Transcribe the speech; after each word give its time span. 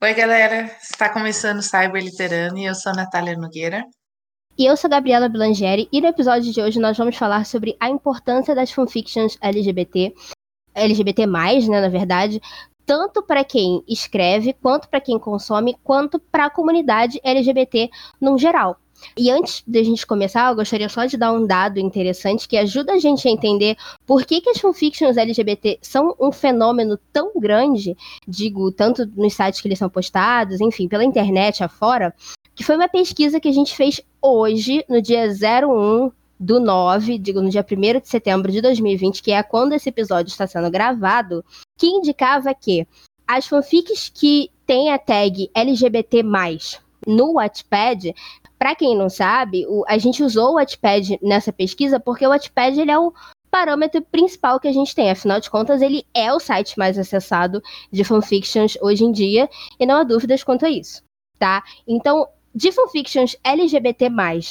Oi, 0.00 0.14
galera. 0.14 0.70
Está 0.80 1.12
começando 1.12 1.58
o 1.58 1.62
Cyber 1.62 2.00
Literano 2.00 2.56
e 2.56 2.66
eu 2.66 2.74
sou 2.76 2.92
a 2.92 2.94
Natália 2.94 3.36
Nogueira. 3.36 3.84
E 4.56 4.64
eu 4.64 4.76
sou 4.76 4.86
a 4.86 4.92
Gabriela 4.92 5.28
Blangeri 5.28 5.88
e 5.90 6.00
no 6.00 6.06
episódio 6.06 6.52
de 6.52 6.60
hoje 6.60 6.78
nós 6.78 6.96
vamos 6.96 7.16
falar 7.16 7.44
sobre 7.44 7.76
a 7.80 7.90
importância 7.90 8.54
das 8.54 8.70
fanfictions 8.70 9.36
LGBT, 9.40 10.14
LGBT+, 10.72 11.26
né, 11.26 11.80
na 11.80 11.88
verdade, 11.88 12.40
tanto 12.86 13.24
para 13.24 13.42
quem 13.42 13.82
escreve, 13.88 14.52
quanto 14.52 14.88
para 14.88 15.00
quem 15.00 15.18
consome, 15.18 15.76
quanto 15.82 16.20
para 16.20 16.44
a 16.44 16.50
comunidade 16.50 17.20
LGBT 17.24 17.90
no 18.20 18.38
geral. 18.38 18.78
E 19.16 19.30
antes 19.30 19.62
de 19.66 19.78
a 19.78 19.82
gente 19.82 20.06
começar, 20.06 20.48
eu 20.48 20.56
gostaria 20.56 20.88
só 20.88 21.04
de 21.04 21.16
dar 21.16 21.32
um 21.32 21.46
dado 21.46 21.78
interessante 21.78 22.48
que 22.48 22.56
ajuda 22.56 22.92
a 22.92 22.98
gente 22.98 23.26
a 23.26 23.30
entender 23.30 23.76
por 24.06 24.24
que, 24.24 24.40
que 24.40 24.50
as 24.50 24.58
fanfictions 24.58 25.16
LGBT 25.16 25.78
são 25.82 26.14
um 26.20 26.32
fenômeno 26.32 26.98
tão 27.12 27.32
grande, 27.36 27.96
digo, 28.26 28.70
tanto 28.72 29.06
nos 29.16 29.34
sites 29.34 29.60
que 29.60 29.68
eles 29.68 29.78
são 29.78 29.88
postados, 29.88 30.60
enfim, 30.60 30.88
pela 30.88 31.04
internet 31.04 31.62
afora, 31.62 32.14
que 32.54 32.64
foi 32.64 32.76
uma 32.76 32.88
pesquisa 32.88 33.40
que 33.40 33.48
a 33.48 33.52
gente 33.52 33.76
fez 33.76 34.00
hoje, 34.20 34.84
no 34.88 35.00
dia 35.00 35.26
01 35.28 36.10
do 36.38 36.60
9, 36.60 37.18
digo, 37.18 37.40
no 37.40 37.50
dia 37.50 37.64
1 37.68 38.00
de 38.00 38.08
setembro 38.08 38.50
de 38.52 38.60
2020, 38.60 39.22
que 39.22 39.32
é 39.32 39.42
quando 39.42 39.72
esse 39.72 39.88
episódio 39.88 40.30
está 40.30 40.46
sendo 40.46 40.70
gravado, 40.70 41.44
que 41.76 41.86
indicava 41.86 42.54
que 42.54 42.86
as 43.26 43.46
fanfics 43.46 44.08
que 44.08 44.50
têm 44.66 44.90
a 44.90 44.98
tag 44.98 45.50
LGBT+, 45.54 46.22
no 47.06 47.34
Wattpad, 47.34 48.14
para 48.58 48.74
quem 48.74 48.96
não 48.96 49.08
sabe, 49.08 49.64
o, 49.68 49.84
a 49.86 49.96
gente 49.98 50.22
usou 50.22 50.50
o 50.50 50.54
Wattpad 50.54 51.18
nessa 51.22 51.52
pesquisa 51.52 52.00
porque 52.00 52.26
o 52.26 52.30
Wattpad 52.30 52.80
ele 52.80 52.90
é 52.90 52.98
o 52.98 53.12
parâmetro 53.50 54.02
principal 54.02 54.60
que 54.60 54.68
a 54.68 54.72
gente 54.72 54.94
tem. 54.94 55.10
Afinal 55.10 55.40
de 55.40 55.50
contas, 55.50 55.80
ele 55.80 56.04
é 56.14 56.32
o 56.32 56.40
site 56.40 56.78
mais 56.78 56.98
acessado 56.98 57.62
de 57.90 58.04
fanfictions 58.04 58.76
hoje 58.80 59.04
em 59.04 59.12
dia, 59.12 59.48
e 59.78 59.86
não 59.86 59.96
há 59.96 60.04
dúvidas 60.04 60.44
quanto 60.44 60.66
a 60.66 60.70
isso, 60.70 61.02
tá? 61.38 61.62
Então, 61.86 62.28
de 62.54 62.72
fanfictions 62.72 63.36
LGBT+, 63.44 64.10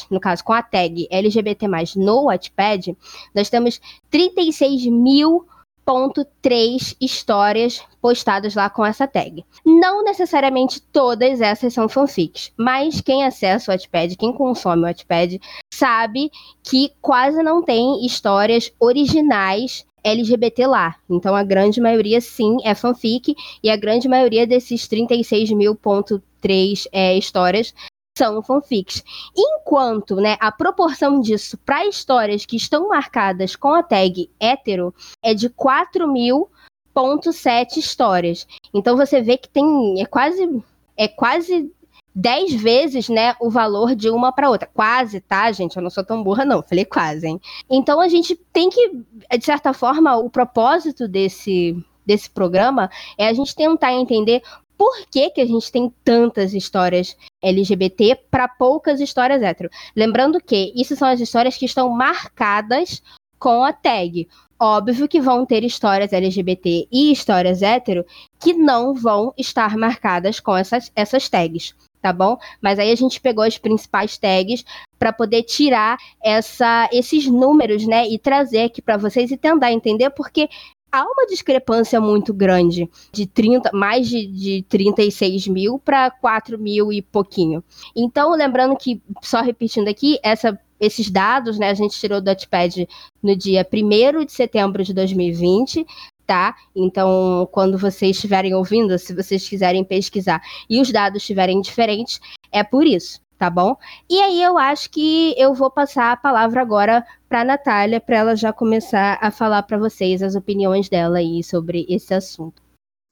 no 0.09 0.19
caso 0.19 0.44
com 0.44 0.53
a 0.53 0.61
tag 0.61 1.08
LGBT+, 1.11 1.67
no 1.95 2.25
Wattpad, 2.25 2.95
nós 3.35 3.50
temos 3.50 3.81
36 4.09 4.85
mil 4.88 5.45
1.3 5.88 6.95
histórias 6.99 7.81
postadas 8.02 8.55
lá 8.55 8.69
com 8.69 8.85
essa 8.85 9.07
tag. 9.07 9.45
Não 9.66 10.03
necessariamente 10.03 10.81
todas 10.81 11.39
essas 11.39 11.73
são 11.73 11.88
fanfics, 11.88 12.52
mas 12.57 12.99
quem 12.99 13.23
acessa 13.23 13.71
o 13.71 13.73
Wattpad, 13.73 14.17
quem 14.17 14.33
consome 14.33 14.83
o 14.83 14.85
Wattpad, 14.85 15.39
sabe 15.73 16.29
que 16.63 16.91
quase 17.02 17.41
não 17.41 17.63
tem 17.63 18.05
histórias 18.05 18.71
originais 18.79 19.85
LGBT 20.03 20.67
lá. 20.67 20.95
Então 21.09 21.35
a 21.35 21.44
grande 21.44 21.81
maioria 21.81 22.22
sim 22.22 22.57
é 22.63 22.73
fanfic 22.75 23.35
e 23.63 23.69
a 23.69 23.75
grande 23.75 24.07
maioria 24.07 24.45
desses 24.45 24.88
36 24.88 25.51
mil.3 25.51 26.85
é, 26.91 27.17
histórias 27.17 27.73
são 28.17 28.41
fanfics. 28.41 29.03
Enquanto 29.35 30.15
né, 30.15 30.37
a 30.39 30.49
proporção 30.51 31.19
disso 31.19 31.57
para 31.59 31.85
histórias 31.85 32.43
que 32.45 32.55
estão 32.57 32.89
marcadas 32.89 33.55
com 33.55 33.73
a 33.73 33.83
tag 33.83 34.29
hétero 34.39 34.93
é 35.23 35.33
de 35.33 35.49
4.000.7 35.49 37.77
histórias. 37.77 38.47
Então 38.73 38.97
você 38.97 39.22
vê 39.22 39.38
que 39.38 39.47
tem 39.47 40.01
é 40.01 40.06
quase 40.06 40.63
é 40.97 41.07
quase 41.07 41.72
10 42.16 42.53
vezes, 42.56 43.07
né, 43.09 43.35
o 43.39 43.51
valor 43.51 43.95
de 43.95 44.09
uma 44.09 44.31
para 44.31 44.50
outra. 44.50 44.67
Quase, 44.73 45.22
tá, 45.22 45.51
gente? 45.51 45.77
Eu 45.77 45.83
não 45.83 45.91
sou 45.91 46.03
tão 46.03 46.23
burra 46.23 46.44
não, 46.44 46.63
falei 46.63 46.83
quase, 46.83 47.27
hein? 47.27 47.39
Então 47.69 48.01
a 48.01 48.07
gente 48.07 48.35
tem 48.51 48.72
que 48.72 49.03
de 49.38 49.45
certa 49.45 49.72
forma 49.73 50.17
o 50.17 50.27
propósito 50.29 51.07
desse 51.07 51.77
desse 52.03 52.29
programa 52.29 52.89
é 53.17 53.27
a 53.27 53.33
gente 53.33 53.53
tentar 53.53 53.94
entender 53.94 54.41
por 54.77 55.06
que, 55.11 55.29
que 55.31 55.41
a 55.41 55.45
gente 55.45 55.72
tem 55.72 55.91
tantas 56.03 56.53
histórias 56.53 57.17
LGBT 57.42 58.16
para 58.30 58.48
poucas 58.48 59.00
histórias 59.00 59.42
hétero. 59.42 59.70
Lembrando 59.96 60.42
que 60.42 60.74
isso 60.75 60.96
são 60.96 61.08
as 61.08 61.20
histórias 61.20 61.58
que 61.58 61.66
estão 61.66 61.90
marcadas 61.90 63.02
com 63.40 63.64
a 63.64 63.72
tag. 63.72 64.28
Óbvio 64.59 65.08
que 65.08 65.22
vão 65.22 65.46
ter 65.46 65.64
histórias 65.64 66.12
LGBT 66.12 66.88
e 66.92 67.12
histórias 67.12 67.62
hétero 67.62 68.03
que 68.40 68.53
não 68.53 68.94
vão 68.94 69.31
estar 69.38 69.78
marcadas 69.78 70.40
com 70.40 70.58
essas, 70.58 70.92
essas 70.96 71.30
tags, 71.30 71.75
tá 72.02 72.12
bom? 72.12 72.38
Mas 72.59 72.80
aí 72.80 72.92
a 72.92 72.96
gente 72.96 73.22
pegou 73.22 73.44
as 73.44 73.59
principais 73.59 74.18
tags 74.18 74.66
para 74.98 75.14
poder 75.14 75.44
tirar 75.44 75.98
essa, 76.24 76.90
esses 76.92 77.28
números, 77.28 77.86
né, 77.86 78.08
e 78.08 78.18
trazer 78.18 78.64
aqui 78.64 78.81
para 78.81 78.98
vocês 78.98 79.30
e 79.30 79.38
tentar 79.38 79.72
entender 79.72 80.09
porque 80.09 80.50
há 80.92 81.03
uma 81.03 81.25
discrepância 81.25 82.00
muito 82.00 82.34
grande 82.34 82.90
de 83.12 83.25
30, 83.25 83.72
mais 83.74 84.08
de, 84.08 84.28
de 84.28 84.66
36 84.70 85.48
mil 85.48 85.80
para 85.80 86.09
4 86.12 86.58
mil 86.58 86.92
e 86.92 87.02
pouquinho. 87.02 87.64
Então, 87.96 88.31
lembrando 88.31 88.75
que, 88.75 89.02
só 89.22 89.42
repetindo 89.42 89.88
aqui, 89.88 90.20
essa, 90.24 90.59
esses 90.80 91.09
dados, 91.09 91.58
né, 91.58 91.70
a 91.70 91.74
gente 91.74 92.00
tirou 92.00 92.22
do 92.22 92.25
Notepad 92.25 92.88
no 93.22 93.36
dia 93.36 93.68
1 93.72 94.25
de 94.25 94.31
setembro 94.31 94.84
de 94.84 94.94
2020, 94.94 95.86
tá? 96.25 96.56
Então, 96.75 97.48
quando 97.52 97.78
vocês 97.78 98.16
estiverem 98.18 98.54
ouvindo, 98.54 98.98
se 99.00 99.14
vocês 99.14 99.48
quiserem 99.48 99.84
pesquisar 99.84 100.42
e 100.69 100.81
os 100.81 100.92
dados 100.92 101.22
estiverem 101.22 101.62
diferentes, 101.62 102.19
é 102.52 102.64
por 102.64 102.86
isso 102.86 103.25
tá 103.38 103.50
bom? 103.50 103.75
E 104.09 104.20
aí 104.20 104.42
eu 104.42 104.58
acho 104.58 104.90
que 104.90 105.36
eu 105.38 105.53
vou 105.53 105.70
passar 105.70 106.12
a 106.12 106.18
palavra 106.18 106.62
agora 106.62 107.06
para 107.30 107.44
Natália 107.44 108.02
para 108.02 108.18
ela 108.18 108.36
já 108.36 108.52
começar 108.52 109.18
a 109.22 109.31
falar 109.31 109.64
para 109.64 109.78
vocês 109.78 110.22
as 110.24 110.36
opiniões 110.36 110.90
dela 110.90 111.20
aí 111.20 111.44
sobre 111.44 111.86
esse 111.90 112.14
assunto. 112.14 112.62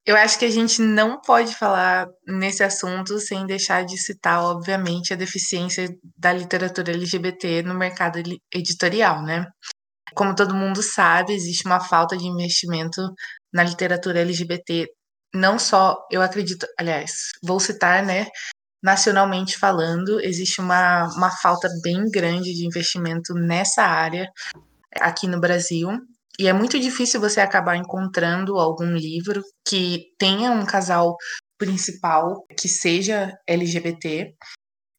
Eu 0.06 0.16
acho 0.16 0.38
que 0.38 0.46
a 0.46 0.52
gente 0.52 0.82
não 0.82 1.20
pode 1.20 1.56
falar 1.56 2.08
nesse 2.28 2.64
assunto 2.64 3.20
sem 3.20 3.44
deixar 3.48 3.84
de 3.84 3.98
citar, 3.98 4.44
obviamente, 4.44 5.12
a 5.12 5.18
deficiência 5.18 5.90
da 6.16 6.32
literatura 6.32 6.92
LGBT 6.92 7.64
no 7.64 7.74
mercado 7.74 8.22
editorial, 8.54 9.24
né? 9.24 9.48
Como 10.14 10.36
todo 10.36 10.54
mundo 10.54 10.84
sabe, 10.84 11.34
existe 11.34 11.66
uma 11.66 11.80
falta 11.80 12.16
de 12.16 12.28
investimento 12.28 13.02
na 13.52 13.64
literatura 13.64 14.20
LGBT. 14.20 14.86
Não 15.34 15.58
só, 15.58 15.98
eu 16.12 16.22
acredito, 16.22 16.68
aliás, 16.80 17.32
vou 17.44 17.60
citar, 17.60 18.06
né, 18.06 18.28
nacionalmente 18.86 19.58
falando, 19.58 20.22
existe 20.22 20.62
uma, 20.62 21.08
uma 21.16 21.32
falta 21.32 21.68
bem 21.82 22.06
grande 22.12 22.54
de 22.54 22.68
investimento 22.68 23.34
nessa 23.34 23.82
área 23.82 24.30
aqui 25.02 25.26
no 25.26 25.40
Brasil. 25.40 25.90
E 26.38 26.48
é 26.48 26.54
muito 26.54 26.80
difícil 26.80 27.20
você 27.20 27.42
acabar 27.42 27.76
encontrando 27.78 28.60
algum 28.60 28.94
livro 28.94 29.42
que 29.68 30.14
tenha 30.20 30.52
um 30.52 30.64
casal 30.64 31.18
principal 31.58 32.46
que 32.60 32.70
seja 32.70 33.34
LGBT. 33.48 34.36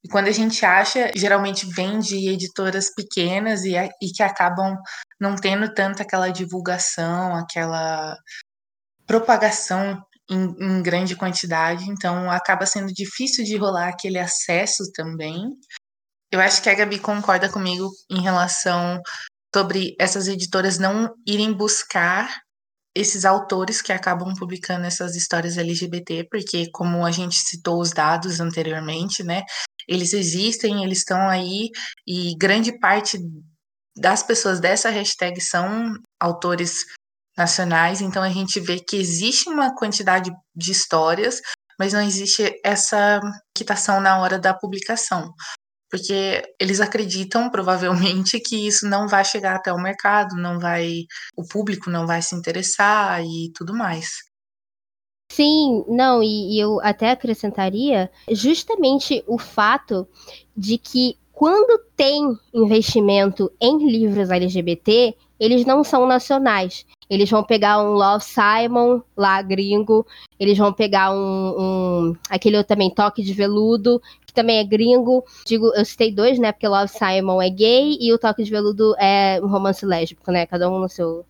E 0.05 0.09
quando 0.09 0.27
a 0.27 0.33
gente 0.33 0.67
acha, 0.67 1.13
geralmente 1.15 1.65
vem 1.67 2.01
de 2.01 2.29
editoras 2.29 2.93
pequenas 2.93 3.63
e, 3.65 3.77
e 3.77 4.11
que 4.13 4.23
acabam 4.23 4.77
não 5.21 5.37
tendo 5.37 5.73
tanto 5.73 6.03
aquela 6.03 6.29
divulgação, 6.29 7.37
aquela 7.37 8.17
propagação 9.07 10.03
em, 10.31 10.45
em 10.61 10.83
grande 10.83 11.17
quantidade, 11.17 11.85
então 11.91 12.31
acaba 12.31 12.67
sendo 12.67 12.93
difícil 12.93 13.45
de 13.45 13.57
rolar 13.57 13.89
aquele 13.89 14.19
acesso 14.19 14.91
também. 14.93 15.51
Eu 16.31 16.41
acho 16.41 16.63
que 16.63 16.69
a 16.69 16.75
Gabi 16.75 16.99
concorda 16.99 17.49
comigo 17.49 17.89
em 18.11 18.21
relação 18.21 19.01
sobre 19.55 19.95
essas 19.99 20.29
editoras 20.29 20.79
não 20.79 21.15
irem 21.27 21.53
buscar 21.53 22.29
esses 22.95 23.27
autores 23.27 23.83
que 23.83 23.93
acabam 23.93 24.35
publicando 24.35 24.87
essas 24.87 25.15
histórias 25.15 25.59
LGBT, 25.59 26.27
porque 26.31 26.71
como 26.73 27.05
a 27.05 27.11
gente 27.11 27.37
citou 27.37 27.79
os 27.81 27.91
dados 27.91 28.41
anteriormente, 28.41 29.23
né, 29.23 29.43
eles 29.87 30.15
existem, 30.15 30.83
eles 30.83 30.99
estão 30.99 31.29
aí 31.29 31.69
e 32.07 32.35
grande 32.37 32.79
parte 32.79 33.19
das 33.97 34.23
pessoas 34.23 34.61
dessa 34.61 34.91
hashtag 34.91 35.41
são 35.41 35.93
autores 36.21 36.85
nacionais, 37.37 38.01
então 38.01 38.23
a 38.23 38.31
gente 38.31 38.59
vê 38.61 38.79
que 38.79 38.97
existe 38.97 39.49
uma 39.49 39.75
quantidade 39.75 40.31
de 40.55 40.73
histórias, 40.73 41.41
mas 41.79 41.93
não 41.93 42.01
existe 42.01 42.59
essa 42.65 43.21
quitação 43.55 44.01
na 44.01 44.19
hora 44.19 44.39
da 44.39 44.55
publicação. 44.55 45.33
Porque 45.91 46.43
eles 46.61 46.81
acreditam, 46.81 47.51
provavelmente, 47.51 48.41
que 48.41 48.67
isso 48.67 48.89
não 48.89 49.07
vai 49.07 49.25
chegar 49.25 49.57
até 49.57 49.73
o 49.73 49.81
mercado, 49.81 50.37
não 50.37 50.59
vai. 50.59 51.05
o 51.37 51.47
público 51.47 51.91
não 51.91 52.07
vai 52.07 52.23
se 52.23 52.35
interessar 52.35 53.23
e 53.23 53.53
tudo 53.55 53.75
mais. 53.75 54.09
Sim, 55.31 55.85
não, 55.89 56.23
e, 56.23 56.57
e 56.57 56.61
eu 56.61 56.81
até 56.81 57.11
acrescentaria 57.11 58.11
justamente 58.31 59.25
o 59.27 59.39
fato 59.39 60.09
de 60.57 60.79
que 60.79 61.19
quando 61.37 61.79
tem 61.95 62.35
investimento 62.55 63.53
em 63.61 63.91
livros 63.91 64.31
LGBT, 64.31 65.15
eles 65.39 65.67
não 65.67 65.85
são 65.85 66.07
nacionais. 66.07 66.87
Eles 67.11 67.29
vão 67.29 67.45
pegar 67.45 67.79
um 67.79 67.93
Love 67.93 68.25
Simon, 68.25 69.03
lá 69.15 69.43
gringo. 69.43 70.07
Eles 70.41 70.57
vão 70.57 70.73
pegar 70.73 71.13
um, 71.13 71.55
um, 71.61 72.17
aquele 72.31 72.57
outro 72.57 72.69
também, 72.69 72.89
Toque 72.89 73.23
de 73.23 73.35
Veludo, 73.35 74.01
que 74.27 74.33
também 74.33 74.61
é 74.61 74.65
gringo. 74.65 75.23
Digo, 75.47 75.67
eu 75.75 75.85
citei 75.85 76.11
dois, 76.11 76.39
né? 76.39 76.53
Porque 76.53 76.67
Love 76.67 76.89
Simon 76.89 77.43
é 77.43 77.51
gay 77.51 77.99
e 78.01 78.15
o 78.15 78.19
Toque 78.19 78.43
de 78.43 78.51
Veludo 78.51 78.95
é 78.99 79.39
um 79.43 79.47
romance 79.47 79.85
lésbico, 79.85 80.33
né? 80.33 80.47
Cada 80.47 80.71
um 80.71 80.79
no 80.79 80.89
seu. 80.89 81.23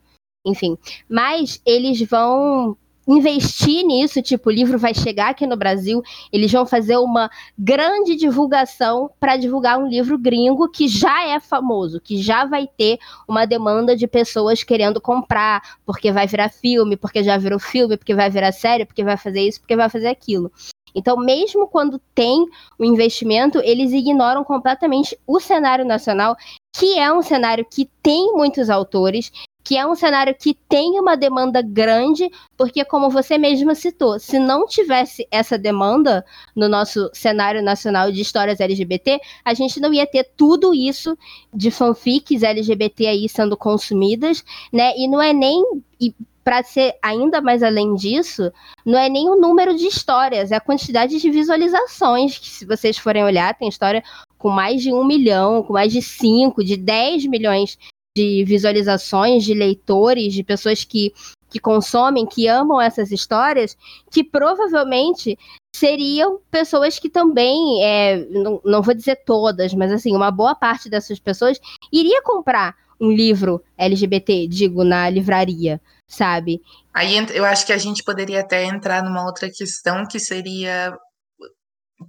Enfim. 0.47 0.79
Mas 1.09 1.61
eles 1.67 2.01
vão 2.09 2.77
investir 3.07 3.85
nisso, 3.87 4.21
tipo, 4.21 4.49
o 4.49 4.53
livro 4.53 4.79
vai 4.79 4.95
chegar 4.95 5.31
aqui 5.31 5.47
no 5.47 5.57
Brasil, 5.57 6.03
eles 6.33 6.51
vão 6.51 6.67
fazer 6.67 6.97
uma 6.97 7.31
grande 7.59 8.17
divulgação 8.17 9.11
para 9.21 9.37
divulgar 9.37 9.79
um 9.79 9.87
livro 9.87 10.19
gringo 10.19 10.69
que 10.69 10.89
já 10.89 11.25
é 11.27 11.39
famoso, 11.39 12.01
que 12.01 12.21
já 12.21 12.45
vai 12.45 12.67
ter 12.67 12.99
uma 13.29 13.47
demanda 13.47 13.97
de 13.97 14.07
pessoas 14.07 14.63
querendo 14.63 15.01
comprar, 15.01 15.79
porque 15.85 16.11
vai 16.11 16.27
virar 16.27 16.49
filme, 16.49 16.97
porque 16.97 17.23
já 17.23 17.37
virou 17.37 17.59
filme, 17.59 17.97
porque 17.97 18.15
vai 18.15 18.29
virar 18.29 18.53
série, 18.53 18.85
porque 18.85 19.05
vai 19.05 19.17
fazer 19.17 19.43
isso, 19.43 19.61
porque 19.61 19.77
vai 19.77 19.89
fazer 19.89 20.09
aquilo. 20.09 20.51
Então, 20.97 21.19
mesmo 21.19 21.69
quando 21.69 22.01
tem 22.15 22.47
o 22.79 22.85
investimento, 22.85 23.61
eles 23.63 23.93
ignoram 23.93 24.43
completamente 24.43 25.17
o 25.27 25.39
cenário 25.39 25.85
nacional, 25.85 26.35
que 26.75 26.99
é 26.99 27.13
um 27.13 27.21
cenário 27.21 27.67
que 27.71 27.89
tem 28.03 28.33
muitos 28.33 28.71
autores, 28.71 29.31
que 29.67 29.77
é 29.77 29.85
um 29.85 29.97
cenário 29.97 30.33
que 30.33 30.55
tem 30.69 30.93
uma 31.01 31.17
demanda 31.17 31.61
grande, 31.61 32.31
porque, 32.57 32.85
como 32.85 33.11
você 33.11 33.37
mesma 33.37 33.75
citou, 33.75 34.17
se 34.17 34.39
não 34.39 34.65
tivesse 34.65 35.27
essa 35.29 35.59
demanda 35.59 36.25
no 36.55 36.69
nosso 36.69 37.11
cenário 37.13 37.61
nacional 37.61 38.13
de 38.13 38.21
histórias 38.21 38.61
LGBT, 38.61 39.19
a 39.45 39.55
gente 39.55 39.81
não 39.81 39.93
ia 39.93 40.07
ter 40.07 40.23
tudo 40.37 40.73
isso 40.73 41.19
de 41.53 41.73
fanfics 41.73 42.45
LGBT 42.45 43.09
aí 43.09 43.29
sendo 43.29 43.57
consumidas, 43.57 44.45
né? 44.73 44.97
E 44.97 45.09
não 45.09 45.21
é 45.21 45.33
nem. 45.33 45.61
E 46.01 46.15
para 46.45 46.63
ser 46.63 46.95
ainda 47.03 47.41
mais 47.41 47.61
além 47.61 47.93
disso, 47.97 48.53
não 48.85 48.97
é 48.97 49.09
nem 49.09 49.29
o 49.29 49.35
número 49.35 49.77
de 49.77 49.89
histórias, 49.89 50.53
é 50.53 50.55
a 50.55 50.61
quantidade 50.61 51.19
de 51.19 51.29
visualizações, 51.29 52.39
que 52.39 52.49
se 52.49 52.65
vocês 52.65 52.97
forem 52.97 53.25
olhar, 53.25 53.53
tem 53.59 53.69
história 53.69 54.01
com 54.39 54.49
mais 54.49 54.81
de 54.81 54.93
um 54.93 55.05
milhão, 55.05 55.65
com 55.65 55.73
mais 55.73 55.93
de 55.93 56.01
cinco, 56.01 56.63
de 56.63 56.77
10 56.77 57.27
milhões 57.27 57.77
de 58.17 58.43
visualizações, 58.45 59.45
de 59.45 59.53
leitores, 59.53 60.33
de 60.33 60.43
pessoas 60.43 60.83
que, 60.83 61.13
que 61.51 61.61
consomem, 61.61 62.25
que 62.25 62.49
amam 62.49 62.81
essas 62.81 63.13
histórias, 63.13 63.77
que 64.11 64.25
provavelmente 64.25 65.39
seriam 65.75 66.41
pessoas 66.51 66.99
que 66.99 67.11
também, 67.11 67.85
é, 67.85 68.25
não, 68.31 68.59
não 68.65 68.81
vou 68.81 68.95
dizer 68.95 69.17
todas, 69.27 69.75
mas 69.75 69.93
assim, 69.93 70.17
uma 70.17 70.31
boa 70.31 70.55
parte 70.55 70.89
dessas 70.89 71.19
pessoas 71.19 71.61
iria 71.93 72.23
comprar 72.23 72.75
um 72.99 73.13
livro 73.13 73.63
LGBT, 73.77 74.49
digo, 74.49 74.83
na 74.83 75.11
livraria, 75.11 75.79
sabe? 76.09 76.63
Aí 76.95 77.15
eu 77.35 77.45
acho 77.45 77.67
que 77.67 77.73
a 77.75 77.79
gente 77.79 78.03
poderia 78.03 78.41
até 78.41 78.65
entrar 78.65 79.05
numa 79.05 79.27
outra 79.27 79.51
questão 79.51 80.07
que 80.11 80.19
seria. 80.19 80.97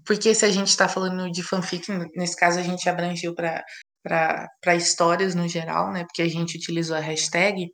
Porque 0.06 0.34
se 0.34 0.46
a 0.46 0.50
gente 0.50 0.70
está 0.70 0.88
falando 0.88 1.30
de 1.30 1.44
fanfic, 1.44 1.92
nesse 2.16 2.38
caso 2.38 2.60
a 2.60 2.62
gente 2.62 2.88
abrangiu 2.88 3.36
para 3.36 3.62
para 4.08 4.76
histórias 4.76 5.36
no 5.36 5.48
geral, 5.48 5.92
né? 5.92 6.04
Porque 6.06 6.22
a 6.22 6.28
gente 6.28 6.58
utilizou 6.58 6.96
a 6.96 7.02
hashtag, 7.02 7.68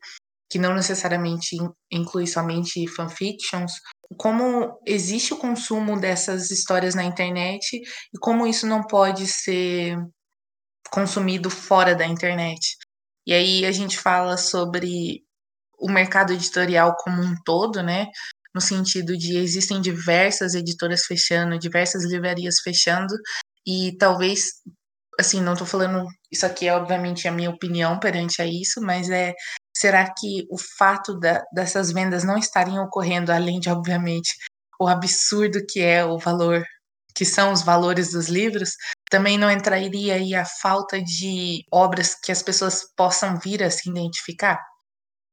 que 0.50 0.58
não 0.58 0.74
necessariamente 0.74 1.56
inclui 1.92 2.28
somente 2.28 2.88
fanfictions, 2.88 3.74
como 4.18 4.80
existe 4.86 5.34
o 5.34 5.38
consumo 5.38 6.00
dessas 6.00 6.52
histórias 6.52 6.96
na 6.96 7.04
internet 7.04 7.76
e 7.76 8.20
como 8.20 8.46
isso 8.48 8.68
não 8.68 8.84
pode 8.84 9.28
ser 9.28 9.98
consumido 10.92 11.50
fora 11.50 11.96
da 11.96 12.06
internet. 12.06 12.76
E 13.26 13.34
aí 13.34 13.66
a 13.66 13.72
gente 13.72 13.98
fala 13.98 14.38
sobre 14.38 15.24
o 15.80 15.90
mercado 15.90 16.34
editorial 16.34 16.96
como 16.98 17.22
um 17.22 17.36
todo, 17.44 17.82
né? 17.82 18.08
No 18.54 18.62
sentido 18.62 19.18
de 19.18 19.38
existem 19.38 19.82
diversas 19.82 20.54
editoras 20.54 21.06
fechando, 21.06 21.58
diversas 21.58 22.04
livrarias 22.06 22.60
fechando, 22.64 23.16
e 23.66 23.96
talvez 23.98 24.44
assim, 25.20 25.42
não 25.42 25.54
estou 25.54 25.68
falando, 25.68 26.08
isso 26.32 26.46
aqui 26.46 26.68
é 26.68 26.76
obviamente 26.76 27.28
a 27.28 27.32
minha 27.32 27.50
opinião 27.50 28.00
perante 28.00 28.42
a 28.42 28.46
isso, 28.46 28.82
mas 28.82 29.10
é, 29.10 29.34
será 29.76 30.12
que 30.14 30.46
o 30.50 30.58
fato 30.78 31.20
da, 31.20 31.44
dessas 31.54 31.92
vendas 31.92 32.24
não 32.24 32.38
estarem 32.38 32.80
ocorrendo, 32.80 33.32
além 33.32 33.60
de, 33.60 33.70
obviamente, 33.70 34.34
o 34.80 34.88
absurdo 34.88 35.60
que 35.68 35.82
é 35.82 36.04
o 36.04 36.18
valor, 36.18 36.64
que 37.16 37.26
são 37.26 37.52
os 37.52 37.62
valores 37.62 38.12
dos 38.12 38.28
livros, 38.28 38.72
também 39.10 39.38
não 39.38 39.52
entraria 39.52 40.16
aí 40.16 40.34
a 40.34 40.46
falta 40.46 41.02
de 41.02 41.64
obras 41.72 42.16
que 42.16 42.32
as 42.32 42.42
pessoas 42.42 42.84
possam 42.96 43.38
vir 43.40 43.64
a 43.64 43.70
se 43.70 43.90
identificar? 43.90 44.60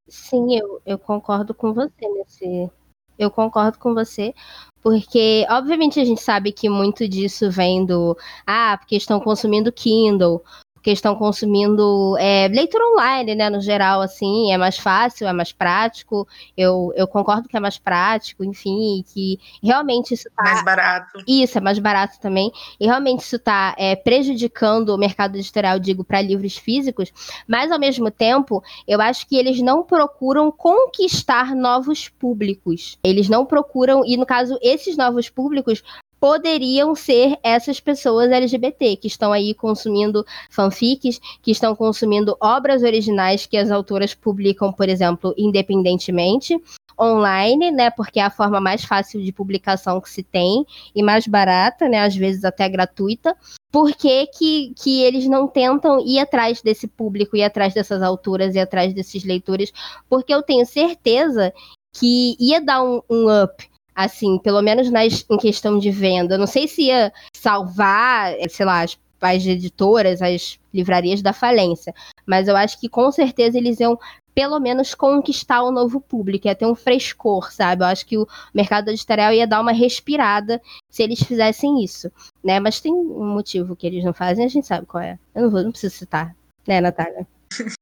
Sim, 0.09 0.59
eu, 0.59 0.83
eu 0.85 0.99
concordo 0.99 1.55
com 1.55 1.73
você 1.73 2.09
nesse. 2.09 2.71
Eu 3.19 3.31
concordo 3.31 3.79
com 3.79 3.95
você, 3.95 4.35
porque, 4.83 5.47
obviamente, 5.51 6.01
a 6.01 6.05
gente 6.05 6.21
sabe 6.23 6.53
que 6.53 6.69
muito 6.69 7.07
disso 7.09 7.51
vem 7.51 7.85
do. 7.85 8.17
Ah, 8.47 8.77
porque 8.79 8.97
estão 8.97 9.21
consumindo 9.21 9.73
Kindle, 9.73 10.43
porque 10.81 10.93
estão 10.93 11.15
consumindo 11.15 12.17
é, 12.19 12.49
leitura 12.49 12.82
online, 12.87 13.35
né, 13.35 13.50
no 13.50 13.61
geral, 13.61 14.00
assim, 14.00 14.50
é 14.50 14.56
mais 14.56 14.79
fácil, 14.79 15.29
é 15.29 15.32
mais 15.32 15.53
prático, 15.53 16.27
eu, 16.56 16.91
eu 16.97 17.06
concordo 17.06 17.47
que 17.47 17.56
é 17.56 17.61
mais 17.61 17.77
prático, 17.77 18.43
enfim, 18.43 19.05
que 19.12 19.38
realmente 19.62 20.15
isso 20.15 20.29
tá... 20.35 20.43
Mais 20.43 20.65
barato. 20.65 21.23
Isso, 21.29 21.59
é 21.59 21.61
mais 21.61 21.79
barato 21.79 22.19
também, 22.19 22.50
e 22.81 22.87
realmente 22.87 23.21
isso 23.21 23.38
tá 23.38 23.75
é, 23.77 23.94
prejudicando 23.94 24.88
o 24.88 24.99
mercado 24.99 25.37
editorial, 25.37 25.79
digo, 25.79 26.03
para 26.03 26.23
livros 26.23 26.56
físicos, 26.56 27.12
mas, 27.47 27.71
ao 27.71 27.79
mesmo 27.79 28.11
tempo, 28.11 28.65
eu 28.88 29.03
acho 29.03 29.29
que 29.29 29.37
eles 29.37 29.61
não 29.61 29.83
procuram 29.83 30.50
conquistar 30.50 31.55
novos 31.55 32.09
públicos, 32.09 32.99
eles 33.05 33.29
não 33.29 33.44
procuram, 33.44 34.03
e 34.06 34.17
no 34.17 34.25
caso, 34.25 34.59
esses 34.62 34.97
novos 34.97 35.29
públicos 35.29 35.83
poderiam 36.20 36.94
ser 36.94 37.38
essas 37.43 37.81
pessoas 37.81 38.31
LGBT 38.31 38.96
que 38.96 39.08
estão 39.08 39.32
aí 39.32 39.55
consumindo 39.55 40.25
fanfics, 40.50 41.19
que 41.40 41.50
estão 41.50 41.75
consumindo 41.75 42.37
obras 42.38 42.82
originais 42.82 43.46
que 43.46 43.56
as 43.56 43.70
autoras 43.70 44.14
publicam, 44.14 44.70
por 44.70 44.88
exemplo, 44.88 45.34
independentemente, 45.37 46.61
online, 47.00 47.70
né? 47.70 47.90
Porque 47.90 48.20
é 48.20 48.25
a 48.25 48.31
forma 48.31 48.61
mais 48.61 48.84
fácil 48.84 49.22
de 49.22 49.32
publicação 49.32 49.99
que 50.00 50.11
se 50.11 50.22
tem 50.22 50.67
e 50.94 51.02
mais 51.02 51.26
barata, 51.26 51.88
né? 51.88 52.00
Às 52.00 52.14
vezes 52.14 52.44
até 52.44 52.69
gratuita. 52.69 53.34
Por 53.73 53.94
que, 53.94 54.26
que, 54.26 54.75
que 54.75 55.00
eles 55.02 55.26
não 55.26 55.49
tentam 55.49 56.00
ir 56.00 56.18
atrás 56.18 56.61
desse 56.61 56.87
público, 56.87 57.37
ir 57.37 57.45
atrás 57.45 57.73
dessas 57.73 58.02
autoras, 58.02 58.54
ir 58.54 58.61
atrás 58.61 58.92
desses 58.92 59.25
leitores? 59.25 59.73
Porque 60.09 60.35
eu 60.35 60.42
tenho 60.42 60.66
certeza 60.66 61.54
que 61.92 62.37
ia 62.38 62.61
dar 62.61 62.83
um, 62.83 63.00
um 63.09 63.42
up 63.42 63.71
assim, 64.04 64.38
pelo 64.38 64.62
menos 64.62 64.90
nas, 64.90 65.25
em 65.28 65.37
questão 65.37 65.78
de 65.78 65.90
venda. 65.90 66.38
Não 66.38 66.47
sei 66.47 66.66
se 66.66 66.83
ia 66.83 67.12
salvar, 67.35 68.35
sei 68.49 68.66
lá, 68.66 68.83
as, 68.83 68.99
as 69.21 69.47
editoras, 69.47 70.23
as 70.23 70.59
livrarias 70.73 71.23
da 71.23 71.33
falência, 71.33 71.95
mas 72.26 72.49
eu 72.49 72.57
acho 72.57 72.78
que 72.80 72.88
com 72.88 73.11
certeza 73.11 73.59
eles 73.59 73.80
iam 73.80 73.99
pelo 74.35 74.61
menos 74.61 74.95
conquistar 74.95 75.62
o 75.62 75.73
novo 75.73 76.00
público, 76.00 76.47
ia 76.47 76.54
ter 76.54 76.66
um 76.66 76.75
frescor, 76.75 77.52
sabe? 77.52 77.83
Eu 77.83 77.88
acho 77.88 78.07
que 78.07 78.16
o 78.16 78.26
mercado 78.54 78.88
editorial 78.88 79.33
ia 79.33 79.47
dar 79.47 79.61
uma 79.61 79.73
respirada 79.73 80.62
se 80.88 81.02
eles 81.02 81.21
fizessem 81.23 81.83
isso, 81.83 82.11
né? 82.42 82.61
Mas 82.61 82.80
tem 82.80 82.92
um 82.92 83.35
motivo 83.35 83.75
que 83.76 83.87
eles 83.87 84.04
não 84.04 84.14
fazem, 84.14 84.45
a 84.45 84.49
gente 84.49 84.66
sabe 84.66 84.87
qual 84.87 85.02
é. 85.02 85.19
Eu 85.35 85.42
não 85.42 85.50
vou, 85.50 85.62
não 85.62 85.73
preciso 85.73 85.97
citar, 85.97 86.35
né, 86.66 86.80
Natália? 86.80 87.26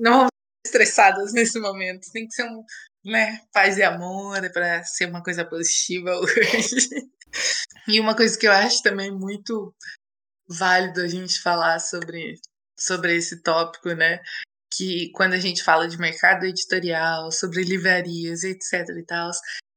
Não 0.00 0.28
estressadas 0.64 1.32
nesse 1.32 1.58
momento. 1.58 2.12
Tem 2.12 2.26
que 2.26 2.34
ser 2.34 2.44
um, 2.44 2.62
né, 3.04 3.40
paz 3.52 3.78
e 3.78 3.82
amor 3.82 4.44
é 4.44 4.48
para 4.48 4.82
ser 4.84 5.06
uma 5.06 5.22
coisa 5.22 5.44
positiva 5.44 6.16
hoje. 6.18 6.88
e 7.86 8.00
uma 8.00 8.16
coisa 8.16 8.38
que 8.38 8.46
eu 8.46 8.52
acho 8.52 8.82
também 8.82 9.10
muito 9.10 9.74
válido 10.48 11.02
a 11.02 11.08
gente 11.08 11.40
falar 11.40 11.78
sobre, 11.78 12.34
sobre 12.78 13.16
esse 13.16 13.42
tópico, 13.42 13.90
né? 13.92 14.20
Que 14.72 15.10
quando 15.12 15.34
a 15.34 15.38
gente 15.38 15.62
fala 15.62 15.88
de 15.88 15.98
mercado 15.98 16.44
editorial, 16.44 17.30
sobre 17.30 17.62
livrarias, 17.62 18.44
etc 18.44 18.88
e 18.98 19.04
tal, 19.04 19.30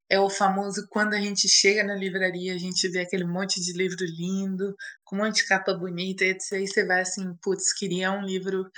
é 0.09 0.19
o 0.19 0.29
famoso 0.29 0.85
quando 0.89 1.13
a 1.13 1.21
gente 1.21 1.47
chega 1.47 1.83
na 1.83 1.95
livraria, 1.95 2.53
a 2.53 2.57
gente 2.57 2.87
vê 2.89 2.99
aquele 2.99 3.23
monte 3.23 3.61
de 3.61 3.71
livro 3.71 4.03
lindo, 4.05 4.75
com 5.05 5.15
um 5.15 5.19
monte 5.19 5.37
de 5.37 5.47
capa 5.47 5.73
bonita. 5.73 6.25
E 6.25 6.37
você 6.37 6.85
vai 6.85 7.01
assim, 7.01 7.33
putz, 7.41 7.73
queria 7.73 8.11
um 8.11 8.25
livro 8.25 8.69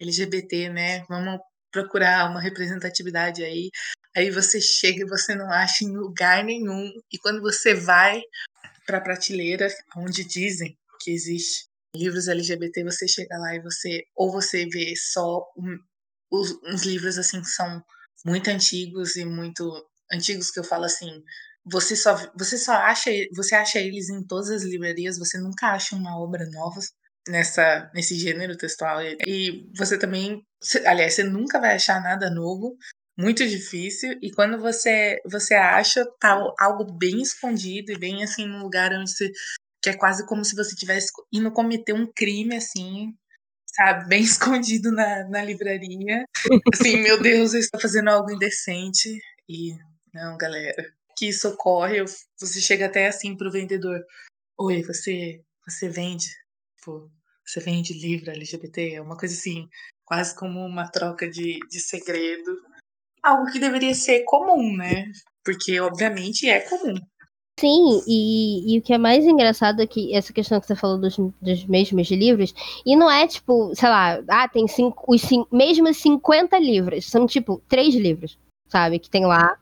LGBT, 0.00 0.68
né? 0.70 1.04
Vamos 1.08 1.40
procurar 1.70 2.30
uma 2.30 2.40
representatividade 2.40 3.42
aí. 3.42 3.70
Aí 4.16 4.30
você 4.30 4.60
chega 4.60 5.02
e 5.02 5.08
você 5.08 5.34
não 5.34 5.50
acha 5.50 5.84
em 5.84 5.96
lugar 5.96 6.44
nenhum. 6.44 6.90
E 7.12 7.18
quando 7.18 7.40
você 7.40 7.74
vai 7.74 8.20
para 8.86 8.98
a 8.98 9.00
prateleira, 9.00 9.68
onde 9.96 10.24
dizem 10.24 10.76
que 11.00 11.10
existe 11.10 11.66
livros 11.94 12.28
LGBT, 12.28 12.84
você 12.84 13.06
chega 13.08 13.36
lá 13.38 13.54
e 13.54 13.62
você 13.62 14.02
ou 14.14 14.30
você 14.30 14.66
vê 14.66 14.94
só 14.96 15.44
um, 15.56 15.78
uns 16.32 16.84
livros 16.84 17.18
assim 17.18 17.40
que 17.40 17.48
são 17.48 17.82
muito 18.24 18.48
antigos 18.48 19.16
e 19.16 19.24
muito 19.24 19.64
antigos 20.12 20.50
que 20.50 20.60
eu 20.60 20.64
falo 20.64 20.84
assim, 20.84 21.22
você 21.64 21.94
só, 21.96 22.16
você 22.36 22.58
só 22.58 22.72
acha, 22.72 23.10
você 23.34 23.54
acha 23.54 23.78
eles 23.78 24.08
em 24.08 24.22
todas 24.26 24.50
as 24.50 24.62
livrarias, 24.62 25.18
você 25.18 25.38
nunca 25.38 25.68
acha 25.68 25.96
uma 25.96 26.18
obra 26.18 26.48
nova 26.50 26.80
nessa 27.28 27.90
nesse 27.94 28.14
gênero 28.16 28.56
textual 28.56 29.00
e 29.02 29.68
você 29.76 29.98
também, 29.98 30.42
aliás, 30.86 31.14
você 31.14 31.24
nunca 31.24 31.60
vai 31.60 31.74
achar 31.74 32.02
nada 32.02 32.30
novo, 32.30 32.76
muito 33.18 33.46
difícil 33.46 34.18
e 34.22 34.30
quando 34.32 34.58
você 34.58 35.20
você 35.30 35.54
acha 35.54 36.04
tá 36.18 36.40
algo 36.58 36.92
bem 36.92 37.20
escondido 37.20 37.92
e 37.92 37.98
bem 37.98 38.22
assim 38.22 38.46
num 38.46 38.62
lugar 38.62 38.92
onde 38.92 39.10
você 39.10 39.30
que 39.82 39.90
é 39.90 39.96
quase 39.96 40.26
como 40.26 40.44
se 40.44 40.54
você 40.54 40.74
tivesse 40.74 41.10
indo 41.32 41.52
cometer 41.52 41.92
um 41.92 42.10
crime 42.12 42.56
assim 42.56 43.14
sabe, 43.74 44.08
bem 44.08 44.22
escondido 44.22 44.92
na, 44.92 45.28
na 45.28 45.42
livraria. 45.42 46.24
Assim, 46.72 46.98
meu 46.98 47.20
Deus, 47.20 47.54
eu 47.54 47.60
estou 47.60 47.80
fazendo 47.80 48.08
algo 48.10 48.30
indecente. 48.30 49.08
E, 49.48 49.72
não, 50.12 50.36
galera, 50.36 50.92
que 51.16 51.32
socorre, 51.32 52.02
você 52.38 52.60
chega 52.60 52.86
até 52.86 53.06
assim 53.06 53.36
pro 53.36 53.50
vendedor. 53.50 54.00
Oi, 54.58 54.82
você, 54.82 55.42
você 55.66 55.88
vende, 55.88 56.26
você 57.46 57.60
vende 57.60 57.94
livro 57.94 58.30
LGBT? 58.30 58.94
É 58.94 59.00
uma 59.00 59.16
coisa 59.16 59.34
assim, 59.34 59.68
quase 60.10 60.34
como 60.34 60.66
uma 60.66 60.88
troca 60.88 61.30
de, 61.30 61.60
de 61.70 61.78
segredo. 61.78 62.50
Algo 63.22 63.46
que 63.52 63.60
deveria 63.60 63.94
ser 63.94 64.24
comum, 64.24 64.76
né? 64.76 65.04
Porque, 65.44 65.78
obviamente, 65.78 66.48
é 66.48 66.58
comum. 66.68 66.96
Sim, 67.60 68.02
e, 68.08 68.74
e, 68.74 68.78
o 68.78 68.82
que 68.82 68.92
é 68.92 68.98
mais 68.98 69.24
engraçado 69.24 69.80
é 69.80 69.86
que 69.86 70.12
essa 70.12 70.32
questão 70.32 70.58
que 70.58 70.66
você 70.66 70.74
falou 70.74 70.98
dos, 70.98 71.16
dos 71.40 71.64
mesmos 71.66 72.10
livros, 72.10 72.52
e 72.84 72.96
não 72.96 73.08
é 73.08 73.26
tipo, 73.28 73.72
sei 73.76 73.88
lá, 73.88 74.20
ah, 74.28 74.48
tem 74.48 74.66
cinco, 74.66 75.04
os 75.06 75.20
cinco, 75.20 75.54
mesmos 75.54 75.98
50 75.98 76.58
livros, 76.58 77.04
são 77.04 77.26
tipo 77.26 77.62
três 77.68 77.94
livros, 77.94 78.36
sabe, 78.66 78.98
que 78.98 79.10
tem 79.10 79.26
lá. 79.26 79.56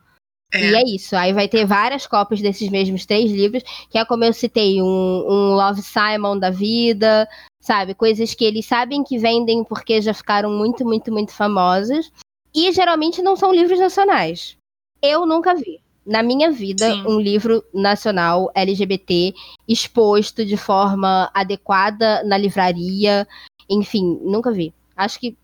É. 0.55 0.71
E 0.71 0.75
é 0.77 0.83
isso, 0.85 1.15
aí 1.15 1.33
vai 1.33 1.49
ter 1.49 1.67
várias 1.67 2.07
cópias 2.07 2.41
desses 2.41 2.71
mesmos 2.71 3.05
três 3.05 3.31
livros, 3.31 3.65
que 3.91 3.99
é 3.99 4.05
como 4.05 4.25
eu 4.25 4.33
citei, 4.33 4.81
um, 4.81 4.87
um 4.87 5.55
Love 5.55 5.83
Simon 5.83 6.39
da 6.39 6.51
vida, 6.51 7.29
sabe, 7.61 7.95
coisas 7.95 8.35
que 8.35 8.45
eles 8.45 8.67
sabem 8.67 9.05
que 9.05 9.19
vendem 9.19 9.65
porque 9.65 10.01
já 10.01 10.15
ficaram 10.15 10.51
muito, 10.51 10.85
muito, 10.85 11.13
muito 11.13 11.33
famosas, 11.33 12.11
e 12.55 12.73
geralmente 12.73 13.23
não 13.23 13.37
são 13.37 13.53
livros 13.53 13.79
nacionais. 13.79 14.57
Eu 15.03 15.27
nunca 15.27 15.55
vi 15.55 15.81
na 16.09 16.23
minha 16.23 16.51
vida, 16.51 16.91
Sim. 16.91 17.05
um 17.07 17.21
livro 17.21 17.63
nacional 17.73 18.51
LGBT 18.55 19.35
exposto 19.69 20.45
de 20.45 20.57
forma 20.57 21.31
adequada 21.35 22.25
na 22.25 22.39
livraria. 22.39 23.29
Enfim, 23.69 24.19
nunca 24.23 24.51
vi. 24.51 24.73
Acho 24.97 25.21
que. 25.21 25.37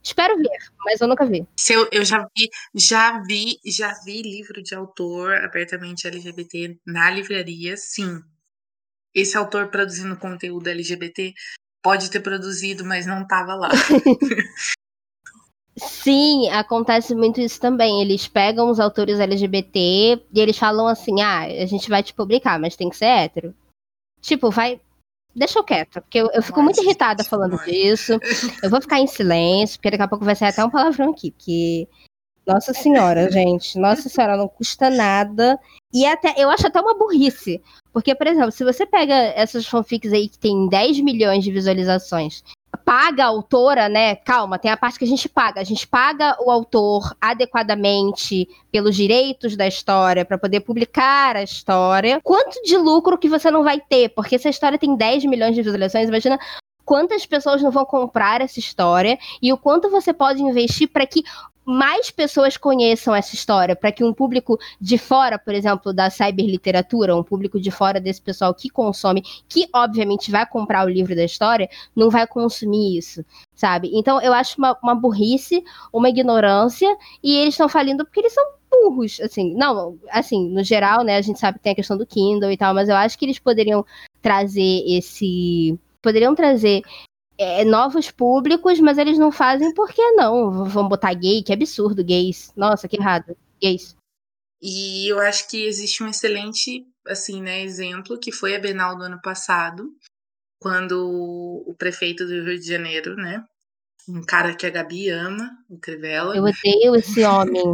Espero 0.00 0.36
ver, 0.36 0.58
mas 0.84 1.00
eu 1.00 1.08
nunca 1.08 1.26
vi. 1.26 1.46
Se 1.56 1.72
eu, 1.72 1.88
eu 1.90 2.04
já 2.04 2.28
vi, 2.36 2.48
já 2.74 3.22
vi, 3.22 3.58
já 3.64 3.92
vi 4.04 4.22
livro 4.22 4.62
de 4.62 4.74
autor 4.74 5.34
abertamente 5.36 6.06
LGBT 6.06 6.78
na 6.86 7.10
livraria, 7.10 7.74
sim. 7.76 8.22
Esse 9.14 9.36
autor 9.36 9.68
produzindo 9.68 10.16
conteúdo 10.16 10.68
LGBT 10.68 11.32
pode 11.82 12.10
ter 12.10 12.20
produzido, 12.20 12.84
mas 12.84 13.06
não 13.06 13.22
estava 13.22 13.54
lá. 13.54 13.68
Sim, 15.76 16.48
acontece 16.50 17.14
muito 17.14 17.40
isso 17.40 17.60
também. 17.60 18.00
Eles 18.00 18.28
pegam 18.28 18.70
os 18.70 18.78
autores 18.78 19.18
LGBT 19.18 19.78
e 20.32 20.40
eles 20.40 20.56
falam 20.56 20.86
assim: 20.86 21.20
ah, 21.20 21.42
a 21.42 21.66
gente 21.66 21.88
vai 21.88 22.02
te 22.02 22.14
publicar, 22.14 22.58
mas 22.58 22.76
tem 22.76 22.88
que 22.88 22.96
ser 22.96 23.06
hétero. 23.06 23.54
Tipo, 24.20 24.50
vai. 24.50 24.80
Deixa 25.34 25.58
eu 25.58 25.64
quieto, 25.64 26.00
porque 26.00 26.18
eu, 26.18 26.30
eu 26.32 26.42
fico 26.42 26.62
muito 26.62 26.80
irritada 26.80 27.24
falando 27.24 27.58
disso. 27.64 28.12
Eu 28.62 28.70
vou 28.70 28.80
ficar 28.80 29.00
em 29.00 29.06
silêncio, 29.08 29.78
porque 29.78 29.90
daqui 29.90 30.02
a 30.04 30.08
pouco 30.08 30.24
vai 30.24 30.36
sair 30.36 30.50
até 30.50 30.64
um 30.64 30.70
palavrão 30.70 31.10
aqui, 31.10 31.32
porque. 31.32 31.88
Nossa 32.46 32.74
senhora, 32.74 33.30
gente. 33.30 33.78
Nossa 33.78 34.08
senhora, 34.08 34.36
não 34.36 34.48
custa 34.48 34.90
nada. 34.90 35.58
E 35.92 36.04
até, 36.04 36.34
eu 36.36 36.50
acho 36.50 36.66
até 36.66 36.80
uma 36.80 36.96
burrice. 36.98 37.62
Porque, 37.92 38.14
por 38.14 38.26
exemplo, 38.26 38.52
se 38.52 38.64
você 38.64 38.84
pega 38.84 39.14
essas 39.14 39.66
fanfics 39.66 40.12
aí 40.12 40.28
que 40.28 40.38
tem 40.38 40.68
10 40.68 41.00
milhões 41.00 41.42
de 41.42 41.50
visualizações 41.50 42.42
paga 42.76 43.24
a 43.24 43.28
autora, 43.28 43.88
né? 43.88 44.16
Calma, 44.16 44.58
tem 44.58 44.70
a 44.70 44.76
parte 44.76 44.98
que 44.98 45.04
a 45.04 45.08
gente 45.08 45.28
paga. 45.28 45.60
A 45.60 45.64
gente 45.64 45.86
paga 45.86 46.36
o 46.40 46.50
autor 46.50 47.14
adequadamente 47.20 48.48
pelos 48.70 48.94
direitos 48.94 49.56
da 49.56 49.66
história 49.66 50.24
para 50.24 50.38
poder 50.38 50.60
publicar 50.60 51.36
a 51.36 51.42
história. 51.42 52.20
Quanto 52.22 52.62
de 52.62 52.76
lucro 52.76 53.18
que 53.18 53.28
você 53.28 53.50
não 53.50 53.62
vai 53.62 53.80
ter? 53.80 54.10
Porque 54.10 54.38
se 54.38 54.48
a 54.48 54.50
história 54.50 54.78
tem 54.78 54.96
10 54.96 55.24
milhões 55.24 55.54
de 55.54 55.62
visualizações, 55.62 56.08
imagina 56.08 56.38
quantas 56.84 57.24
pessoas 57.24 57.62
não 57.62 57.70
vão 57.70 57.84
comprar 57.84 58.40
essa 58.40 58.58
história 58.58 59.18
e 59.40 59.52
o 59.52 59.56
quanto 59.56 59.90
você 59.90 60.12
pode 60.12 60.42
investir 60.42 60.88
para 60.88 61.06
que 61.06 61.22
mais 61.64 62.10
pessoas 62.10 62.56
conheçam 62.56 63.14
essa 63.14 63.34
história, 63.34 63.74
para 63.74 63.92
que 63.92 64.04
um 64.04 64.12
público 64.12 64.58
de 64.80 64.98
fora, 64.98 65.38
por 65.38 65.54
exemplo, 65.54 65.92
da 65.92 66.10
cyberliteratura, 66.10 67.16
um 67.16 67.22
público 67.22 67.60
de 67.60 67.70
fora 67.70 68.00
desse 68.00 68.20
pessoal 68.20 68.54
que 68.54 68.68
consome, 68.68 69.22
que 69.48 69.68
obviamente 69.74 70.30
vai 70.30 70.46
comprar 70.46 70.84
o 70.84 70.90
livro 70.90 71.14
da 71.14 71.24
história, 71.24 71.68
não 71.94 72.10
vai 72.10 72.26
consumir 72.26 72.98
isso, 72.98 73.24
sabe? 73.54 73.90
Então 73.94 74.20
eu 74.20 74.32
acho 74.32 74.58
uma, 74.58 74.76
uma 74.82 74.94
burrice, 74.94 75.64
uma 75.92 76.08
ignorância, 76.08 76.96
e 77.22 77.36
eles 77.36 77.54
estão 77.54 77.68
falindo 77.68 78.04
porque 78.04 78.20
eles 78.20 78.32
são 78.32 78.44
burros, 78.70 79.20
assim, 79.20 79.54
não, 79.54 79.98
assim, 80.10 80.48
no 80.48 80.62
geral, 80.64 81.04
né, 81.04 81.16
a 81.16 81.22
gente 81.22 81.38
sabe 81.38 81.58
que 81.58 81.64
tem 81.64 81.72
a 81.72 81.76
questão 81.76 81.96
do 81.96 82.06
Kindle 82.06 82.50
e 82.50 82.56
tal, 82.56 82.74
mas 82.74 82.88
eu 82.88 82.96
acho 82.96 83.18
que 83.18 83.24
eles 83.24 83.38
poderiam 83.38 83.84
trazer 84.20 84.82
esse 84.86 85.78
poderiam 86.02 86.34
trazer 86.34 86.82
é, 87.38 87.64
novos 87.64 88.10
públicos, 88.10 88.78
mas 88.80 88.98
eles 88.98 89.18
não 89.18 89.32
fazem 89.32 89.72
por 89.74 89.92
que 89.92 90.12
não? 90.12 90.64
Vão 90.64 90.88
botar 90.88 91.12
gay, 91.14 91.42
que 91.42 91.52
absurdo, 91.52 92.04
gays. 92.04 92.52
Nossa, 92.56 92.88
que 92.88 92.96
errado. 92.96 93.36
Gays. 93.60 93.96
E 94.62 95.08
eu 95.08 95.20
acho 95.20 95.48
que 95.48 95.64
existe 95.64 96.02
um 96.02 96.08
excelente, 96.08 96.86
assim, 97.06 97.42
né, 97.42 97.62
exemplo, 97.62 98.18
que 98.18 98.32
foi 98.32 98.54
a 98.54 98.58
Bienal 98.58 98.96
do 98.96 99.04
ano 99.04 99.20
passado, 99.20 99.90
quando 100.58 101.62
o 101.66 101.74
prefeito 101.74 102.24
do 102.24 102.42
Rio 102.42 102.58
de 102.58 102.66
Janeiro, 102.66 103.14
né, 103.16 103.44
um 104.08 104.22
cara 104.22 104.54
que 104.54 104.66
a 104.66 104.70
Gabi 104.70 105.10
ama, 105.10 105.50
o 105.68 105.78
Crivella. 105.78 106.36
Eu 106.36 106.44
odeio 106.44 106.94
esse 106.96 107.24
homem. 107.24 107.72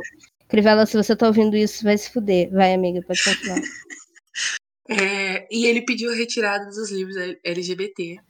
Crivella, 0.49 0.87
se 0.87 0.97
você 0.97 1.15
tá 1.15 1.27
ouvindo 1.27 1.57
isso, 1.57 1.85
vai 1.85 1.97
se 1.97 2.13
fuder. 2.13 2.51
Vai, 2.51 2.75
amiga, 2.75 3.01
pode 3.07 3.23
continuar. 3.23 3.61
é, 4.91 5.47
e 5.51 5.67
ele 5.67 5.83
pediu 5.83 6.11
a 6.11 6.15
retirada 6.15 6.65
dos 6.67 6.91
livros 6.91 7.17
LGBT 7.45 8.21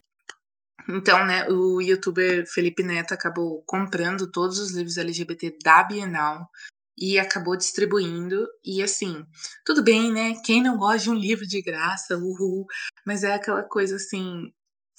então, 0.96 1.24
né, 1.24 1.48
o 1.48 1.80
youtuber 1.80 2.46
Felipe 2.46 2.82
Neto 2.82 3.12
acabou 3.12 3.62
comprando 3.66 4.30
todos 4.30 4.58
os 4.58 4.72
livros 4.72 4.96
LGBT 4.96 5.56
da 5.62 5.82
Bienal 5.82 6.48
e 6.96 7.18
acabou 7.18 7.56
distribuindo. 7.56 8.46
E 8.64 8.82
assim, 8.82 9.24
tudo 9.64 9.82
bem, 9.82 10.12
né? 10.12 10.34
Quem 10.44 10.62
não 10.62 10.76
gosta 10.76 11.04
de 11.04 11.10
um 11.10 11.14
livro 11.14 11.46
de 11.46 11.62
graça, 11.62 12.16
uhul, 12.16 12.66
mas 13.06 13.24
é 13.24 13.34
aquela 13.34 13.62
coisa 13.62 13.96
assim, 13.96 14.52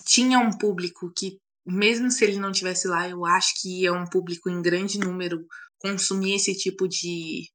tinha 0.05 0.39
um 0.39 0.57
público 0.57 1.11
que 1.15 1.37
mesmo 1.65 2.09
se 2.09 2.23
ele 2.25 2.39
não 2.39 2.51
tivesse 2.51 2.87
lá, 2.87 3.07
eu 3.07 3.23
acho 3.25 3.53
que 3.61 3.81
ia 3.81 3.93
um 3.93 4.07
público 4.07 4.49
em 4.49 4.61
grande 4.61 4.97
número 4.97 5.45
consumir 5.77 6.35
esse 6.35 6.55
tipo 6.55 6.87
de 6.87 7.47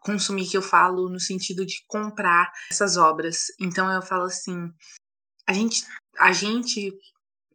consumir 0.00 0.48
que 0.48 0.56
eu 0.56 0.62
falo 0.62 1.10
no 1.10 1.20
sentido 1.20 1.66
de 1.66 1.84
comprar 1.86 2.50
essas 2.70 2.96
obras. 2.96 3.44
Então 3.60 3.92
eu 3.92 4.00
falo 4.00 4.24
assim, 4.24 4.70
a 5.46 5.52
gente 5.52 5.84
a 6.20 6.32
gente, 6.32 6.92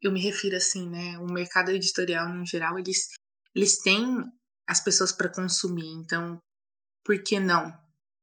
eu 0.02 0.12
me 0.12 0.20
refiro 0.20 0.56
assim, 0.56 0.90
né? 0.90 1.20
O 1.20 1.32
mercado 1.32 1.70
editorial 1.70 2.28
no 2.30 2.44
geral, 2.46 2.80
eles, 2.80 3.10
eles 3.54 3.78
têm 3.84 4.24
as 4.68 4.84
pessoas 4.84 5.12
para 5.12 5.32
consumir, 5.32 5.88
então 5.88 6.40
por 7.04 7.22
que 7.22 7.40
não? 7.40 7.72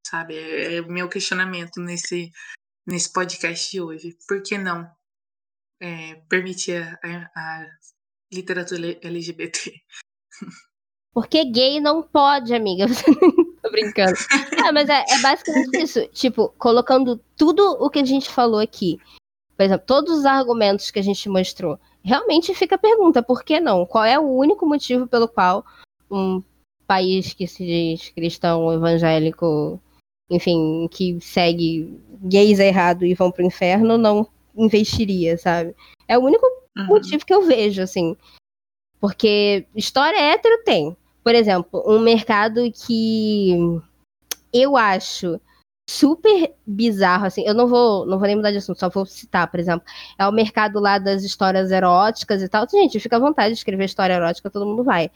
Sabe? 0.05 0.35
É, 0.35 0.77
é 0.77 0.81
o 0.81 0.91
meu 0.91 1.09
questionamento 1.09 1.81
nesse, 1.81 2.33
nesse 2.85 3.13
podcast 3.13 3.71
de 3.71 3.81
hoje. 3.81 4.19
Por 4.27 4.43
que 4.43 4.59
não 4.59 4.91
é, 5.81 6.17
permitir 6.29 6.83
a, 6.83 7.31
a 7.37 7.67
literatura 8.33 8.99
LGBT? 9.01 9.73
Porque 11.15 11.45
gay 11.45 11.79
não 11.79 12.03
pode, 12.03 12.53
amiga. 12.53 12.87
Tô 13.63 13.71
brincando. 13.71 14.17
É, 14.67 14.73
mas 14.73 14.89
é, 14.89 15.05
é 15.09 15.19
basicamente 15.21 15.83
isso. 15.83 16.09
Tipo, 16.09 16.49
colocando 16.59 17.19
tudo 17.37 17.63
o 17.79 17.91
que 17.91 17.99
a 18.01 18.05
gente 18.05 18.31
falou 18.31 18.59
aqui 18.59 18.99
por 19.57 19.65
exemplo, 19.65 19.87
todos 19.87 20.19
os 20.19 20.25
argumentos 20.25 20.91
que 20.91 20.99
a 20.99 21.03
gente 21.03 21.29
mostrou, 21.29 21.79
realmente 22.03 22.55
fica 22.55 22.75
a 22.75 22.79
pergunta, 22.79 23.23
por 23.23 23.45
que 23.45 23.61
não? 23.61 23.87
Qual 23.87 24.05
é 24.05 24.19
o 24.19 24.23
único 24.23 24.67
motivo 24.67 25.07
pelo 25.07 25.29
qual 25.29 25.65
um 26.11 26.43
país 26.87 27.33
que 27.33 27.47
se 27.47 27.65
diz 27.65 28.11
cristão, 28.11 28.73
evangélico, 28.73 29.81
enfim, 30.31 30.89
que 30.91 31.21
segue 31.21 32.01
gays 32.23 32.59
errado 32.59 33.05
e 33.05 33.15
vão 33.15 33.31
pro 33.31 33.45
inferno, 33.45 33.97
não 33.99 34.27
investiria, 34.57 35.39
sabe? 35.39 35.75
É 36.09 36.19
o 36.19 36.23
único 36.23 36.47
uhum. 36.77 36.87
motivo 36.87 37.25
que 37.25 37.35
eu 37.35 37.43
vejo, 37.47 37.83
assim. 37.83 38.17
Porque 39.01 39.67
história 39.75 40.19
hétero 40.19 40.63
tem. 40.65 40.97
Por 41.25 41.35
exemplo, 41.35 41.83
um 41.87 42.01
mercado 42.01 42.61
que 42.73 43.57
eu 44.53 44.77
acho 44.77 45.41
super 45.89 46.55
bizarro, 46.67 47.27
assim, 47.27 47.45
eu 47.47 47.55
não 47.55 47.67
vou, 47.67 48.07
não 48.07 48.19
vou 48.19 48.27
nem 48.27 48.37
mudar 48.37 48.51
de 48.51 48.59
assunto, 48.59 48.79
só 48.81 48.89
vou 48.89 49.05
citar, 49.07 49.51
por 49.51 49.61
exemplo, 49.61 49.85
é 50.19 50.27
o 50.27 50.33
mercado 50.33 50.81
lá 50.81 50.99
das 50.99 51.23
histórias 51.25 51.71
eróticas 51.71 52.43
e 52.43 52.49
tal. 52.49 52.67
Gente, 52.69 53.01
fica 53.01 53.17
à 53.17 53.21
vontade 53.21 53.55
de 53.55 53.59
escrever 53.59 53.85
história 53.85 54.15
erótica, 54.15 54.51
todo 54.51 54.67
mundo 54.67 54.85
vai. 54.85 55.11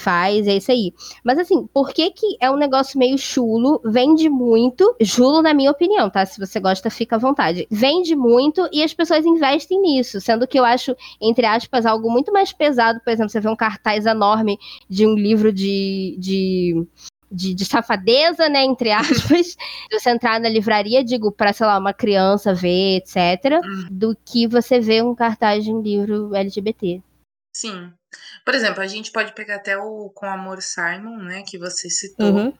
faz, 0.00 0.46
é 0.48 0.56
isso 0.56 0.72
aí. 0.72 0.94
Mas 1.24 1.38
assim, 1.38 1.66
por 1.74 1.92
que 1.92 2.10
que 2.10 2.36
é 2.40 2.50
um 2.50 2.56
negócio 2.56 2.98
meio 2.98 3.18
chulo, 3.18 3.80
vende 3.84 4.30
muito, 4.30 4.96
chulo 5.04 5.42
na 5.42 5.52
minha 5.54 5.70
opinião, 5.70 6.08
tá? 6.10 6.24
Se 6.24 6.40
você 6.40 6.58
gosta, 6.60 6.88
fica 6.90 7.16
à 7.16 7.18
vontade. 7.18 7.66
Vende 7.70 8.16
muito 8.16 8.68
e 8.72 8.82
as 8.82 8.94
pessoas 8.94 9.26
investem 9.26 9.80
nisso, 9.80 10.20
sendo 10.20 10.46
que 10.48 10.58
eu 10.58 10.64
acho, 10.64 10.96
entre 11.20 11.46
aspas, 11.46 11.84
algo 11.86 12.10
muito 12.10 12.32
mais 12.32 12.52
pesado, 12.52 13.00
por 13.04 13.10
exemplo, 13.10 13.30
você 13.30 13.40
vê 13.40 13.48
um 13.48 13.56
cartaz 13.56 14.06
enorme 14.06 14.58
de 14.88 15.06
um 15.06 15.14
livro 15.14 15.52
de, 15.52 16.16
de 16.18 16.86
de, 17.30 17.54
de, 17.54 17.64
safadeza, 17.64 18.48
né, 18.48 18.64
entre 18.64 18.90
aspas, 18.92 19.56
de 19.88 19.98
você 19.98 20.10
entrar 20.10 20.40
na 20.40 20.48
livraria, 20.48 21.04
digo, 21.04 21.30
para, 21.30 21.52
sei 21.52 21.66
lá, 21.66 21.78
uma 21.78 21.94
criança 21.94 22.54
ver, 22.54 22.96
etc., 22.96 23.60
hum. 23.64 23.88
do 23.90 24.16
que 24.24 24.46
você 24.46 24.80
ver 24.80 25.04
um 25.04 25.14
cartaz 25.14 25.64
de 25.64 25.72
um 25.72 25.80
livro 25.80 26.34
LGBT. 26.34 27.02
Sim. 27.54 27.92
Por 28.44 28.54
exemplo, 28.54 28.82
a 28.82 28.86
gente 28.86 29.12
pode 29.12 29.34
pegar 29.34 29.56
até 29.56 29.76
o 29.76 30.10
Com 30.10 30.26
Amor 30.26 30.60
Simon, 30.62 31.16
né, 31.18 31.42
que 31.46 31.58
você 31.58 31.88
citou, 31.88 32.32
uhum. 32.32 32.52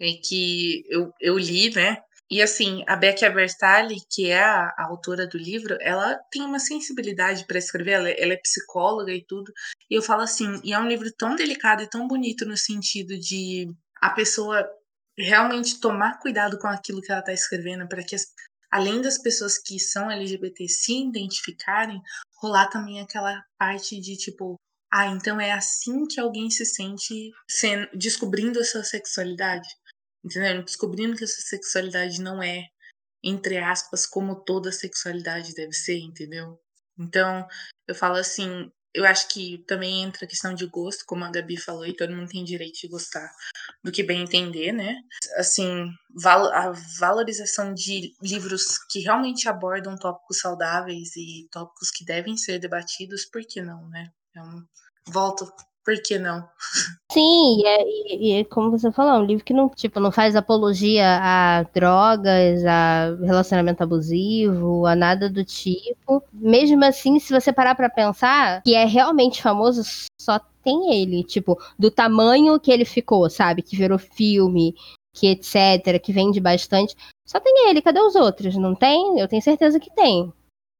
e 0.00 0.14
que 0.14 0.84
eu, 0.88 1.12
eu 1.20 1.38
li, 1.38 1.70
né, 1.74 1.98
e 2.30 2.42
assim, 2.42 2.84
a 2.86 2.94
Becky 2.94 3.24
Abertali, 3.24 3.96
que 4.10 4.30
é 4.30 4.42
a, 4.42 4.66
a, 4.76 4.86
autora 4.90 5.26
do 5.26 5.38
livro, 5.38 5.78
ela 5.80 6.14
tem 6.30 6.42
uma 6.42 6.58
sensibilidade 6.58 7.46
para 7.46 7.56
escrever, 7.56 7.92
ela, 7.92 8.10
ela, 8.10 8.34
é 8.34 8.36
psicóloga 8.36 9.12
e 9.12 9.24
tudo. 9.24 9.50
E 9.90 9.94
eu 9.94 10.02
falo 10.02 10.22
assim, 10.22 10.60
e 10.62 10.74
é 10.74 10.78
um 10.78 10.86
livro 10.86 11.10
tão 11.16 11.34
delicado 11.34 11.82
e 11.82 11.88
tão 11.88 12.06
bonito 12.06 12.44
no 12.44 12.56
sentido 12.56 13.18
de 13.18 13.66
a 14.00 14.10
pessoa 14.10 14.68
realmente 15.16 15.80
tomar 15.80 16.18
cuidado 16.20 16.58
com 16.58 16.68
aquilo 16.68 17.00
que 17.00 17.10
ela 17.10 17.20
está 17.20 17.32
escrevendo, 17.32 17.88
para 17.88 18.04
que, 18.04 18.14
as, 18.14 18.26
além 18.70 19.02
das 19.02 19.18
pessoas 19.18 19.58
que 19.58 19.78
são 19.78 20.10
LGBT 20.10 20.68
se 20.68 21.02
identificarem, 21.02 22.00
rolar 22.36 22.68
também 22.68 23.00
aquela 23.00 23.44
parte 23.58 24.00
de 24.00 24.16
tipo, 24.16 24.54
ah, 24.92 25.06
então 25.06 25.40
é 25.40 25.52
assim 25.52 26.06
que 26.06 26.20
alguém 26.20 26.48
se 26.50 26.64
sente 26.64 27.32
sendo, 27.48 27.88
descobrindo 27.94 28.60
a 28.60 28.64
sua 28.64 28.84
sexualidade. 28.84 29.68
Entendeu? 30.24 30.62
Descobrindo 30.64 31.16
que 31.16 31.24
essa 31.24 31.40
sexualidade 31.40 32.20
não 32.20 32.42
é, 32.42 32.64
entre 33.22 33.58
aspas, 33.58 34.06
como 34.06 34.42
toda 34.44 34.72
sexualidade 34.72 35.54
deve 35.54 35.72
ser, 35.72 35.98
entendeu? 35.98 36.58
Então, 36.98 37.46
eu 37.86 37.94
falo 37.94 38.16
assim, 38.16 38.70
eu 38.94 39.04
acho 39.04 39.28
que 39.28 39.58
também 39.66 40.02
entra 40.02 40.24
a 40.24 40.28
questão 40.28 40.54
de 40.54 40.66
gosto, 40.66 41.04
como 41.06 41.24
a 41.24 41.30
Gabi 41.30 41.56
falou, 41.56 41.86
e 41.86 41.96
todo 41.96 42.14
mundo 42.14 42.28
tem 42.28 42.44
direito 42.44 42.80
de 42.80 42.88
gostar 42.88 43.30
do 43.84 43.92
que 43.92 44.02
bem 44.02 44.22
entender, 44.22 44.72
né? 44.72 44.96
Assim, 45.36 45.90
a 46.24 46.72
valorização 46.98 47.74
de 47.74 48.14
livros 48.22 48.78
que 48.90 49.00
realmente 49.00 49.48
abordam 49.48 49.96
tópicos 49.96 50.40
saudáveis 50.40 51.14
e 51.16 51.48
tópicos 51.50 51.90
que 51.90 52.04
devem 52.04 52.36
ser 52.36 52.58
debatidos, 52.58 53.24
por 53.26 53.42
que 53.42 53.60
não, 53.60 53.88
né? 53.88 54.10
Então, 54.30 54.64
volto 55.08 55.52
por 55.88 56.02
que 56.02 56.18
não? 56.18 56.46
Sim, 57.10 57.62
e, 57.62 57.66
é, 57.66 57.82
e, 57.82 58.40
e, 58.40 58.44
como 58.44 58.70
você 58.70 58.92
falou, 58.92 59.14
é 59.14 59.18
um 59.18 59.24
livro 59.24 59.42
que 59.42 59.54
não, 59.54 59.70
tipo, 59.70 59.98
não 59.98 60.12
faz 60.12 60.36
apologia 60.36 61.18
a 61.18 61.62
drogas, 61.62 62.62
a 62.66 63.16
relacionamento 63.22 63.82
abusivo, 63.82 64.84
a 64.84 64.94
nada 64.94 65.30
do 65.30 65.42
tipo. 65.42 66.22
Mesmo 66.30 66.84
assim, 66.84 67.18
se 67.18 67.32
você 67.32 67.50
parar 67.54 67.74
para 67.74 67.88
pensar, 67.88 68.60
que 68.64 68.74
é 68.74 68.84
realmente 68.84 69.40
famoso, 69.40 69.80
só 70.20 70.38
tem 70.62 71.00
ele, 71.00 71.24
tipo, 71.24 71.58
do 71.78 71.90
tamanho 71.90 72.60
que 72.60 72.70
ele 72.70 72.84
ficou, 72.84 73.30
sabe? 73.30 73.62
Que 73.62 73.74
virou 73.74 73.98
filme, 73.98 74.74
que 75.14 75.28
etc, 75.28 75.98
que 76.02 76.12
vende 76.12 76.38
bastante. 76.38 76.94
Só 77.26 77.40
tem 77.40 77.70
ele, 77.70 77.80
cadê 77.80 78.00
os 78.00 78.14
outros? 78.14 78.56
Não 78.56 78.74
tem? 78.74 79.18
Eu 79.18 79.26
tenho 79.26 79.40
certeza 79.40 79.80
que 79.80 79.90
tem. 79.94 80.30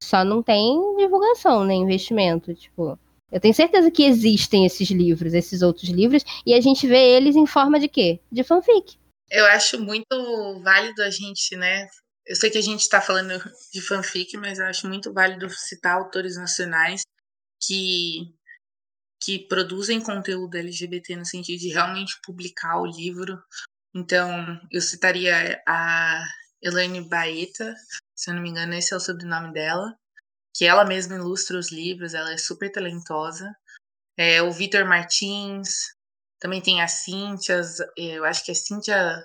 Só 0.03 0.23
não 0.23 0.43
tem 0.43 0.97
divulgação, 0.99 1.65
nem 1.65 1.79
né? 1.81 1.85
investimento, 1.87 2.55
tipo. 2.55 2.99
Eu 3.31 3.41
tenho 3.41 3.55
certeza 3.55 3.91
que 3.91 4.05
existem 4.05 4.65
esses 4.65 4.91
livros, 4.91 5.35
esses 5.35 5.61
outros 5.61 5.89
livros, 5.91 6.25
e 6.47 6.55
a 6.55 6.61
gente 6.61 6.87
vê 6.87 7.17
eles 7.17 7.37
em 7.37 7.47
forma 7.47 7.79
de 7.79 7.89
quê? 7.89 8.21
De 8.33 8.43
fanfic. 8.43 8.99
Eu 9.31 9.45
acho 9.47 9.79
muito 9.79 10.61
válido 10.63 11.03
a 11.03 11.11
gente, 11.11 11.55
né? 11.55 11.87
Eu 12.27 12.35
sei 12.37 12.51
que 12.51 12.59
a 12.59 12.63
gente 12.63 12.81
está 12.81 13.01
falando 13.01 13.39
de 13.73 13.81
fanfic, 13.83 14.37
mas 14.39 14.59
eu 14.59 14.67
acho 14.67 14.89
muito 14.89 15.13
válido 15.13 15.49
citar 15.51 15.97
autores 15.97 16.37
nacionais 16.37 17.03
que, 17.63 18.35
que 19.23 19.47
produzem 19.47 20.01
conteúdo 20.01 20.57
LGBT 20.57 21.17
no 21.17 21.27
sentido 21.27 21.59
de 21.59 21.69
realmente 21.69 22.19
publicar 22.25 22.81
o 22.81 22.87
livro. 22.87 23.39
Então, 23.95 24.59
eu 24.71 24.81
citaria 24.81 25.63
a 25.67 26.27
Elaine 26.63 27.07
Baeta, 27.07 27.75
se 28.15 28.31
eu 28.31 28.35
não 28.35 28.43
me 28.43 28.49
engano, 28.49 28.73
esse 28.75 28.95
é 28.95 28.97
o 28.97 29.01
sobrenome 29.01 29.53
dela 29.53 29.95
que 30.59 30.65
ela 30.65 30.85
mesma 30.85 31.15
ilustra 31.15 31.57
os 31.57 31.71
livros, 31.71 32.15
ela 32.15 32.33
é 32.33 32.37
super 32.37 32.69
talentosa. 32.73 33.57
É, 34.17 34.43
o 34.43 34.51
Vitor 34.51 34.85
Martins, 34.85 35.95
também 36.41 36.61
tem 36.61 36.83
a 36.83 36.89
Cíntia, 36.89 37.61
eu 37.97 38.25
acho 38.25 38.45
que 38.45 38.51
é 38.51 38.55
Cíntia 38.55 39.25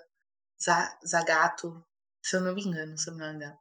Zagato, 1.04 1.84
se 2.24 2.36
eu 2.36 2.42
não 2.42 2.54
me 2.54 2.62
engano, 2.62 2.96
se 2.96 3.10
eu 3.10 3.16
não 3.16 3.28
me 3.28 3.36
engano. 3.36 3.58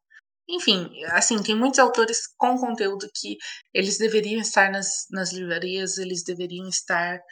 Enfim, 0.47 1.03
assim, 1.13 1.43
tem 1.43 1.57
muitos 1.57 1.79
autores 1.79 2.27
com 2.37 2.59
conteúdo 2.59 3.11
que 3.15 3.39
eles 3.73 3.97
deveriam 3.97 4.43
estar 4.43 4.71
nas, 4.71 5.07
nas 5.11 5.33
livrarias, 5.33 5.97
eles 5.97 6.23
deveriam 6.23 6.69
estar, 6.69 7.23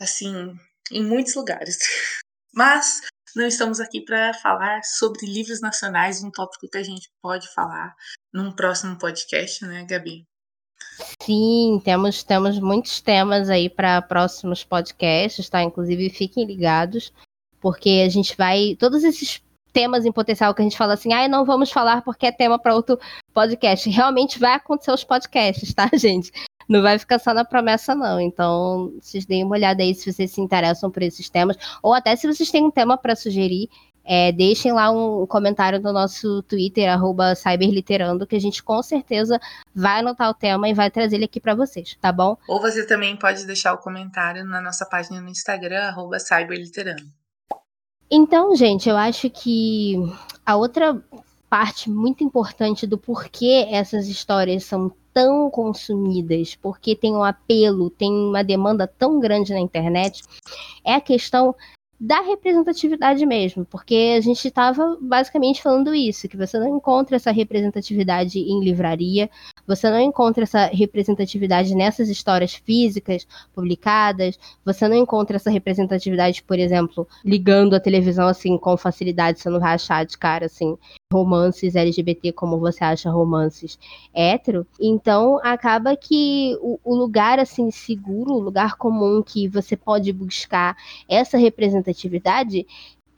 assim, 0.00 0.32
em 0.90 1.04
muitos 1.04 1.34
lugares. 1.34 1.76
Mas 2.54 3.02
não 3.36 3.46
estamos 3.46 3.80
aqui 3.80 4.00
para 4.00 4.34
falar 4.34 4.82
sobre 4.82 5.26
livros 5.26 5.60
nacionais, 5.60 6.22
um 6.22 6.30
tópico 6.30 6.68
que 6.70 6.78
a 6.78 6.82
gente 6.82 7.10
pode 7.22 7.52
falar 7.54 7.94
num 8.32 8.52
próximo 8.52 8.98
podcast, 8.98 9.64
né, 9.64 9.84
Gabi? 9.84 10.24
Sim, 11.22 11.80
temos, 11.84 12.22
temos 12.22 12.58
muitos 12.58 13.00
temas 13.00 13.48
aí 13.48 13.68
para 13.68 14.02
próximos 14.02 14.64
podcasts, 14.64 15.48
tá? 15.48 15.62
Inclusive, 15.62 16.10
fiquem 16.10 16.46
ligados, 16.46 17.12
porque 17.60 18.02
a 18.04 18.08
gente 18.08 18.36
vai. 18.36 18.76
Todos 18.78 19.04
esses 19.04 19.42
temas 19.72 20.04
em 20.04 20.12
potencial 20.12 20.54
que 20.54 20.62
a 20.62 20.64
gente 20.64 20.76
fala 20.76 20.94
assim, 20.94 21.12
ah, 21.12 21.28
não 21.28 21.44
vamos 21.44 21.70
falar 21.70 22.02
porque 22.02 22.26
é 22.26 22.32
tema 22.32 22.58
para 22.58 22.74
outro 22.74 22.98
podcast. 23.32 23.88
Realmente 23.88 24.38
vai 24.38 24.54
acontecer 24.54 24.92
os 24.92 25.04
podcasts, 25.04 25.72
tá, 25.74 25.88
gente? 25.94 26.32
Não 26.70 26.82
vai 26.82 27.00
ficar 27.00 27.18
só 27.18 27.34
na 27.34 27.44
promessa, 27.44 27.96
não. 27.96 28.20
Então, 28.20 28.92
vocês 29.00 29.26
deem 29.26 29.42
uma 29.42 29.56
olhada 29.56 29.82
aí 29.82 29.92
se 29.92 30.12
vocês 30.12 30.30
se 30.30 30.40
interessam 30.40 30.88
por 30.88 31.02
esses 31.02 31.28
temas. 31.28 31.56
Ou 31.82 31.92
até 31.92 32.14
se 32.14 32.28
vocês 32.28 32.48
têm 32.48 32.64
um 32.64 32.70
tema 32.70 32.96
para 32.96 33.16
sugerir, 33.16 33.68
é, 34.04 34.30
deixem 34.30 34.70
lá 34.70 34.88
um 34.88 35.26
comentário 35.26 35.80
no 35.80 35.92
nosso 35.92 36.44
Twitter, 36.44 36.88
cyberliterando, 37.36 38.24
que 38.24 38.36
a 38.36 38.40
gente 38.40 38.62
com 38.62 38.80
certeza 38.84 39.40
vai 39.74 39.98
anotar 39.98 40.30
o 40.30 40.34
tema 40.34 40.68
e 40.68 40.72
vai 40.72 40.92
trazer 40.92 41.16
ele 41.16 41.24
aqui 41.24 41.40
para 41.40 41.56
vocês, 41.56 41.96
tá 42.00 42.12
bom? 42.12 42.36
Ou 42.46 42.60
você 42.60 42.86
também 42.86 43.16
pode 43.16 43.44
deixar 43.46 43.74
o 43.74 43.78
comentário 43.78 44.44
na 44.44 44.60
nossa 44.60 44.86
página 44.86 45.20
no 45.20 45.28
Instagram, 45.28 45.92
cyberliterando. 46.20 47.02
Então, 48.08 48.54
gente, 48.54 48.88
eu 48.88 48.96
acho 48.96 49.28
que 49.28 49.96
a 50.46 50.54
outra 50.54 51.02
parte 51.48 51.90
muito 51.90 52.22
importante 52.22 52.86
do 52.86 52.96
porquê 52.96 53.66
essas 53.72 54.06
histórias 54.06 54.62
são 54.62 54.92
tão 55.12 55.50
consumidas, 55.50 56.54
porque 56.56 56.94
tem 56.94 57.14
um 57.14 57.24
apelo, 57.24 57.90
tem 57.90 58.10
uma 58.10 58.42
demanda 58.42 58.86
tão 58.86 59.20
grande 59.20 59.52
na 59.52 59.60
internet, 59.60 60.22
é 60.84 60.94
a 60.94 61.00
questão 61.00 61.54
da 62.00 62.22
representatividade 62.22 63.26
mesmo, 63.26 63.66
porque 63.66 64.14
a 64.16 64.20
gente 64.22 64.48
estava 64.48 64.96
basicamente 64.98 65.62
falando 65.62 65.94
isso, 65.94 66.26
que 66.28 66.36
você 66.36 66.58
não 66.58 66.78
encontra 66.78 67.16
essa 67.16 67.30
representatividade 67.30 68.38
em 68.38 68.64
livraria, 68.64 69.28
você 69.66 69.90
não 69.90 70.00
encontra 70.00 70.44
essa 70.44 70.64
representatividade 70.68 71.74
nessas 71.74 72.08
histórias 72.08 72.54
físicas 72.54 73.26
publicadas, 73.54 74.38
você 74.64 74.88
não 74.88 74.96
encontra 74.96 75.36
essa 75.36 75.50
representatividade, 75.50 76.42
por 76.42 76.58
exemplo, 76.58 77.06
ligando 77.22 77.74
a 77.74 77.80
televisão 77.80 78.26
assim 78.26 78.56
com 78.56 78.78
facilidade, 78.78 79.38
você 79.38 79.50
não 79.50 79.60
vai 79.60 79.74
achar 79.74 80.06
de 80.06 80.16
cara 80.16 80.46
assim 80.46 80.78
romances 81.12 81.74
LGBT 81.74 82.32
como 82.32 82.58
você 82.58 82.84
acha 82.84 83.10
romances 83.10 83.78
hétero. 84.14 84.66
Então 84.80 85.38
acaba 85.42 85.96
que 85.96 86.56
o, 86.62 86.78
o 86.84 86.94
lugar 86.94 87.38
assim 87.38 87.70
seguro, 87.70 88.32
o 88.32 88.40
lugar 88.40 88.76
comum 88.76 89.22
que 89.22 89.48
você 89.48 89.76
pode 89.76 90.12
buscar 90.12 90.76
essa 91.08 91.36
representatividade 91.36 91.89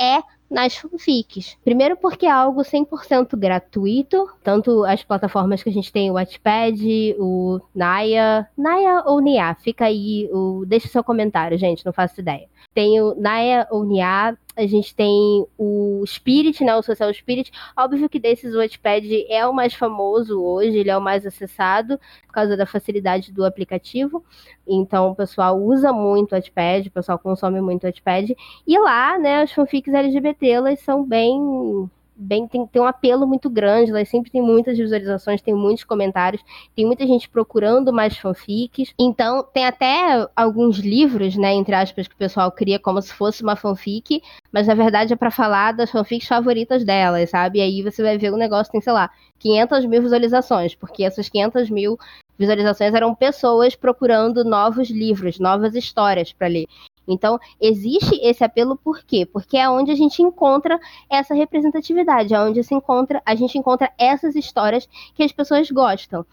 é 0.00 0.22
nas 0.52 0.76
fanfics. 0.76 1.56
Primeiro 1.64 1.96
porque 1.96 2.26
é 2.26 2.30
algo 2.30 2.60
100% 2.60 3.36
gratuito, 3.36 4.28
tanto 4.42 4.84
as 4.84 5.02
plataformas 5.02 5.62
que 5.62 5.70
a 5.70 5.72
gente 5.72 5.90
tem, 5.90 6.10
o 6.10 6.14
Wattpad, 6.14 7.16
o 7.18 7.60
Naya, 7.74 8.46
Naya 8.56 9.02
ou 9.06 9.20
Nia, 9.20 9.54
fica 9.54 9.86
aí, 9.86 10.28
o, 10.30 10.64
deixa 10.66 10.88
seu 10.88 11.02
comentário, 11.02 11.56
gente, 11.56 11.86
não 11.86 11.92
faço 11.92 12.20
ideia. 12.20 12.46
Tem 12.74 13.00
o 13.00 13.14
Naya 13.14 13.66
ou 13.70 13.84
Nia, 13.84 14.36
a 14.56 14.66
gente 14.66 14.94
tem 14.94 15.46
o 15.58 16.04
Spirit, 16.06 16.62
né, 16.64 16.74
o 16.76 16.82
Social 16.82 17.12
Spirit. 17.12 17.50
Óbvio 17.76 18.08
que 18.08 18.18
desses 18.18 18.54
o 18.54 18.58
Wattpad 18.58 19.26
é 19.28 19.46
o 19.46 19.52
mais 19.52 19.74
famoso 19.74 20.42
hoje, 20.42 20.78
ele 20.78 20.90
é 20.90 20.96
o 20.96 21.00
mais 21.00 21.26
acessado 21.26 21.98
por 22.26 22.32
causa 22.32 22.56
da 22.56 22.66
facilidade 22.66 23.32
do 23.32 23.44
aplicativo. 23.44 24.24
Então 24.66 25.10
o 25.10 25.14
pessoal 25.14 25.58
usa 25.60 25.92
muito 25.92 26.32
o 26.32 26.34
Wattpad, 26.34 26.88
o 26.88 26.92
pessoal 26.92 27.18
consome 27.18 27.60
muito 27.60 27.84
o 27.84 27.86
Wattpad. 27.86 28.36
E 28.66 28.78
lá, 28.78 29.18
né, 29.18 29.42
as 29.42 29.52
fanfics 29.52 29.92
LGBT, 29.92 30.48
elas 30.48 30.80
são 30.80 31.04
bem 31.04 31.90
bem 32.16 32.46
tem, 32.46 32.66
tem 32.66 32.82
um 32.82 32.86
apelo 32.86 33.26
muito 33.26 33.48
grande, 33.48 33.90
elas 33.90 34.08
sempre 34.08 34.30
tem 34.30 34.42
muitas 34.42 34.76
visualizações, 34.76 35.42
tem 35.42 35.54
muitos 35.54 35.84
comentários, 35.84 36.42
tem 36.74 36.86
muita 36.86 37.06
gente 37.06 37.28
procurando 37.28 37.92
mais 37.92 38.16
fanfics. 38.16 38.94
Então, 38.98 39.42
tem 39.42 39.66
até 39.66 40.28
alguns 40.36 40.78
livros, 40.78 41.36
né, 41.36 41.52
entre 41.54 41.74
aspas, 41.74 42.06
que 42.06 42.14
o 42.14 42.18
pessoal 42.18 42.50
cria 42.52 42.78
como 42.78 43.00
se 43.00 43.12
fosse 43.12 43.42
uma 43.42 43.56
fanfic, 43.56 44.22
mas 44.52 44.66
na 44.66 44.74
verdade 44.74 45.12
é 45.12 45.16
para 45.16 45.30
falar 45.30 45.72
das 45.72 45.90
fanfics 45.90 46.28
favoritas 46.28 46.84
delas, 46.84 47.30
sabe? 47.30 47.58
E 47.58 47.62
aí 47.62 47.82
você 47.82 48.02
vai 48.02 48.18
ver 48.18 48.32
o 48.32 48.36
negócio 48.36 48.72
tem, 48.72 48.80
sei 48.80 48.92
lá, 48.92 49.10
500 49.38 49.84
mil 49.86 50.02
visualizações, 50.02 50.74
porque 50.74 51.04
essas 51.04 51.28
500 51.28 51.70
mil 51.70 51.98
visualizações 52.38 52.94
eram 52.94 53.14
pessoas 53.14 53.74
procurando 53.74 54.44
novos 54.44 54.90
livros, 54.90 55.38
novas 55.38 55.74
histórias 55.74 56.32
para 56.32 56.48
ler. 56.48 56.66
Então, 57.06 57.38
existe 57.60 58.14
esse 58.22 58.44
apelo 58.44 58.76
por 58.76 59.04
quê? 59.04 59.26
Porque 59.26 59.56
é 59.56 59.68
onde 59.68 59.90
a 59.90 59.94
gente 59.94 60.22
encontra 60.22 60.78
essa 61.10 61.34
representatividade, 61.34 62.34
é 62.34 62.40
onde 62.40 62.62
se 62.62 62.74
encontra, 62.74 63.22
a 63.26 63.34
gente 63.34 63.58
encontra 63.58 63.92
essas 63.98 64.34
histórias 64.34 64.88
que 65.14 65.22
as 65.22 65.32
pessoas 65.32 65.70
gostam. 65.70 66.24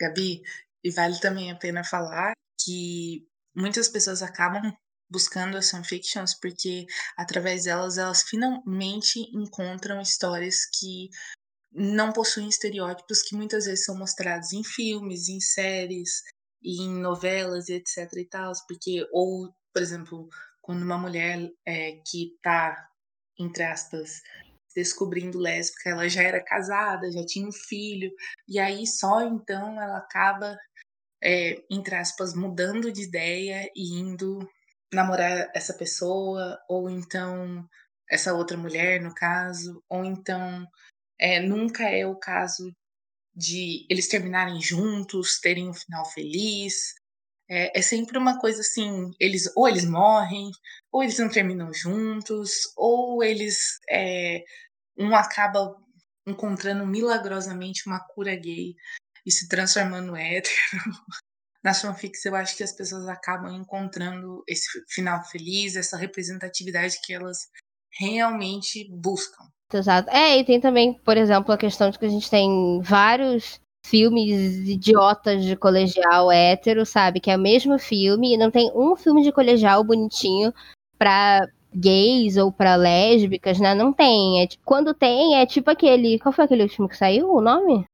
Gabi, 0.00 0.42
e 0.84 0.90
vale 0.90 1.18
também 1.20 1.50
a 1.50 1.56
pena 1.56 1.82
falar 1.82 2.32
que 2.60 3.26
muitas 3.54 3.88
pessoas 3.88 4.22
acabam 4.22 4.72
buscando 5.10 5.56
as 5.56 5.70
fanfictions 5.70 6.34
porque 6.34 6.86
através 7.16 7.64
delas 7.64 7.96
elas 7.96 8.22
finalmente 8.22 9.20
encontram 9.32 10.00
histórias 10.00 10.66
que 10.78 11.08
não 11.72 12.12
possuem 12.12 12.48
estereótipos 12.48 13.22
que 13.22 13.36
muitas 13.36 13.66
vezes 13.66 13.84
são 13.84 13.96
mostrados 13.96 14.52
em 14.52 14.64
filmes, 14.64 15.28
em 15.28 15.40
séries, 15.40 16.22
em 16.62 16.88
novelas 17.00 17.68
etc 17.68 18.12
e 18.14 18.24
tal, 18.24 18.52
porque 18.66 19.06
ou 19.12 19.52
por 19.76 19.82
exemplo, 19.82 20.26
quando 20.62 20.82
uma 20.84 20.96
mulher 20.96 21.52
é, 21.66 22.00
que 22.06 22.38
tá, 22.42 22.88
entre 23.38 23.62
aspas, 23.62 24.22
descobrindo 24.74 25.38
lésbica, 25.38 25.90
ela 25.90 26.08
já 26.08 26.22
era 26.22 26.42
casada, 26.42 27.12
já 27.12 27.22
tinha 27.26 27.46
um 27.46 27.52
filho, 27.52 28.10
e 28.48 28.58
aí 28.58 28.86
só 28.86 29.20
então 29.20 29.78
ela 29.78 29.98
acaba, 29.98 30.58
é, 31.22 31.62
entre 31.70 31.94
aspas, 31.94 32.34
mudando 32.34 32.90
de 32.90 33.02
ideia 33.02 33.70
e 33.76 34.00
indo 34.00 34.38
namorar 34.90 35.50
essa 35.54 35.74
pessoa, 35.74 36.58
ou 36.70 36.88
então 36.88 37.68
essa 38.08 38.32
outra 38.32 38.56
mulher, 38.56 39.02
no 39.02 39.14
caso, 39.14 39.84
ou 39.90 40.06
então 40.06 40.66
é, 41.20 41.38
nunca 41.38 41.84
é 41.84 42.06
o 42.06 42.16
caso 42.16 42.74
de 43.34 43.86
eles 43.90 44.08
terminarem 44.08 44.58
juntos, 44.58 45.38
terem 45.38 45.68
um 45.68 45.74
final 45.74 46.06
feliz, 46.12 46.94
é, 47.48 47.78
é, 47.78 47.82
sempre 47.82 48.18
uma 48.18 48.38
coisa 48.38 48.60
assim, 48.60 49.10
eles 49.20 49.50
ou 49.56 49.68
eles 49.68 49.84
morrem, 49.84 50.50
ou 50.90 51.02
eles 51.02 51.18
não 51.18 51.28
terminam 51.28 51.72
juntos, 51.72 52.72
ou 52.76 53.22
eles 53.22 53.78
é, 53.88 54.42
um 54.98 55.14
acaba 55.14 55.76
encontrando 56.26 56.86
milagrosamente 56.86 57.86
uma 57.86 58.00
cura 58.00 58.34
gay 58.34 58.74
e 59.24 59.30
se 59.30 59.48
transformando 59.48 60.16
hétero. 60.16 60.54
Nas 61.62 61.80
fanfics 61.80 62.24
eu 62.24 62.34
acho 62.34 62.56
que 62.56 62.62
as 62.62 62.72
pessoas 62.72 63.08
acabam 63.08 63.52
encontrando 63.54 64.42
esse 64.48 64.66
final 64.88 65.24
feliz, 65.24 65.74
essa 65.76 65.96
representatividade 65.96 67.00
que 67.02 67.12
elas 67.12 67.48
realmente 67.98 68.88
buscam. 68.90 69.44
Exato. 69.72 70.08
É, 70.10 70.38
e 70.38 70.44
tem 70.44 70.60
também, 70.60 70.94
por 71.02 71.16
exemplo, 71.16 71.52
a 71.52 71.58
questão 71.58 71.90
de 71.90 71.98
que 71.98 72.04
a 72.04 72.08
gente 72.08 72.30
tem 72.30 72.80
vários 72.82 73.60
filmes 73.88 74.68
idiotas 74.68 75.44
de 75.44 75.56
colegial 75.56 76.30
hétero, 76.30 76.84
sabe? 76.84 77.20
Que 77.20 77.30
é 77.30 77.36
o 77.36 77.40
mesmo 77.40 77.78
filme 77.78 78.34
e 78.34 78.36
não 78.36 78.50
tem 78.50 78.70
um 78.74 78.96
filme 78.96 79.22
de 79.22 79.32
colegial 79.32 79.84
bonitinho 79.84 80.52
pra 80.98 81.46
gays 81.74 82.36
ou 82.36 82.50
pra 82.50 82.74
lésbicas, 82.74 83.60
né? 83.60 83.74
Não 83.74 83.92
tem. 83.92 84.42
É, 84.42 84.48
quando 84.64 84.94
tem, 84.94 85.40
é 85.40 85.46
tipo 85.46 85.70
aquele. 85.70 86.18
Qual 86.18 86.32
foi 86.32 86.44
aquele 86.44 86.62
último 86.62 86.88
que 86.88 86.96
saiu? 86.96 87.30
O 87.30 87.40
nome? 87.40 87.84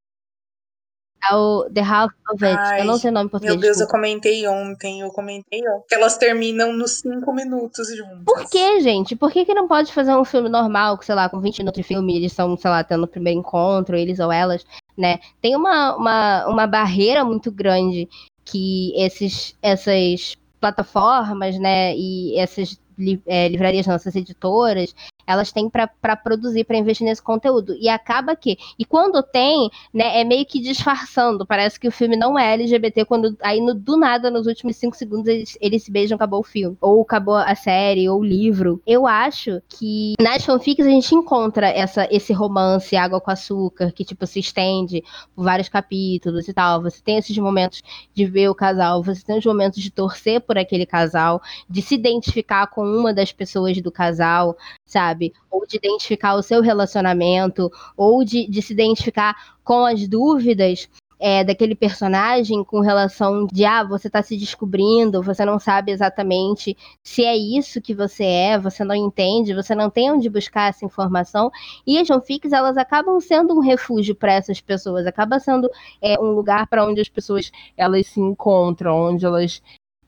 É 1.31 1.35
o 1.37 1.71
The 1.71 1.81
Half 1.83 2.13
of 2.33 2.45
It. 2.45 2.59
Ai, 2.59 2.81
eu 2.81 2.85
não 2.85 2.99
sei 2.99 3.11
o 3.11 3.15
nome 3.15 3.31
português. 3.31 3.55
Meu 3.55 3.61
Deus, 3.61 3.77
desculpa. 3.77 3.97
eu 3.97 4.01
comentei 4.01 4.49
ontem, 4.49 5.01
eu 5.03 5.11
comentei 5.11 5.61
ontem. 5.69 5.85
Que 5.89 5.95
elas 5.95 6.19
terminam 6.19 6.73
nos 6.73 6.99
5 6.99 7.33
minutos 7.33 7.97
juntas. 7.97 8.25
Por 8.25 8.51
que, 8.51 8.81
gente? 8.81 9.15
Por 9.15 9.31
que, 9.31 9.45
que 9.45 9.55
não 9.55 9.69
pode 9.69 9.93
fazer 9.93 10.17
um 10.17 10.25
filme 10.25 10.49
normal, 10.49 11.01
sei 11.01 11.15
lá, 11.15 11.29
com 11.29 11.41
20 11.41 11.59
minutos 11.59 11.81
de 11.81 11.87
filme, 11.87 12.17
eles 12.17 12.33
estão, 12.33 12.57
sei 12.57 12.71
lá, 12.71 12.83
tendo 12.83 13.05
o 13.05 13.09
primeiro 13.09 13.39
encontro, 13.39 13.95
eles 13.95 14.19
ou 14.19 14.33
elas, 14.33 14.65
né? 14.97 15.19
Tem 15.41 15.57
uma, 15.57 15.97
uma, 15.97 16.47
uma 16.47 16.67
barreira 16.67 17.25
muito 17.25 17.51
grande 17.51 18.09
que 18.45 18.93
esses, 18.97 19.57
essas 19.63 20.37
plataformas, 20.61 21.59
né, 21.59 21.97
e 21.97 22.39
essas 22.39 22.81
é, 23.27 23.49
livrarias, 23.49 23.87
nossas 23.87 24.15
editoras, 24.15 24.95
elas 25.27 25.53
têm 25.53 25.69
para 25.69 26.17
produzir, 26.17 26.65
para 26.65 26.77
investir 26.77 27.07
nesse 27.07 27.23
conteúdo. 27.23 27.75
E 27.81 27.89
acaba 27.89 28.35
que, 28.37 28.59
e 28.79 28.85
quando 28.85 29.23
tem, 29.23 29.71
né, 29.93 30.21
é 30.21 30.25
meio 30.25 30.45
que 30.47 30.61
disfarçando. 30.61 31.47
Parece 31.47 31.79
que 31.79 31.89
o 31.89 31.93
filme 31.93 32.17
não 32.17 32.39
é 32.39 32.55
LGBT, 32.55 33.05
quando 33.05 33.37
aí 33.41 33.61
no, 33.61 33.75
do 33.75 33.97
nada, 33.97 34.31
nos 34.31 34.47
últimos 34.47 34.77
cinco 34.77 34.97
segundos, 34.97 35.27
eles, 35.29 35.59
eles 35.61 35.83
se 35.83 35.91
beijam, 35.91 36.17
acabou 36.17 36.41
o 36.41 36.45
filme. 36.45 36.77
Ou 36.81 37.03
acabou 37.03 37.37
a 37.37 37.55
série, 37.55 38.09
ou 38.09 38.21
o 38.21 38.25
livro. 38.25 38.81
Eu 38.87 39.07
acho 39.07 39.61
que 39.69 40.15
nas 40.21 40.45
fanfics 40.45 40.87
a 40.87 40.91
gente 40.91 41.15
encontra 41.15 41.69
essa, 41.69 42.07
esse 42.11 42.33
romance 42.33 42.97
água 42.97 43.21
com 43.21 43.31
açúcar, 43.31 43.93
que 43.93 44.05
tipo 44.05 44.27
se 44.27 44.41
estende 44.41 45.03
por 45.35 45.45
vários 45.45 45.69
capítulos 45.69 46.49
e 46.49 46.53
tal. 46.53 46.83
Você 46.83 47.03
tem 47.03 47.19
esses 47.19 47.37
momentos 47.39 47.83
de 48.15 48.25
ver 48.25 48.49
o 48.49 48.55
casal, 48.55 49.03
você 49.03 49.23
tem 49.25 49.39
os 49.39 49.47
momentos 49.47 49.83
de 49.83 49.91
torcer 49.91 50.41
por 50.41 50.59
aquele 50.59 50.87
casal, 50.87 51.41
de 51.69 51.83
se 51.83 51.95
identificar 51.95 52.67
com 52.67 52.85
uma 52.85 53.13
das 53.13 53.33
pessoas 53.33 53.81
do 53.81 53.91
casal, 53.91 54.57
sabe? 54.85 55.12
Ou 55.51 55.67
de 55.67 55.77
identificar 55.77 56.35
o 56.35 56.43
seu 56.43 56.61
relacionamento, 56.61 57.71
ou 57.97 58.25
de, 58.25 58.49
de 58.49 58.63
se 58.63 58.73
identificar 58.73 59.35
com 59.65 59.85
as 59.85 60.07
dúvidas 60.09 60.89
é, 61.25 61.45
daquele 61.45 61.77
personagem 61.77 62.65
com 62.65 62.81
relação 62.81 63.47
de 63.47 63.65
ah, 63.65 63.85
você 63.85 64.09
está 64.09 64.21
se 64.21 64.37
descobrindo, 64.37 65.23
você 65.23 65.45
não 65.45 65.57
sabe 65.57 65.93
exatamente 65.93 66.77
se 67.01 67.25
é 67.25 67.37
isso 67.37 67.81
que 67.81 67.95
você 67.95 68.25
é, 68.25 68.59
você 68.59 68.83
não 68.83 68.97
entende, 68.97 69.55
você 69.55 69.73
não 69.73 69.89
tem 69.89 70.11
onde 70.11 70.29
buscar 70.29 70.71
essa 70.71 70.85
informação. 70.85 71.49
E 71.87 71.97
as 71.97 72.09
fanfics, 72.09 72.51
elas 72.51 72.77
acabam 72.77 73.21
sendo 73.21 73.55
um 73.55 73.61
refúgio 73.61 74.17
para 74.17 74.33
essas 74.33 74.61
pessoas, 74.61 75.07
acaba 75.07 75.39
sendo 75.39 75.71
é, 76.01 76.19
um 76.19 76.33
lugar 76.33 76.67
para 76.67 76.85
onde 76.85 77.01
as 77.01 77.09
pessoas 77.09 77.53
elas 77.77 78.09
se 78.09 78.21
encontram, 78.21 79.13
onde 79.13 79.25
elas 79.25 79.63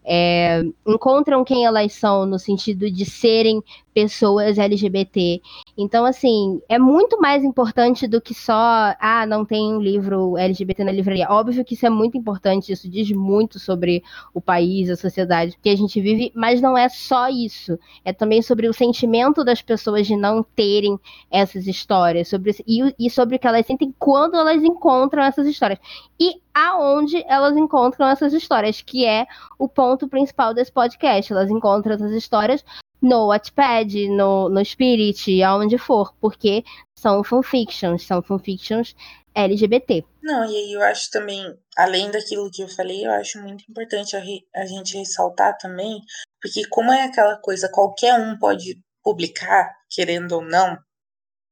é, 0.05 0.63
encontram 0.85 1.45
quem 1.45 1.65
elas 1.65 1.93
são 1.93 2.27
no 2.27 2.41
sentido 2.41 2.91
de 2.91 3.07
serem 3.07 3.63
pessoas 3.95 4.59
LGBT. 4.59 5.41
Então, 5.79 6.05
assim, 6.05 6.61
é 6.69 6.79
muito 6.79 7.21
mais 7.21 7.45
importante 7.45 8.09
do 8.09 8.21
que 8.21 8.35
só, 8.35 8.95
ah, 8.99 9.25
não 9.27 9.45
tem 9.45 9.73
um 9.73 9.81
livro 9.81 10.37
LGBT 10.37 10.83
na 10.83 10.93
livraria. 10.93 11.31
Óbvio 11.31 11.65
que 11.65 11.75
isso 11.75 11.87
é 11.87 11.91
muito 11.91 12.19
importante, 12.19 12.73
isso 12.73 12.91
diz 12.91 13.11
muito 13.13 13.59
sobre 13.61 14.03
o 14.35 14.41
país, 14.41 14.91
a 14.91 14.97
sociedade 14.97 15.57
que 15.63 15.69
a 15.69 15.77
gente 15.77 16.01
vive, 16.01 16.33
mas 16.35 16.61
não 16.61 16.77
é 16.77 16.89
só 16.89 17.29
isso. 17.29 17.79
É 18.05 18.13
também 18.13 18.43
sobre 18.43 18.69
o 18.69 18.75
sentimento 18.75 19.45
das 19.45 19.63
pessoas 19.63 20.07
de 20.07 20.17
não 20.17 20.43
terem 20.43 20.99
essas 21.31 21.67
histórias, 21.69 22.29
sobre 22.29 22.53
e, 22.67 22.95
e 22.99 23.09
sobre 23.09 23.37
o 23.37 23.39
que 23.39 23.47
elas 23.47 23.65
sentem 23.65 23.95
quando 23.99 24.37
elas 24.37 24.63
encontram 24.63 25.23
essas 25.23 25.47
histórias. 25.47 25.79
E 26.19 26.43
aonde 26.53 27.25
elas 27.29 27.57
encontram 27.57 28.07
essas 28.07 28.33
histórias, 28.33 28.81
que 28.81 29.05
é 29.05 29.27
o 29.59 29.69
ponto 29.69 30.09
principal 30.09 30.55
desse 30.55 30.73
podcast. 30.73 31.33
Elas 31.33 31.51
encontram 31.51 31.95
essas 31.95 32.13
histórias 32.13 32.65
no 33.01 33.29
Wattpad, 33.29 34.09
no, 34.09 34.49
no 34.49 34.65
Spirit, 34.65 35.43
aonde 35.43 35.79
for, 35.79 36.15
porque 36.21 36.65
são 36.95 37.23
fanfictions, 37.23 38.07
são 38.07 38.23
fanfictions 38.23 38.95
LGBT. 39.35 40.05
Não, 40.23 40.45
e 40.45 40.57
aí 40.57 40.73
eu 40.73 40.83
acho 40.83 41.11
também, 41.11 41.45
além 41.77 42.11
daquilo 42.11 42.51
que 42.51 42.63
eu 42.63 42.69
falei, 42.69 43.05
eu 43.05 43.11
acho 43.11 43.43
muito 43.43 43.65
importante 43.69 44.17
a, 44.17 44.23
a 44.55 44.65
gente 44.65 44.97
ressaltar 44.97 45.57
também, 45.59 46.01
porque 46.41 46.67
como 46.69 46.93
é 46.93 47.05
aquela 47.05 47.37
coisa, 47.37 47.69
qualquer 47.71 48.15
um 48.15 48.39
pode 48.39 48.81
publicar, 49.03 49.71
querendo 49.91 50.33
ou 50.33 50.43
não, 50.43 50.79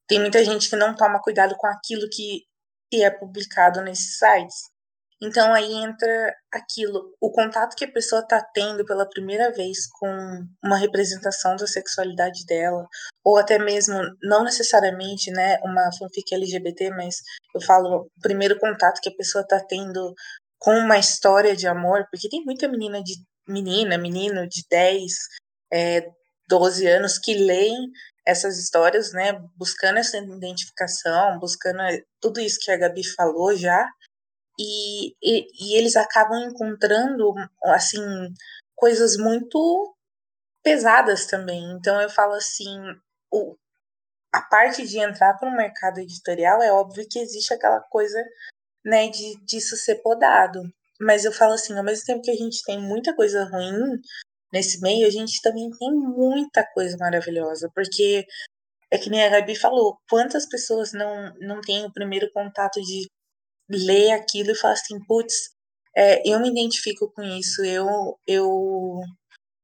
tem 0.09 0.21
muita 0.21 0.45
gente 0.45 0.71
que 0.71 0.77
não 0.77 0.95
toma 0.95 1.21
cuidado 1.21 1.55
com 1.57 1.67
aquilo 1.67 2.09
que, 2.11 2.45
que 2.91 3.03
é 3.03 3.11
publicado 3.11 3.83
nesses 3.83 4.19
sites. 4.19 4.72
Então 5.25 5.55
aí 5.55 5.73
entra 5.73 6.35
aquilo, 6.53 7.15
o 7.21 7.31
contato 7.31 7.77
que 7.77 7.85
a 7.85 7.93
pessoa 7.93 8.23
está 8.23 8.43
tendo 8.53 8.85
pela 8.85 9.09
primeira 9.09 9.53
vez 9.53 9.87
com 9.87 10.09
uma 10.61 10.77
representação 10.77 11.55
da 11.55 11.65
sexualidade 11.65 12.45
dela, 12.45 12.85
ou 13.25 13.39
até 13.39 13.57
mesmo, 13.57 13.95
não 14.21 14.43
necessariamente, 14.43 15.31
né, 15.31 15.59
uma 15.63 15.91
fanfic 15.97 16.35
LGBT, 16.35 16.91
mas 16.91 17.19
eu 17.55 17.61
falo 17.61 17.99
o 17.99 18.21
primeiro 18.21 18.59
contato 18.59 19.01
que 19.01 19.11
a 19.11 19.17
pessoa 19.17 19.43
está 19.43 19.61
tendo 19.61 20.13
com 20.59 20.73
uma 20.73 20.99
história 20.99 21.55
de 21.55 21.69
amor, 21.69 22.05
porque 22.11 22.29
tem 22.29 22.45
muita 22.45 22.67
menina 22.67 23.01
de 23.01 23.15
menina, 23.47 23.97
menino 23.97 24.49
de 24.49 24.63
10, 24.69 25.13
é, 25.73 26.05
12 26.49 26.85
anos 26.89 27.19
que 27.19 27.35
leem 27.35 27.77
essas 28.27 28.59
histórias, 28.59 29.13
né, 29.13 29.39
buscando 29.57 29.99
essa 29.99 30.19
identificação, 30.19 31.39
buscando 31.39 31.79
tudo 32.21 32.41
isso 32.41 32.59
que 32.61 32.73
a 32.73 32.77
Gabi 32.77 33.03
falou 33.15 33.57
já, 33.57 33.87
e, 34.59 35.15
e, 35.23 35.47
e 35.61 35.79
eles 35.79 35.97
acabam 35.97 36.39
encontrando, 36.49 37.35
assim, 37.65 38.01
coisas 38.75 39.17
muito 39.17 39.97
pesadas 40.63 41.27
também. 41.27 41.63
Então 41.73 42.01
eu 42.01 42.11
falo 42.11 42.35
assim, 42.35 42.79
o, 43.31 43.57
a 44.33 44.43
parte 44.43 44.87
de 44.87 44.99
entrar 44.99 45.35
para 45.35 45.49
o 45.49 45.57
mercado 45.57 45.99
editorial, 45.99 46.63
é 46.63 46.73
óbvio 46.73 47.07
que 47.09 47.19
existe 47.19 47.53
aquela 47.53 47.81
coisa, 47.81 48.19
né, 48.85 49.09
de 49.09 49.35
disso 49.45 49.77
ser 49.77 49.97
podado. 49.97 50.63
Mas 51.01 51.25
eu 51.25 51.33
falo 51.33 51.55
assim, 51.55 51.77
ao 51.77 51.85
mesmo 51.85 52.05
tempo 52.05 52.23
que 52.23 52.31
a 52.31 52.37
gente 52.37 52.63
tem 52.65 52.81
muita 52.81 53.15
coisa 53.15 53.45
ruim 53.45 53.99
nesse 54.53 54.81
meio, 54.81 55.07
a 55.07 55.11
gente 55.11 55.41
também 55.43 55.71
tem 55.71 55.93
muita 55.93 56.65
coisa 56.75 56.97
maravilhosa, 56.99 57.71
porque 57.75 58.25
é 58.91 58.99
que 58.99 59.09
nem 59.09 59.25
a 59.25 59.31
Gabi 59.31 59.57
falou, 59.57 59.99
quantas 60.09 60.47
pessoas 60.47 60.93
não, 60.93 61.33
não 61.41 61.61
têm 61.63 61.85
o 61.87 61.93
primeiro 61.93 62.31
contato 62.33 62.81
de 62.83 63.09
ler 63.77 64.13
aquilo 64.13 64.51
e 64.53 64.55
falar 64.55 64.75
assim, 64.75 64.99
putz, 65.07 65.51
é, 65.97 66.23
eu 66.29 66.41
me 66.41 66.51
identifico 66.51 67.13
com 67.13 67.23
isso, 67.23 67.65
eu, 67.65 68.19
eu 68.27 69.01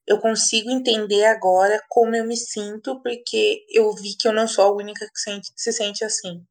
eu 0.09 0.18
consigo 0.18 0.71
entender 0.71 1.27
agora 1.27 1.83
como 1.90 2.16
eu 2.16 2.27
me 2.27 2.37
sinto, 2.37 3.01
porque 3.03 3.64
eu 3.68 3.94
vi 3.94 4.16
que 4.18 4.27
eu 4.27 4.33
não 4.33 4.49
sou 4.49 4.64
a 4.64 4.75
única 4.75 5.07
que 5.07 5.21
sente, 5.21 5.53
se 5.55 5.71
sente 5.71 6.03
assim. 6.03 6.42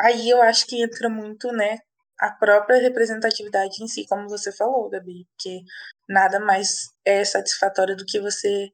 Aí 0.00 0.28
eu 0.28 0.42
acho 0.42 0.66
que 0.66 0.82
entra 0.82 1.08
muito, 1.08 1.52
né, 1.52 1.78
a 2.18 2.30
própria 2.32 2.80
representatividade 2.80 3.82
em 3.82 3.86
si, 3.86 4.04
como 4.08 4.28
você 4.28 4.50
falou, 4.50 4.90
Gabi, 4.90 5.24
porque 5.30 5.60
nada 6.08 6.40
mais 6.40 6.88
é 7.04 7.24
satisfatório 7.24 7.96
do 7.96 8.04
que 8.04 8.20
você 8.20 8.70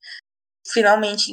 finalmente 0.66 1.30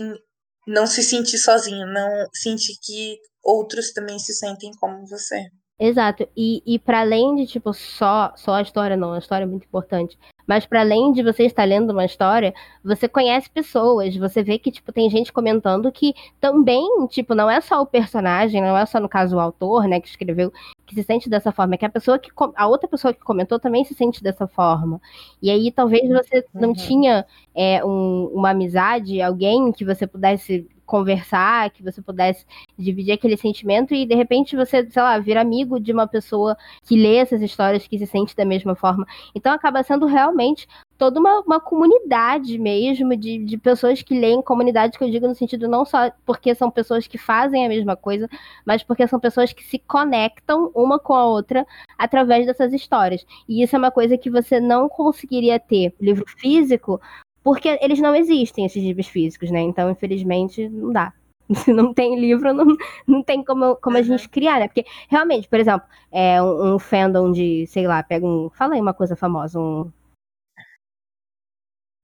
não 0.67 0.85
se 0.85 1.01
sentir 1.01 1.37
sozinho, 1.37 1.85
não 1.87 2.27
sentir 2.33 2.73
que 2.81 3.17
outros 3.43 3.93
também 3.93 4.19
se 4.19 4.33
sentem 4.33 4.71
como 4.79 5.07
você. 5.07 5.45
Exato. 5.79 6.27
E, 6.35 6.61
e 6.65 6.77
para 6.77 6.99
além 6.99 7.35
de, 7.35 7.47
tipo, 7.47 7.73
só, 7.73 8.33
só 8.35 8.55
a 8.55 8.61
história, 8.61 8.97
não, 8.97 9.13
a 9.13 9.17
história 9.17 9.45
é 9.45 9.47
muito 9.47 9.63
importante. 9.63 10.19
Mas 10.45 10.65
para 10.65 10.81
além 10.81 11.13
de 11.13 11.23
você 11.23 11.43
estar 11.45 11.63
lendo 11.63 11.91
uma 11.91 12.03
história, 12.03 12.53
você 12.83 13.07
conhece 13.07 13.49
pessoas, 13.49 14.15
você 14.17 14.43
vê 14.43 14.57
que, 14.57 14.71
tipo, 14.71 14.91
tem 14.91 15.09
gente 15.09 15.31
comentando 15.31 15.91
que 15.91 16.13
também, 16.41 16.85
tipo, 17.07 17.33
não 17.33 17.49
é 17.49 17.61
só 17.61 17.81
o 17.81 17.85
personagem, 17.85 18.61
não 18.61 18.75
é 18.75 18.85
só, 18.85 18.99
no 18.99 19.07
caso, 19.07 19.37
o 19.37 19.39
autor, 19.39 19.87
né, 19.87 20.01
que 20.01 20.07
escreveu, 20.09 20.51
que 20.85 20.95
se 20.95 21.03
sente 21.03 21.29
dessa 21.29 21.51
forma, 21.51 21.75
é 21.75 21.77
que 21.77 21.85
a 21.85 21.89
pessoa 21.89 22.19
que, 22.19 22.29
a 22.55 22.67
outra 22.67 22.89
pessoa 22.89 23.13
que 23.13 23.19
comentou 23.21 23.59
também 23.59 23.85
se 23.85 23.93
sente 23.93 24.21
dessa 24.21 24.47
forma. 24.47 24.99
E 25.41 25.49
aí, 25.49 25.71
talvez 25.71 26.09
você 26.09 26.43
não 26.53 26.69
uhum. 26.69 26.73
tinha 26.75 27.25
é, 27.55 27.85
um, 27.85 28.25
uma 28.33 28.49
amizade, 28.49 29.21
alguém 29.21 29.71
que 29.71 29.85
você 29.85 30.07
pudesse 30.07 30.67
conversar, 30.89 31.69
que 31.69 31.83
você 31.83 32.01
pudesse 32.01 32.43
dividir 32.75 33.11
aquele 33.11 33.37
sentimento 33.37 33.93
e 33.93 34.07
de 34.07 34.15
repente 34.15 34.55
você, 34.55 34.89
sei 34.89 35.01
lá, 35.03 35.19
vira 35.19 35.39
amigo 35.39 35.79
de 35.79 35.93
uma 35.93 36.07
pessoa 36.07 36.57
que 36.83 36.95
lê 36.95 37.17
essas 37.17 37.43
histórias, 37.43 37.87
que 37.87 37.99
se 37.99 38.07
sente 38.07 38.35
da 38.35 38.43
mesma 38.43 38.75
forma. 38.75 39.05
Então 39.35 39.53
acaba 39.53 39.83
sendo 39.83 40.07
realmente 40.07 40.67
toda 40.97 41.19
uma, 41.19 41.41
uma 41.41 41.59
comunidade 41.59 42.57
mesmo 42.57 43.15
de, 43.15 43.37
de 43.45 43.57
pessoas 43.57 44.01
que 44.01 44.19
leem, 44.19 44.41
comunidade 44.41 44.97
que 44.97 45.03
eu 45.03 45.11
digo 45.11 45.27
no 45.27 45.35
sentido 45.35 45.67
não 45.67 45.85
só 45.85 46.11
porque 46.25 46.55
são 46.55 46.71
pessoas 46.71 47.05
que 47.05 47.19
fazem 47.19 47.63
a 47.63 47.69
mesma 47.69 47.95
coisa, 47.95 48.27
mas 48.65 48.81
porque 48.81 49.07
são 49.07 49.19
pessoas 49.19 49.53
que 49.53 49.63
se 49.63 49.77
conectam 49.77 50.71
uma 50.73 50.97
com 50.97 51.13
a 51.13 51.23
outra 51.23 51.67
através 51.99 52.47
dessas 52.47 52.73
histórias. 52.73 53.23
E 53.47 53.61
isso 53.61 53.75
é 53.75 53.79
uma 53.79 53.91
coisa 53.91 54.17
que 54.17 54.29
você 54.29 54.59
não 54.59 54.89
conseguiria 54.89 55.59
ter 55.59 55.93
livro 56.01 56.25
físico 56.27 56.99
porque 57.43 57.77
eles 57.81 57.99
não 57.99 58.15
existem, 58.15 58.65
esses 58.65 58.83
livros 58.83 59.07
físicos, 59.07 59.51
né? 59.51 59.61
Então, 59.61 59.89
infelizmente, 59.89 60.67
não 60.69 60.91
dá. 60.91 61.13
Se 61.55 61.73
não 61.73 61.93
tem 61.93 62.19
livro, 62.19 62.53
não, 62.53 62.65
não 63.07 63.23
tem 63.23 63.43
como, 63.43 63.75
como 63.77 63.97
a 63.97 64.01
gente 64.01 64.29
criar, 64.29 64.59
né? 64.59 64.67
Porque, 64.67 64.85
realmente, 65.07 65.47
por 65.47 65.59
exemplo, 65.59 65.87
é 66.11 66.41
um, 66.41 66.75
um 66.75 66.79
fandom 66.79 67.31
de, 67.31 67.65
sei 67.67 67.87
lá, 67.87 68.03
pega 68.03 68.25
um. 68.25 68.49
Fala 68.51 68.75
aí 68.75 68.81
uma 68.81 68.93
coisa 68.93 69.15
famosa, 69.15 69.59
um. 69.59 69.91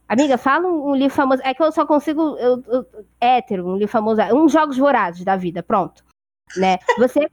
Amiga, 0.08 0.38
fala 0.38 0.67
um, 0.67 0.91
um 0.91 0.95
livro 0.95 1.15
famoso. 1.15 1.41
É 1.43 1.54
que 1.54 1.62
eu 1.62 1.71
só 1.71 1.86
consigo. 1.86 2.38
Eu, 2.38 2.63
eu, 2.67 2.86
hétero, 3.19 3.67
um 3.67 3.76
livro 3.76 3.91
famoso. 3.91 4.21
Um 4.34 4.48
Jogos 4.50 4.78
Vorazes 4.78 5.24
da 5.24 5.36
vida, 5.36 5.62
pronto. 5.62 6.04
Né? 6.58 6.78
Você 6.98 7.28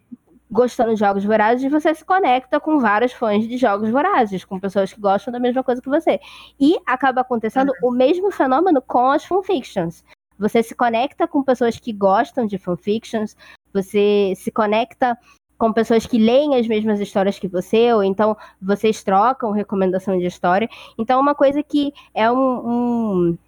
gostando 0.53 0.93
de 0.93 1.01
jogos 1.01 1.25
vorazes, 1.25 1.71
você 1.71 1.95
se 1.95 2.05
conecta 2.05 2.61
com 2.61 2.79
vários 2.79 3.12
fãs 3.12 3.49
de 3.49 3.57
jogos 3.57 3.88
vorazes, 3.88 4.45
com 4.45 4.61
pessoas 4.61 4.93
que 4.93 5.01
gostam 5.01 5.33
da 5.33 5.41
mesma 5.41 5.65
coisa 5.65 5.81
que 5.81 5.88
você. 5.88 6.21
E 6.61 6.77
acaba 6.87 7.23
acontecendo 7.23 7.73
uhum. 7.83 7.88
o 7.88 7.91
mesmo 7.91 8.31
fenômeno 8.31 8.83
com 8.83 9.11
as 9.11 9.25
fanfictions. 9.25 10.05
Você 10.38 10.62
se 10.62 10.75
conecta 10.75 11.27
com 11.27 11.43
pessoas 11.43 11.79
que 11.79 11.93
gostam 11.93 12.47
de 12.47 12.59
fanfictions, 12.59 13.35
você 13.73 14.35
se 14.37 14.51
conecta 14.51 15.17
com 15.57 15.73
pessoas 15.73 16.05
que 16.05 16.19
leem 16.19 16.57
as 16.57 16.67
mesmas 16.67 17.01
histórias 17.01 17.38
que 17.38 17.49
você, 17.49 17.93
ou 17.95 18.03
então 18.05 18.37
vocês 18.61 19.03
trocam 19.03 19.53
recomendação 19.53 20.19
de 20.19 20.27
história. 20.27 20.69
Então, 20.99 21.21
uma 21.21 21.35
coisa 21.35 21.62
que 21.62 21.95
é 22.12 22.31
um, 22.31 22.69
um 22.69 23.38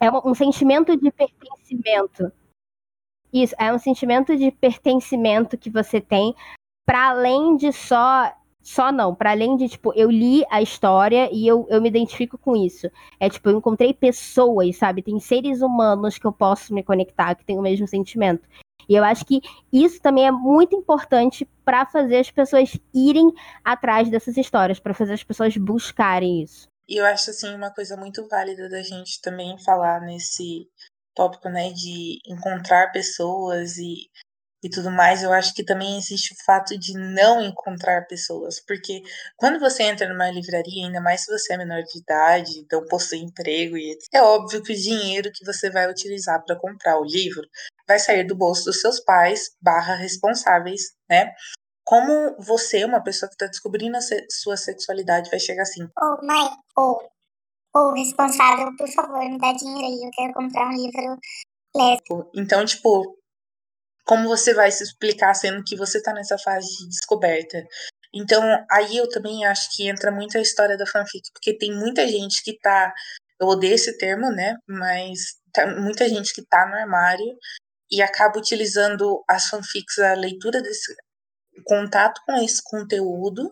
é 0.00 0.10
um 0.10 0.34
sentimento 0.34 0.96
de 0.96 1.10
pertencimento 1.10 2.32
isso, 3.32 3.54
é 3.58 3.72
um 3.72 3.78
sentimento 3.78 4.36
de 4.36 4.50
pertencimento 4.50 5.58
que 5.58 5.70
você 5.70 6.00
tem, 6.00 6.34
para 6.86 7.10
além 7.10 7.56
de 7.56 7.72
só. 7.72 8.32
Só 8.60 8.92
não, 8.92 9.14
para 9.14 9.30
além 9.30 9.56
de, 9.56 9.66
tipo, 9.66 9.94
eu 9.94 10.10
li 10.10 10.44
a 10.50 10.60
história 10.60 11.30
e 11.32 11.46
eu, 11.46 11.66
eu 11.70 11.80
me 11.80 11.88
identifico 11.88 12.36
com 12.36 12.54
isso. 12.54 12.90
É 13.18 13.30
tipo, 13.30 13.48
eu 13.48 13.56
encontrei 13.56 13.94
pessoas, 13.94 14.76
sabe? 14.76 15.00
Tem 15.00 15.18
seres 15.18 15.62
humanos 15.62 16.18
que 16.18 16.26
eu 16.26 16.32
posso 16.32 16.74
me 16.74 16.82
conectar, 16.82 17.34
que 17.34 17.46
têm 17.46 17.58
o 17.58 17.62
mesmo 17.62 17.88
sentimento. 17.88 18.46
E 18.86 18.94
eu 18.94 19.04
acho 19.04 19.24
que 19.24 19.40
isso 19.72 20.00
também 20.02 20.26
é 20.26 20.30
muito 20.30 20.76
importante 20.76 21.48
para 21.64 21.86
fazer 21.86 22.18
as 22.18 22.30
pessoas 22.30 22.78
irem 22.94 23.32
atrás 23.64 24.10
dessas 24.10 24.36
histórias, 24.36 24.80
para 24.80 24.92
fazer 24.92 25.14
as 25.14 25.24
pessoas 25.24 25.56
buscarem 25.56 26.42
isso. 26.42 26.66
E 26.88 26.98
eu 26.98 27.04
acho 27.04 27.30
assim 27.30 27.54
uma 27.54 27.70
coisa 27.70 27.96
muito 27.96 28.26
válida 28.28 28.68
da 28.68 28.82
gente 28.82 29.20
também 29.20 29.58
falar 29.58 30.00
nesse 30.00 30.66
tópico, 31.18 31.48
né, 31.48 31.72
de 31.72 32.20
encontrar 32.24 32.92
pessoas 32.92 33.76
e, 33.76 34.08
e 34.62 34.70
tudo 34.70 34.88
mais, 34.88 35.24
eu 35.24 35.32
acho 35.32 35.52
que 35.52 35.64
também 35.64 35.98
existe 35.98 36.32
o 36.32 36.44
fato 36.44 36.78
de 36.78 36.92
não 36.94 37.42
encontrar 37.42 38.06
pessoas, 38.06 38.60
porque 38.64 39.02
quando 39.36 39.58
você 39.58 39.82
entra 39.82 40.08
numa 40.08 40.30
livraria, 40.30 40.86
ainda 40.86 41.00
mais 41.00 41.24
se 41.24 41.32
você 41.32 41.54
é 41.54 41.58
menor 41.58 41.82
de 41.82 41.98
idade, 41.98 42.64
não 42.70 42.84
possui 42.86 43.18
emprego, 43.18 43.76
e 43.76 43.98
é 44.14 44.22
óbvio 44.22 44.62
que 44.62 44.72
o 44.72 44.76
dinheiro 44.76 45.32
que 45.34 45.44
você 45.44 45.68
vai 45.68 45.90
utilizar 45.90 46.40
para 46.44 46.56
comprar 46.56 47.00
o 47.00 47.04
livro 47.04 47.42
vai 47.86 47.98
sair 47.98 48.24
do 48.24 48.36
bolso 48.36 48.66
dos 48.66 48.80
seus 48.80 49.00
pais, 49.00 49.50
barra 49.60 49.96
responsáveis, 49.96 50.82
né? 51.10 51.32
Como 51.84 52.36
você, 52.38 52.84
uma 52.84 53.02
pessoa 53.02 53.28
que 53.28 53.34
está 53.34 53.46
descobrindo 53.46 53.96
a 53.96 54.00
sua 54.30 54.56
sexualidade, 54.56 55.30
vai 55.30 55.40
chegar 55.40 55.62
assim: 55.62 55.88
oh, 55.98 56.26
mãe, 56.26 56.50
oh, 56.76 56.98
ou 57.74 57.92
responsável, 57.92 58.74
por 58.76 58.88
favor, 58.88 59.18
me 59.28 59.38
dá 59.38 59.52
dinheiro 59.52 59.86
aí, 59.86 60.06
eu 60.06 60.10
quero 60.12 60.32
comprar 60.34 60.68
um 60.68 60.76
livro 60.76 61.18
lésbico. 61.74 62.30
Então, 62.34 62.64
tipo, 62.64 63.16
como 64.04 64.28
você 64.28 64.54
vai 64.54 64.70
se 64.70 64.82
explicar 64.82 65.34
sendo 65.34 65.62
que 65.62 65.76
você 65.76 66.02
tá 66.02 66.12
nessa 66.12 66.38
fase 66.38 66.66
de 66.78 66.88
descoberta? 66.88 67.66
Então, 68.14 68.42
aí 68.70 68.96
eu 68.96 69.08
também 69.08 69.44
acho 69.44 69.68
que 69.76 69.86
entra 69.86 70.10
muito 70.10 70.38
a 70.38 70.40
história 70.40 70.76
da 70.76 70.86
fanfic, 70.86 71.30
porque 71.32 71.56
tem 71.56 71.72
muita 71.74 72.08
gente 72.08 72.42
que 72.42 72.58
tá. 72.58 72.92
Eu 73.40 73.48
odeio 73.48 73.74
esse 73.74 73.96
termo, 73.98 74.30
né? 74.32 74.56
Mas 74.66 75.36
tá, 75.52 75.66
muita 75.78 76.08
gente 76.08 76.34
que 76.34 76.42
tá 76.44 76.66
no 76.66 76.74
armário 76.74 77.36
e 77.90 78.02
acaba 78.02 78.38
utilizando 78.38 79.22
as 79.28 79.48
fanfics, 79.48 79.98
a 79.98 80.14
leitura 80.14 80.62
desse 80.62 80.94
contato 81.64 82.20
com 82.26 82.36
esse 82.36 82.62
conteúdo 82.64 83.50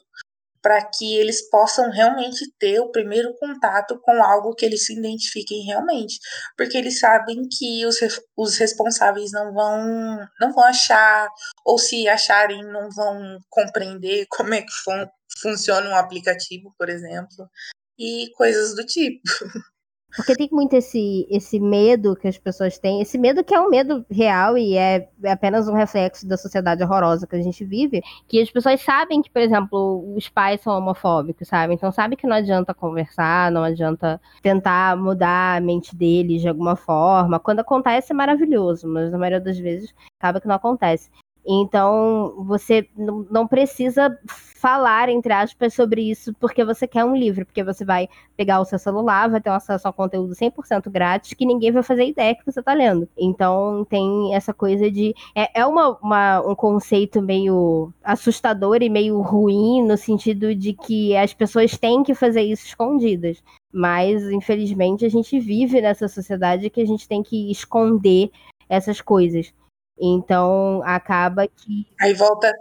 para 0.66 0.84
que 0.84 1.16
eles 1.16 1.48
possam 1.48 1.92
realmente 1.92 2.52
ter 2.58 2.80
o 2.80 2.90
primeiro 2.90 3.32
contato 3.38 4.00
com 4.02 4.20
algo 4.20 4.52
que 4.52 4.66
eles 4.66 4.84
se 4.84 4.98
identifiquem 4.98 5.62
realmente, 5.64 6.18
porque 6.56 6.76
eles 6.76 6.98
sabem 6.98 7.48
que 7.48 7.86
os, 7.86 7.98
os 8.36 8.56
responsáveis 8.56 9.30
não 9.30 9.54
vão 9.54 10.26
não 10.40 10.52
vão 10.52 10.64
achar 10.64 11.28
ou 11.64 11.78
se 11.78 12.08
acharem 12.08 12.64
não 12.64 12.90
vão 12.90 13.38
compreender 13.48 14.26
como 14.36 14.54
é 14.54 14.62
que 14.62 14.72
fun 14.82 15.06
funciona 15.40 15.88
um 15.88 15.94
aplicativo, 15.94 16.74
por 16.76 16.88
exemplo, 16.88 17.48
e 17.96 18.28
coisas 18.34 18.74
do 18.74 18.84
tipo. 18.84 19.22
Porque 20.16 20.34
tem 20.34 20.48
muito 20.50 20.72
esse, 20.74 21.26
esse 21.30 21.60
medo 21.60 22.16
que 22.16 22.26
as 22.26 22.38
pessoas 22.38 22.78
têm, 22.78 23.02
esse 23.02 23.18
medo 23.18 23.44
que 23.44 23.54
é 23.54 23.60
um 23.60 23.68
medo 23.68 24.04
real 24.10 24.56
e 24.56 24.76
é, 24.76 25.08
é 25.22 25.30
apenas 25.30 25.68
um 25.68 25.74
reflexo 25.74 26.26
da 26.26 26.36
sociedade 26.36 26.82
horrorosa 26.82 27.26
que 27.26 27.36
a 27.36 27.42
gente 27.42 27.64
vive, 27.64 28.02
que 28.26 28.40
as 28.40 28.50
pessoas 28.50 28.80
sabem 28.80 29.20
que, 29.20 29.30
por 29.30 29.42
exemplo, 29.42 30.14
os 30.16 30.28
pais 30.28 30.60
são 30.62 30.76
homofóbicos, 30.76 31.48
sabe? 31.48 31.74
Então 31.74 31.92
sabe 31.92 32.16
que 32.16 32.26
não 32.26 32.36
adianta 32.36 32.72
conversar, 32.72 33.52
não 33.52 33.62
adianta 33.62 34.20
tentar 34.42 34.96
mudar 34.96 35.58
a 35.58 35.60
mente 35.60 35.94
deles 35.94 36.40
de 36.40 36.48
alguma 36.48 36.76
forma. 36.76 37.38
Quando 37.38 37.60
acontece 37.60 38.12
é 38.12 38.14
maravilhoso, 38.14 38.88
mas 38.88 39.12
na 39.12 39.18
maioria 39.18 39.40
das 39.40 39.58
vezes 39.58 39.94
acaba 40.18 40.40
que 40.40 40.48
não 40.48 40.54
acontece. 40.54 41.10
Então, 41.46 42.34
você 42.44 42.88
não 42.96 43.46
precisa 43.46 44.18
falar, 44.56 45.08
entre 45.08 45.32
aspas, 45.32 45.74
sobre 45.74 46.10
isso 46.10 46.34
porque 46.40 46.64
você 46.64 46.88
quer 46.88 47.04
um 47.04 47.14
livro, 47.14 47.46
porque 47.46 47.62
você 47.62 47.84
vai 47.84 48.08
pegar 48.36 48.60
o 48.60 48.64
seu 48.64 48.78
celular, 48.78 49.30
vai 49.30 49.40
ter 49.40 49.50
acesso 49.50 49.86
ao 49.86 49.92
conteúdo 49.92 50.34
100% 50.34 50.90
grátis, 50.90 51.34
que 51.34 51.46
ninguém 51.46 51.70
vai 51.70 51.82
fazer 51.84 52.06
ideia 52.06 52.34
que 52.34 52.44
você 52.44 52.58
está 52.58 52.74
lendo. 52.74 53.08
Então, 53.16 53.86
tem 53.88 54.34
essa 54.34 54.52
coisa 54.52 54.90
de. 54.90 55.14
É, 55.36 55.60
é 55.60 55.66
uma, 55.66 55.96
uma, 56.02 56.40
um 56.40 56.54
conceito 56.54 57.22
meio 57.22 57.92
assustador 58.02 58.82
e 58.82 58.88
meio 58.88 59.20
ruim, 59.20 59.86
no 59.86 59.96
sentido 59.96 60.54
de 60.54 60.72
que 60.72 61.16
as 61.16 61.32
pessoas 61.32 61.78
têm 61.78 62.02
que 62.02 62.14
fazer 62.14 62.42
isso 62.42 62.66
escondidas. 62.66 63.42
Mas, 63.72 64.22
infelizmente, 64.30 65.04
a 65.04 65.08
gente 65.08 65.38
vive 65.38 65.80
nessa 65.80 66.08
sociedade 66.08 66.70
que 66.70 66.80
a 66.80 66.86
gente 66.86 67.06
tem 67.06 67.22
que 67.22 67.50
esconder 67.52 68.30
essas 68.68 69.00
coisas. 69.00 69.52
Então 69.98 70.82
acaba 70.84 71.48
que. 71.48 71.86
Aí 72.00 72.14
volta. 72.14 72.52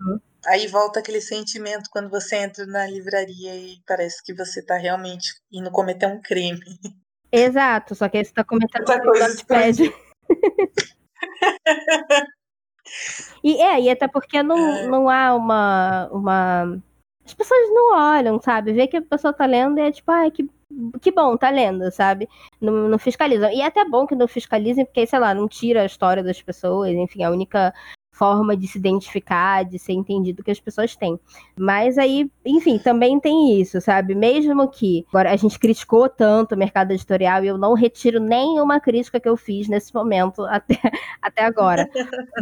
Hum? 0.00 0.18
Aí 0.46 0.66
volta 0.66 1.00
aquele 1.00 1.20
sentimento 1.20 1.88
quando 1.90 2.10
você 2.10 2.36
entra 2.36 2.66
na 2.66 2.86
livraria 2.86 3.56
e 3.56 3.78
parece 3.86 4.22
que 4.22 4.34
você 4.34 4.60
está 4.60 4.76
realmente 4.76 5.34
indo 5.50 5.70
cometer 5.70 6.06
um 6.06 6.20
crime. 6.20 6.60
Exato, 7.32 7.94
só 7.94 8.08
que 8.08 8.18
aí 8.18 8.24
você 8.24 8.30
está 8.30 8.44
cometendo 8.44 8.88
Outra 8.88 9.00
um 9.00 9.36
crime 9.36 9.94
e 13.42 13.60
é, 13.60 13.80
e 13.80 13.90
até 13.90 14.06
porque 14.06 14.42
não, 14.42 14.58
é. 14.58 14.86
não 14.86 15.08
há 15.08 15.34
uma, 15.34 16.08
uma. 16.12 16.82
As 17.24 17.34
pessoas 17.34 17.70
não 17.70 17.96
olham, 17.96 18.40
sabe? 18.40 18.72
Vê 18.72 18.86
que 18.86 18.98
a 18.98 19.02
pessoa 19.02 19.32
tá 19.32 19.46
lendo 19.46 19.78
e 19.78 19.82
é 19.82 19.90
tipo, 19.90 20.10
ai, 20.10 20.30
que, 20.30 20.48
que 21.00 21.12
bom, 21.12 21.36
tá 21.36 21.50
lendo, 21.50 21.90
sabe? 21.90 22.28
Não, 22.60 22.88
não 22.88 22.98
fiscalizam. 22.98 23.50
E 23.50 23.60
é 23.60 23.66
até 23.66 23.84
bom 23.84 24.06
que 24.06 24.14
não 24.14 24.28
fiscalizem, 24.28 24.84
porque, 24.84 25.06
sei 25.06 25.18
lá, 25.18 25.34
não 25.34 25.48
tira 25.48 25.82
a 25.82 25.86
história 25.86 26.22
das 26.22 26.40
pessoas, 26.40 26.90
enfim, 26.92 27.22
a 27.22 27.30
única 27.30 27.72
forma 28.14 28.56
de 28.56 28.66
se 28.66 28.78
identificar, 28.78 29.64
de 29.64 29.78
ser 29.78 29.92
entendido 29.92 30.42
que 30.42 30.50
as 30.50 30.60
pessoas 30.60 30.96
têm. 30.96 31.18
Mas 31.58 31.98
aí, 31.98 32.30
enfim, 32.44 32.78
também 32.78 33.18
tem 33.18 33.60
isso, 33.60 33.80
sabe? 33.80 34.14
Mesmo 34.14 34.68
que 34.68 35.04
agora 35.08 35.32
a 35.32 35.36
gente 35.36 35.58
criticou 35.58 36.08
tanto 36.08 36.54
o 36.54 36.58
mercado 36.58 36.92
editorial 36.92 37.44
e 37.44 37.48
eu 37.48 37.58
não 37.58 37.74
retiro 37.74 38.20
nenhuma 38.20 38.80
crítica 38.80 39.18
que 39.18 39.28
eu 39.28 39.36
fiz 39.36 39.68
nesse 39.68 39.92
momento 39.92 40.44
até, 40.46 40.80
até 41.20 41.44
agora. 41.44 41.88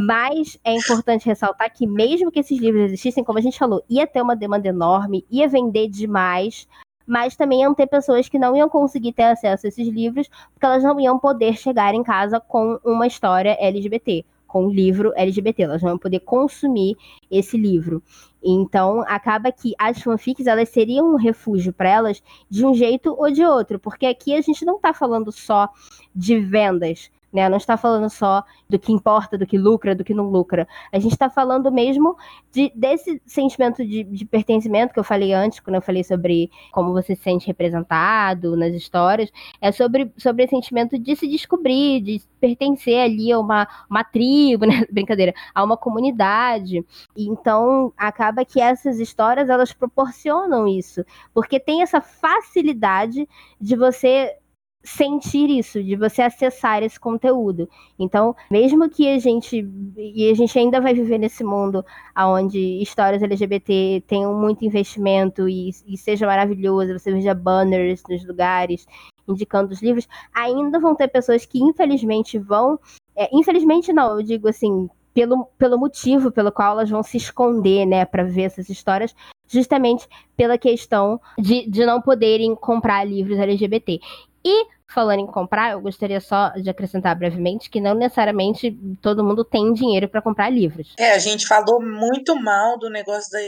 Mas 0.06 0.58
é 0.62 0.74
importante 0.74 1.26
ressaltar 1.26 1.72
que 1.72 1.86
mesmo 1.86 2.30
que 2.30 2.40
esses 2.40 2.60
livros 2.60 2.84
existissem, 2.84 3.24
como 3.24 3.38
a 3.38 3.42
gente 3.42 3.58
falou, 3.58 3.82
ia 3.88 4.06
ter 4.06 4.20
uma 4.20 4.36
demanda 4.36 4.68
enorme, 4.68 5.26
ia 5.30 5.48
vender 5.48 5.88
demais, 5.88 6.68
mas 7.12 7.37
também 7.37 7.61
iam 7.61 7.75
ter 7.75 7.87
pessoas 7.87 8.27
que 8.27 8.38
não 8.38 8.57
iam 8.57 8.70
conseguir 8.70 9.12
ter 9.12 9.25
acesso 9.25 9.66
a 9.66 9.68
esses 9.68 9.87
livros, 9.87 10.31
porque 10.55 10.64
elas 10.64 10.83
não 10.83 10.98
iam 10.98 11.18
poder 11.18 11.59
chegar 11.59 11.92
em 11.92 12.03
casa 12.03 12.40
com 12.40 12.81
uma 12.83 13.07
história 13.07 13.55
LGBT 13.61 14.25
com 14.46 14.66
o 14.66 14.70
livro 14.70 15.12
LGBT, 15.16 15.62
elas 15.62 15.81
vão 15.81 15.96
poder 15.96 16.20
consumir 16.20 16.94
esse 17.31 17.57
livro. 17.57 18.03
Então, 18.42 19.03
acaba 19.09 19.51
que 19.51 19.72
as 19.79 20.03
fanfics, 20.03 20.46
elas 20.46 20.68
seriam 20.68 21.12
um 21.12 21.16
refúgio 21.16 21.72
para 21.72 21.88
elas 21.88 22.22
de 22.51 22.64
um 22.64 22.75
jeito 22.75 23.14
ou 23.18 23.31
de 23.31 23.42
outro, 23.42 23.79
porque 23.79 24.05
aqui 24.05 24.35
a 24.35 24.40
gente 24.42 24.64
não 24.64 24.77
está 24.77 24.92
falando 24.92 25.33
só 25.33 25.70
de 26.14 26.38
vendas, 26.38 27.11
né? 27.32 27.48
Não 27.48 27.56
está 27.56 27.76
falando 27.76 28.10
só 28.10 28.44
do 28.68 28.78
que 28.78 28.92
importa, 28.92 29.38
do 29.38 29.46
que 29.46 29.56
lucra, 29.56 29.94
do 29.94 30.04
que 30.04 30.12
não 30.12 30.28
lucra. 30.28 30.68
A 30.92 30.98
gente 30.98 31.12
está 31.12 31.30
falando 31.30 31.72
mesmo 31.72 32.16
de, 32.52 32.70
desse 32.74 33.20
sentimento 33.24 33.84
de, 33.84 34.04
de, 34.04 34.24
pertencimento 34.24 34.92
que 34.92 35.00
eu 35.00 35.04
falei 35.04 35.32
antes, 35.32 35.60
quando 35.60 35.76
eu 35.76 35.82
falei 35.82 36.04
sobre 36.04 36.50
como 36.70 36.92
você 36.92 37.16
se 37.16 37.22
sente 37.22 37.46
representado 37.46 38.56
nas 38.56 38.74
histórias. 38.74 39.30
É 39.60 39.72
sobre, 39.72 40.12
sobre 40.18 40.44
esse 40.44 40.50
sentimento 40.50 40.98
de 40.98 41.16
se 41.16 41.26
descobrir, 41.26 42.00
de 42.02 42.20
pertencer 42.38 42.98
ali 42.98 43.32
a 43.32 43.38
uma, 43.38 43.66
uma 43.88 44.04
tribo, 44.04 44.66
né? 44.66 44.84
Brincadeira, 44.90 45.32
a 45.54 45.64
uma 45.64 45.76
comunidade. 45.76 46.84
Então, 47.16 47.92
acaba 47.96 48.44
que 48.44 48.60
essas 48.60 48.98
histórias, 49.00 49.48
elas 49.48 49.72
proporcionam 49.72 50.68
isso. 50.68 51.04
Porque 51.32 51.58
tem 51.58 51.82
essa 51.82 52.00
facilidade 52.00 53.28
de 53.60 53.76
você 53.76 54.36
sentir 54.84 55.48
isso, 55.48 55.82
de 55.82 55.94
você 55.96 56.22
acessar 56.22 56.82
esse 56.82 56.98
conteúdo. 56.98 57.68
Então, 57.98 58.34
mesmo 58.50 58.88
que 58.88 59.08
a 59.08 59.18
gente 59.18 59.68
e 59.96 60.30
a 60.30 60.34
gente 60.34 60.58
ainda 60.58 60.80
vai 60.80 60.92
viver 60.92 61.18
nesse 61.18 61.44
mundo 61.44 61.84
onde 62.16 62.58
histórias 62.82 63.22
LGBT 63.22 64.02
tenham 64.06 64.34
muito 64.34 64.64
investimento 64.64 65.48
e, 65.48 65.70
e 65.86 65.96
seja 65.96 66.26
maravilhoso, 66.26 66.98
você 66.98 67.12
veja 67.12 67.34
banners 67.34 68.02
nos 68.08 68.26
lugares 68.26 68.86
indicando 69.28 69.72
os 69.72 69.80
livros, 69.80 70.08
ainda 70.34 70.80
vão 70.80 70.94
ter 70.94 71.08
pessoas 71.08 71.46
que 71.46 71.60
infelizmente 71.62 72.38
vão, 72.38 72.78
é, 73.14 73.28
infelizmente 73.32 73.92
não, 73.92 74.18
eu 74.18 74.22
digo 74.22 74.48
assim, 74.48 74.88
pelo, 75.14 75.46
pelo 75.58 75.78
motivo 75.78 76.30
pelo 76.30 76.50
qual 76.50 76.72
elas 76.72 76.90
vão 76.90 77.02
se 77.02 77.16
esconder, 77.16 77.86
né, 77.86 78.04
para 78.04 78.24
ver 78.24 78.42
essas 78.42 78.68
histórias, 78.68 79.14
justamente 79.46 80.08
pela 80.36 80.56
questão 80.56 81.20
de, 81.38 81.68
de 81.68 81.84
não 81.84 82.00
poderem 82.00 82.54
comprar 82.54 83.04
livros 83.04 83.38
LGBT. 83.38 84.00
E 84.44 84.66
falando 84.92 85.20
em 85.20 85.26
comprar, 85.26 85.72
eu 85.72 85.81
gostaria 85.81 86.20
só 86.20 86.50
de 86.50 86.68
acrescentar 86.68 87.16
brevemente 87.16 87.70
que 87.70 87.81
não 87.81 87.94
necessariamente 87.94 88.76
todo 89.00 89.24
mundo 89.24 89.44
tem 89.44 89.72
dinheiro 89.72 90.09
para 90.09 90.22
comprar 90.22 90.50
livros. 90.50 90.94
É, 90.98 91.12
a 91.12 91.18
gente 91.18 91.46
falou 91.46 91.81
muito 91.83 92.37
mal 92.37 92.78
do 92.78 92.90
negócio 92.90 93.31
da, 93.31 93.38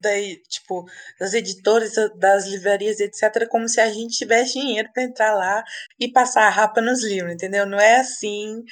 da 0.00 0.10
tipo 0.48 0.84
das 1.18 1.32
editoras, 1.34 1.92
das 2.18 2.46
livrarias, 2.46 2.98
etc, 2.98 3.46
como 3.48 3.68
se 3.68 3.80
a 3.80 3.90
gente 3.90 4.16
tivesse 4.16 4.58
dinheiro 4.58 4.90
para 4.92 5.04
entrar 5.04 5.34
lá 5.34 5.62
e 5.98 6.10
passar 6.10 6.46
a 6.46 6.50
rapa 6.50 6.80
nos 6.80 7.04
livros, 7.04 7.32
entendeu? 7.32 7.64
Não 7.64 7.78
é 7.78 8.00
assim. 8.00 8.62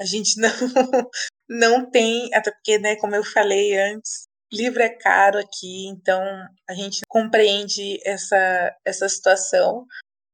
A 0.00 0.04
gente 0.04 0.40
não 0.40 0.50
não 1.48 1.90
tem, 1.90 2.30
até 2.34 2.50
porque, 2.50 2.78
né, 2.78 2.96
como 2.96 3.14
eu 3.14 3.24
falei 3.24 3.76
antes, 3.76 4.24
livro 4.52 4.82
é 4.82 4.88
caro 4.88 5.38
aqui, 5.38 5.86
então 5.88 6.22
a 6.68 6.74
gente 6.74 7.00
compreende 7.08 7.98
essa 8.04 8.74
essa 8.84 9.08
situação 9.08 9.86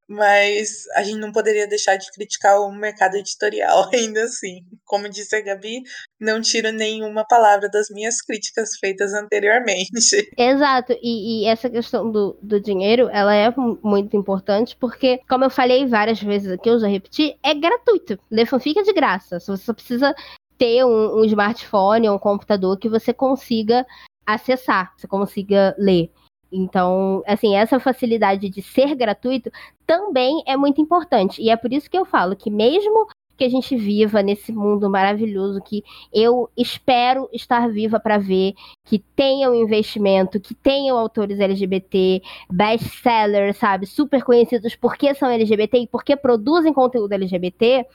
mas 0.08 0.84
a 0.94 1.02
gente 1.02 1.18
não 1.18 1.32
poderia 1.32 1.66
deixar 1.66 1.96
de 1.96 2.10
criticar 2.12 2.60
o 2.60 2.72
mercado 2.72 3.16
editorial 3.16 3.88
ainda 3.92 4.22
assim. 4.22 4.60
Como 4.84 5.08
disse 5.08 5.34
a 5.34 5.40
Gabi, 5.40 5.82
não 6.20 6.40
tiro 6.40 6.70
nenhuma 6.70 7.26
palavra 7.26 7.68
das 7.68 7.88
minhas 7.90 8.20
críticas 8.22 8.76
feitas 8.78 9.12
anteriormente. 9.12 9.90
Exato, 10.38 10.92
e, 11.02 11.42
e 11.42 11.46
essa 11.46 11.68
questão 11.68 12.10
do, 12.10 12.38
do 12.40 12.60
dinheiro, 12.60 13.08
ela 13.10 13.34
é 13.34 13.52
muito 13.82 14.16
importante, 14.16 14.76
porque, 14.78 15.20
como 15.28 15.44
eu 15.44 15.50
falei 15.50 15.86
várias 15.86 16.20
vezes 16.22 16.52
aqui, 16.52 16.68
eu 16.68 16.78
já 16.78 16.86
repeti, 16.86 17.36
é 17.42 17.54
gratuito. 17.54 18.18
Ler 18.30 18.46
fanfic 18.46 18.78
é 18.78 18.82
de 18.82 18.92
graça, 18.92 19.40
você 19.40 19.56
só 19.56 19.74
precisa 19.74 20.14
ter 20.56 20.84
um, 20.84 21.20
um 21.20 21.24
smartphone 21.24 22.08
ou 22.08 22.16
um 22.16 22.18
computador 22.18 22.78
que 22.78 22.88
você 22.88 23.12
consiga 23.12 23.84
acessar, 24.26 24.92
você 24.96 25.06
consiga 25.06 25.74
ler. 25.78 26.10
Então, 26.50 27.22
assim, 27.26 27.56
essa 27.56 27.80
facilidade 27.80 28.48
de 28.48 28.62
ser 28.62 28.94
gratuito 28.94 29.50
também 29.86 30.42
é 30.46 30.56
muito 30.56 30.80
importante. 30.80 31.42
E 31.42 31.50
é 31.50 31.56
por 31.56 31.72
isso 31.72 31.90
que 31.90 31.98
eu 31.98 32.04
falo 32.04 32.36
que 32.36 32.50
mesmo 32.50 33.06
que 33.36 33.44
a 33.44 33.48
gente 33.48 33.76
viva 33.76 34.22
nesse 34.22 34.50
mundo 34.52 34.88
maravilhoso 34.88 35.60
que 35.60 35.84
eu 36.12 36.48
espero 36.56 37.28
estar 37.32 37.68
viva 37.68 38.00
para 38.00 38.18
ver, 38.18 38.54
que 38.84 38.98
tenham 39.14 39.54
investimento, 39.54 40.40
que 40.40 40.54
tenham 40.54 40.96
autores 40.96 41.38
LGBT, 41.38 42.22
best-sellers, 42.50 43.56
sabe, 43.58 43.86
super 43.86 44.24
conhecidos 44.24 44.74
porque 44.74 45.14
são 45.14 45.28
LGBT 45.28 45.80
e 45.80 45.86
porque 45.86 46.16
produzem 46.16 46.72
conteúdo 46.72 47.12
LGBT, 47.12 47.86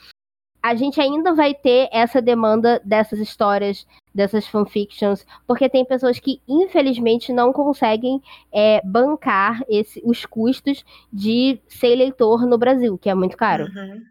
a 0.62 0.76
gente 0.76 1.02
ainda 1.02 1.34
vai 1.34 1.54
ter 1.54 1.90
essa 1.92 2.22
demanda 2.22 2.82
dessas 2.84 3.20
histórias, 3.20 3.88
dessas 4.14 4.46
fanfictions, 4.48 5.26
porque 5.48 5.70
tem 5.70 5.84
pessoas 5.84 6.20
que, 6.20 6.42
infelizmente, 6.48 7.34
não 7.34 7.52
conseguem 7.52 8.22
é, 8.52 8.82
bancar 8.84 9.62
esse, 9.68 10.02
os 10.06 10.26
custos 10.26 10.86
de 11.12 11.60
ser 11.68 11.96
leitor 11.96 12.46
no 12.46 12.58
Brasil, 12.58 12.98
que 12.98 13.10
é 13.10 13.16
muito 13.16 13.36
caro. 13.36 13.66
Uhum. 13.66 14.04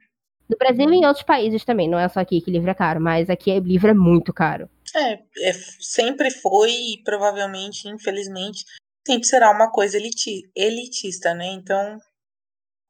No 0.49 0.57
Brasil 0.59 0.93
e 0.93 0.97
em 0.97 1.07
outros 1.07 1.25
países 1.25 1.65
também, 1.65 1.89
não 1.89 1.99
é 1.99 2.09
só 2.09 2.19
aqui 2.19 2.41
que 2.41 2.51
livro 2.51 2.71
é 2.71 2.75
caro, 2.75 3.01
mas 3.01 3.31
aqui 3.31 3.59
livro 3.61 3.91
é 3.91 3.95
muito 3.95 4.33
caro. 4.33 4.69
É, 4.97 5.13
é 5.49 5.53
sempre 5.79 6.31
foi 6.31 6.73
e 6.73 7.03
provavelmente, 7.05 7.89
infelizmente, 7.89 8.65
sempre 9.07 9.29
será 9.29 9.53
uma 9.53 9.71
coisa 9.71 9.97
eliti 9.97 10.51
elitista, 10.57 11.33
né? 11.33 11.47
Então, 11.47 11.99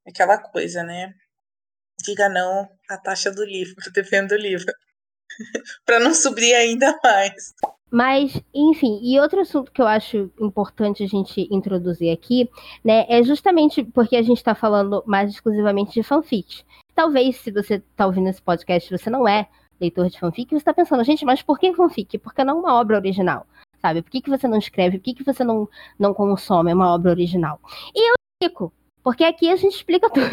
aquela 0.07 0.39
coisa, 0.39 0.83
né? 0.83 1.13
Diga 2.03 2.29
não 2.29 2.69
à 2.89 2.97
taxa 2.97 3.31
do 3.31 3.45
livro, 3.45 3.75
defendo 3.93 4.33
o 4.33 4.37
livro. 4.37 4.73
para 5.85 6.01
não 6.01 6.15
subir 6.15 6.55
ainda 6.55 6.99
mais. 7.03 7.55
Mas, 7.91 8.41
enfim, 8.55 9.01
e 9.03 9.19
outro 9.19 9.41
assunto 9.41 9.73
que 9.73 9.83
eu 9.83 9.87
acho 9.87 10.31
importante 10.41 11.03
a 11.03 11.09
gente 11.09 11.49
introduzir 11.51 12.13
aqui, 12.13 12.49
né, 12.85 13.05
é 13.09 13.23
justamente 13.23 13.83
porque 13.83 14.17
a 14.17 14.23
gente 14.23 14.37
está 14.37 14.55
falando 14.55 15.03
mais 15.07 15.31
exclusivamente 15.31 15.95
de 15.95 16.03
fanfic. 16.03 16.63
Talvez, 16.95 17.37
se 17.37 17.51
você 17.51 17.75
está 17.75 18.07
ouvindo 18.07 18.29
esse 18.29 18.41
podcast, 18.41 18.97
você 18.97 19.11
não 19.11 19.27
é 19.27 19.49
leitor 19.81 20.09
de 20.09 20.21
fanfic, 20.21 20.51
você 20.51 20.59
está 20.59 20.73
pensando, 20.73 21.03
gente, 21.03 21.25
mas 21.25 21.43
por 21.43 21.59
que 21.59 21.75
fanfic? 21.75 22.19
Porque 22.19 22.45
não 22.45 22.61
uma 22.61 22.75
obra 22.75 22.97
original, 22.97 23.45
sabe? 23.81 24.03
Por 24.03 24.11
que, 24.11 24.21
que 24.21 24.31
você 24.31 24.47
não 24.47 24.59
escreve? 24.59 24.99
Por 24.99 25.05
que, 25.05 25.15
que 25.15 25.25
você 25.25 25.43
não, 25.43 25.69
não 25.99 26.15
consome 26.15 26.73
uma 26.73 26.95
obra 26.95 27.11
original? 27.11 27.59
E 27.95 28.11
eu 28.11 28.15
explico. 28.41 28.73
Porque 29.03 29.25
aqui 29.25 29.49
a 29.51 29.57
gente 29.57 29.75
explica 29.75 30.09
tudo. 30.11 30.31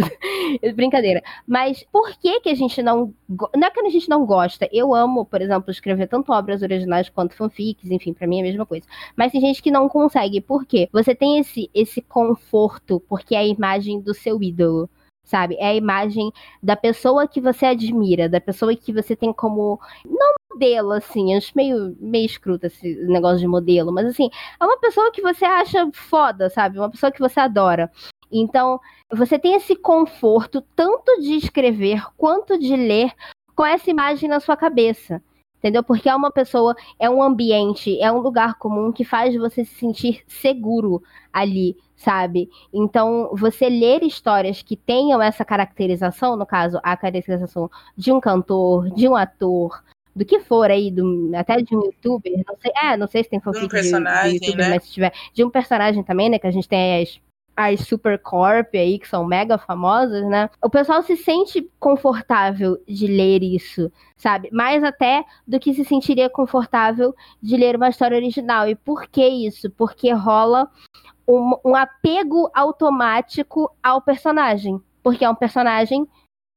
Brincadeira. 0.75 1.21
Mas 1.45 1.84
por 1.91 2.12
que 2.17 2.39
que 2.41 2.49
a 2.49 2.56
gente 2.56 2.82
não. 2.82 3.13
Não 3.56 3.67
é 3.67 3.71
que 3.71 3.80
a 3.80 3.89
gente 3.89 4.10
não 4.10 4.25
gosta. 4.25 4.67
Eu 4.71 4.94
amo, 4.94 5.25
por 5.25 5.42
exemplo, 5.42 5.71
escrever 5.71 6.08
tanto 6.08 6.31
obras 6.31 6.62
originais 6.62 7.10
quanto 7.10 7.35
fanfics, 7.35 7.89
enfim, 7.92 8.13
para 8.13 8.27
mim 8.27 8.37
é 8.37 8.42
a 8.42 8.44
mesma 8.46 8.65
coisa. 8.65 8.85
Mas 9.15 9.31
tem 9.31 9.42
gente 9.42 9.62
que 9.62 9.71
não 9.71 9.87
consegue. 9.87 10.42
Por 10.42 10.65
quê? 10.65 10.89
Você 10.92 11.15
tem 11.15 11.39
esse, 11.39 11.69
esse 11.73 12.02
conforto, 12.02 13.00
porque 13.08 13.35
é 13.35 13.39
a 13.39 13.48
imagem 13.48 14.00
do 14.00 14.13
seu 14.13 14.42
ídolo 14.42 14.89
sabe? 15.23 15.58
É 15.60 15.67
a 15.67 15.75
imagem 15.75 16.31
da 16.63 16.77
pessoa 16.77 17.27
que 17.27 17.42
você 17.42 17.65
admira, 17.65 18.29
da 18.29 18.39
pessoa 18.39 18.73
que 18.73 18.94
você 18.94 19.13
tem 19.13 19.33
como. 19.33 19.77
Não 20.06 20.37
modelo, 20.58 20.92
assim, 20.92 21.35
acho 21.35 21.52
meio, 21.56 21.96
meio 22.00 22.25
escruto 22.25 22.65
esse 22.65 22.96
negócio 23.06 23.37
de 23.37 23.48
modelo, 23.48 23.94
mas 23.94 24.08
assim, 24.08 24.29
é 24.60 24.65
uma 24.65 24.79
pessoa 24.79 25.12
que 25.12 25.21
você 25.21 25.46
acha 25.46 25.87
foda, 25.94 26.50
sabe? 26.50 26.79
Uma 26.79 26.89
pessoa 26.89 27.12
que 27.12 27.19
você 27.19 27.39
adora. 27.39 27.92
Então, 28.32 28.80
você 29.12 29.40
tem 29.40 29.56
esse 29.56 29.75
conforto 29.75 30.62
tanto 30.75 31.21
de 31.21 31.36
escrever 31.36 32.06
quanto 32.17 32.58
de 32.58 32.75
ler 32.75 33.12
com 33.56 33.65
essa 33.65 33.90
imagem 33.90 34.30
na 34.30 34.40
sua 34.40 34.56
cabeça. 34.56 35.21
Entendeu? 35.58 35.84
Porque 35.84 36.08
é 36.08 36.15
uma 36.15 36.32
pessoa, 36.32 36.75
é 37.00 37.10
um 37.10 37.21
ambiente, 37.21 38.00
é 38.00 38.12
um 38.12 38.19
lugar 38.19 38.60
comum 38.60 38.92
que 38.92 39.04
faz 39.04 39.36
você 39.36 39.65
se 39.65 39.73
sentir 39.73 40.23
seguro 40.28 41.02
ali, 41.34 41.75
sabe? 41.96 42.48
Então, 42.71 43.32
você 43.34 43.67
ler 43.67 44.04
histórias 44.04 44.62
que 44.62 44.78
tenham 44.78 45.19
essa 45.19 45.44
caracterização, 45.44 46.38
no 46.38 46.46
caso, 46.46 46.80
a 46.84 46.96
caracterização 46.96 47.71
de 47.98 48.12
um 48.12 48.19
cantor, 48.19 48.92
de 48.92 49.08
um 49.08 49.15
ator, 49.15 49.84
do 50.15 50.23
que 50.23 50.40
for 50.40 50.69
aí, 50.69 50.92
do, 50.92 51.32
até 51.36 51.58
de 51.58 51.75
um 51.75 51.86
youtuber, 51.86 52.44
não 52.48 52.56
sei, 52.62 52.71
é, 52.75 52.96
não 52.96 53.08
sei 53.08 53.23
se 53.23 53.30
tem 53.30 53.40
fanfic 53.40 53.65
um 53.65 53.69
personagem, 53.69 54.34
de, 54.34 54.40
de 54.40 54.46
youtuber, 54.46 54.65
né? 54.65 54.75
mas 54.75 54.84
se 54.84 54.92
tiver, 54.92 55.13
de 55.34 55.44
um 55.44 55.50
personagem 55.50 56.04
também, 56.04 56.30
né, 56.30 56.38
que 56.38 56.48
a 56.48 56.52
gente 56.52 56.67
tem 56.67 57.02
as 57.02 57.19
as 57.58 57.79
Supercorp 57.81 58.75
aí, 58.75 58.99
que 58.99 59.08
são 59.08 59.25
mega 59.25 59.58
famosas, 59.58 60.23
né? 60.29 60.47
O 60.62 60.69
pessoal 60.69 61.01
se 61.01 61.17
sente 61.17 61.67
confortável 61.79 62.77
de 62.87 63.08
ler 63.08 63.41
isso, 63.41 63.91
sabe? 64.15 64.47
Mais 64.51 64.83
até 64.83 65.25
do 65.47 65.60
que 65.60 65.73
se 65.73 65.83
sentiria 65.83 66.29
confortável 66.29 67.15
de 67.41 67.58
ler 67.58 67.75
uma 67.75 67.89
história 67.89 68.15
original. 68.15 68.69
E 68.69 68.75
por 68.75 69.08
que 69.08 69.27
isso? 69.27 69.71
Porque 69.71 70.13
rola 70.13 70.69
um, 71.27 71.55
um 71.65 71.75
apego 71.75 72.47
automático 72.53 73.71
ao 73.81 74.01
personagem. 74.01 74.79
Porque 75.01 75.25
é 75.25 75.29
um 75.29 75.35
personagem 75.35 76.08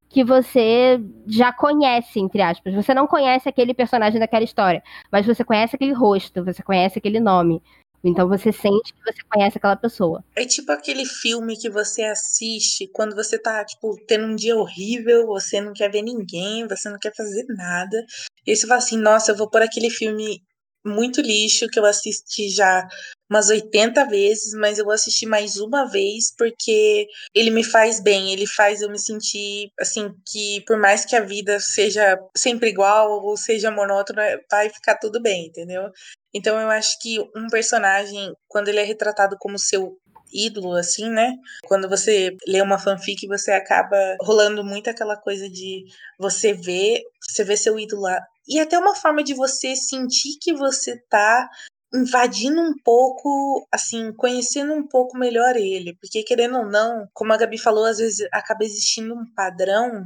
que 0.07 0.23
você 0.23 1.01
já 1.25 1.51
conhece, 1.51 2.19
entre 2.19 2.43
aspas. 2.43 2.75
Você 2.75 2.93
não 2.93 3.07
conhece 3.07 3.49
aquele 3.49 3.73
personagem 3.73 4.19
daquela 4.19 4.43
história, 4.43 4.83
mas 5.11 5.25
você 5.25 5.43
conhece 5.43 5.75
aquele 5.75 5.93
rosto, 5.93 6.43
você 6.43 6.61
conhece 6.61 6.99
aquele 6.99 7.19
nome. 7.19 7.63
Então 8.03 8.27
você 8.27 8.51
sente 8.51 8.93
que 8.93 9.03
você 9.03 9.21
conhece 9.29 9.57
aquela 9.57 9.75
pessoa. 9.75 10.23
É 10.35 10.45
tipo 10.45 10.71
aquele 10.71 11.05
filme 11.05 11.57
que 11.57 11.69
você 11.69 12.03
assiste 12.03 12.89
quando 12.91 13.15
você 13.15 13.37
tá, 13.37 13.63
tipo, 13.63 13.95
tendo 14.07 14.25
um 14.25 14.35
dia 14.35 14.55
horrível, 14.55 15.27
você 15.27 15.61
não 15.61 15.73
quer 15.73 15.91
ver 15.91 16.01
ninguém, 16.01 16.67
você 16.67 16.89
não 16.89 16.97
quer 16.99 17.13
fazer 17.15 17.45
nada. 17.49 18.03
E 18.45 18.55
você 18.55 18.65
fala 18.67 18.79
assim, 18.79 18.97
nossa, 18.97 19.31
eu 19.31 19.37
vou 19.37 19.49
por 19.49 19.61
aquele 19.61 19.89
filme 19.89 20.41
muito 20.85 21.21
lixo 21.21 21.67
que 21.67 21.79
eu 21.79 21.85
assisti 21.85 22.49
já 22.49 22.87
umas 23.29 23.49
80 23.49 24.03
vezes, 24.05 24.53
mas 24.53 24.77
eu 24.77 24.83
vou 24.83 24.93
assistir 24.93 25.25
mais 25.25 25.57
uma 25.57 25.85
vez 25.85 26.33
porque 26.37 27.07
ele 27.33 27.49
me 27.49 27.63
faz 27.63 28.01
bem, 28.01 28.33
ele 28.33 28.45
faz 28.45 28.81
eu 28.81 28.89
me 28.89 28.99
sentir 28.99 29.71
assim 29.79 30.13
que 30.27 30.61
por 30.67 30.77
mais 30.77 31.05
que 31.05 31.15
a 31.15 31.21
vida 31.21 31.59
seja 31.59 32.19
sempre 32.35 32.69
igual 32.69 33.23
ou 33.23 33.37
seja 33.37 33.71
monótona, 33.71 34.21
vai 34.51 34.69
ficar 34.69 34.97
tudo 34.97 35.21
bem, 35.21 35.47
entendeu? 35.47 35.89
Então 36.33 36.59
eu 36.59 36.69
acho 36.69 36.99
que 36.99 37.19
um 37.35 37.47
personagem, 37.49 38.33
quando 38.47 38.67
ele 38.67 38.79
é 38.79 38.83
retratado 38.83 39.37
como 39.39 39.57
seu 39.57 39.97
ídolo, 40.33 40.73
assim, 40.73 41.09
né? 41.09 41.33
Quando 41.65 41.89
você 41.89 42.35
lê 42.47 42.61
uma 42.61 42.79
fanfic, 42.79 43.27
você 43.27 43.51
acaba 43.51 44.15
rolando 44.21 44.63
muito 44.63 44.89
aquela 44.89 45.17
coisa 45.17 45.49
de 45.49 45.85
você 46.17 46.53
ver, 46.53 47.01
você 47.21 47.43
vê 47.43 47.57
seu 47.57 47.77
ídolo. 47.79 48.07
E 48.51 48.59
até 48.59 48.77
uma 48.77 48.93
forma 48.93 49.23
de 49.23 49.33
você 49.33 49.77
sentir 49.77 50.37
que 50.41 50.53
você 50.53 50.97
tá 51.09 51.49
invadindo 51.93 52.59
um 52.59 52.73
pouco, 52.83 53.65
assim, 53.71 54.11
conhecendo 54.13 54.73
um 54.73 54.85
pouco 54.85 55.17
melhor 55.17 55.55
ele. 55.55 55.95
Porque, 56.01 56.21
querendo 56.21 56.57
ou 56.57 56.65
não, 56.65 57.07
como 57.13 57.31
a 57.31 57.37
Gabi 57.37 57.57
falou, 57.57 57.85
às 57.85 57.99
vezes 57.99 58.27
acaba 58.29 58.65
existindo 58.65 59.13
um 59.13 59.25
padrão 59.33 60.03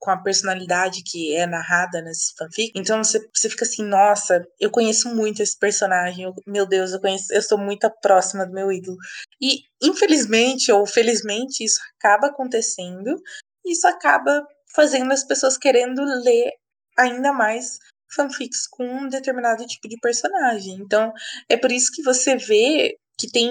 com 0.00 0.10
a 0.10 0.20
personalidade 0.20 1.04
que 1.04 1.36
é 1.36 1.46
narrada 1.46 2.02
nesse 2.02 2.34
fanfic. 2.36 2.72
Então 2.74 3.02
você, 3.02 3.20
você 3.32 3.48
fica 3.48 3.64
assim, 3.64 3.84
nossa, 3.84 4.44
eu 4.58 4.72
conheço 4.72 5.14
muito 5.14 5.40
esse 5.40 5.56
personagem. 5.56 6.24
Eu, 6.24 6.34
meu 6.48 6.66
Deus, 6.66 6.92
eu 6.92 7.00
conheço, 7.00 7.32
eu 7.32 7.40
sou 7.42 7.56
muito 7.56 7.88
próxima 8.02 8.44
do 8.44 8.52
meu 8.52 8.72
ídolo. 8.72 8.96
E 9.40 9.60
infelizmente 9.80 10.72
ou 10.72 10.84
felizmente 10.84 11.64
isso 11.64 11.80
acaba 11.96 12.26
acontecendo. 12.26 13.16
Isso 13.64 13.86
acaba 13.86 14.44
fazendo 14.74 15.12
as 15.12 15.24
pessoas 15.24 15.56
querendo 15.56 16.02
ler 16.02 16.50
ainda 16.96 17.32
mais 17.32 17.78
fanfics 18.14 18.66
com 18.68 18.84
um 18.84 19.08
determinado 19.08 19.66
tipo 19.66 19.88
de 19.88 19.98
personagem. 20.00 20.74
Então, 20.74 21.12
é 21.48 21.56
por 21.56 21.72
isso 21.72 21.90
que 21.92 22.02
você 22.02 22.36
vê 22.36 22.96
que 23.18 23.30
tem 23.30 23.50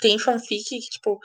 tem 0.00 0.16
fanfic 0.18 0.64
que, 0.64 0.78
tipo, 0.78 1.18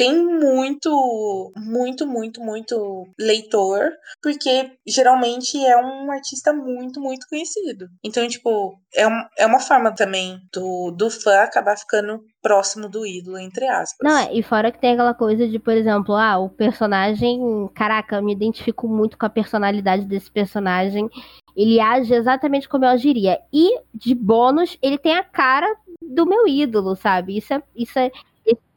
tem 0.00 0.16
muito, 0.16 1.52
muito, 1.58 2.06
muito, 2.06 2.40
muito 2.40 3.06
leitor, 3.20 3.90
porque 4.22 4.72
geralmente 4.88 5.62
é 5.62 5.76
um 5.76 6.10
artista 6.10 6.54
muito, 6.54 6.98
muito 7.02 7.26
conhecido. 7.28 7.84
Então, 8.02 8.26
tipo, 8.26 8.78
é, 8.94 9.06
um, 9.06 9.22
é 9.36 9.44
uma 9.44 9.60
forma 9.60 9.94
também 9.94 10.38
do, 10.54 10.90
do 10.92 11.10
fã 11.10 11.42
acabar 11.42 11.76
ficando 11.76 12.18
próximo 12.40 12.88
do 12.88 13.04
ídolo, 13.04 13.36
entre 13.36 13.66
aspas. 13.68 13.98
Não, 14.02 14.16
é, 14.16 14.32
e 14.32 14.42
fora 14.42 14.72
que 14.72 14.80
tem 14.80 14.94
aquela 14.94 15.12
coisa 15.12 15.46
de, 15.46 15.58
por 15.58 15.74
exemplo, 15.74 16.14
ah, 16.14 16.38
o 16.38 16.48
personagem, 16.48 17.68
caraca, 17.74 18.16
eu 18.16 18.22
me 18.22 18.32
identifico 18.32 18.88
muito 18.88 19.18
com 19.18 19.26
a 19.26 19.30
personalidade 19.30 20.06
desse 20.06 20.30
personagem. 20.30 21.10
Ele 21.54 21.78
age 21.78 22.14
exatamente 22.14 22.66
como 22.70 22.86
eu 22.86 22.88
agiria. 22.88 23.38
E, 23.52 23.78
de 23.92 24.14
bônus, 24.14 24.78
ele 24.80 24.96
tem 24.96 25.14
a 25.14 25.22
cara 25.22 25.70
do 26.00 26.24
meu 26.24 26.48
ídolo, 26.48 26.96
sabe? 26.96 27.36
Isso 27.36 27.52
é, 27.52 27.62
isso 27.76 27.98
é, 27.98 28.10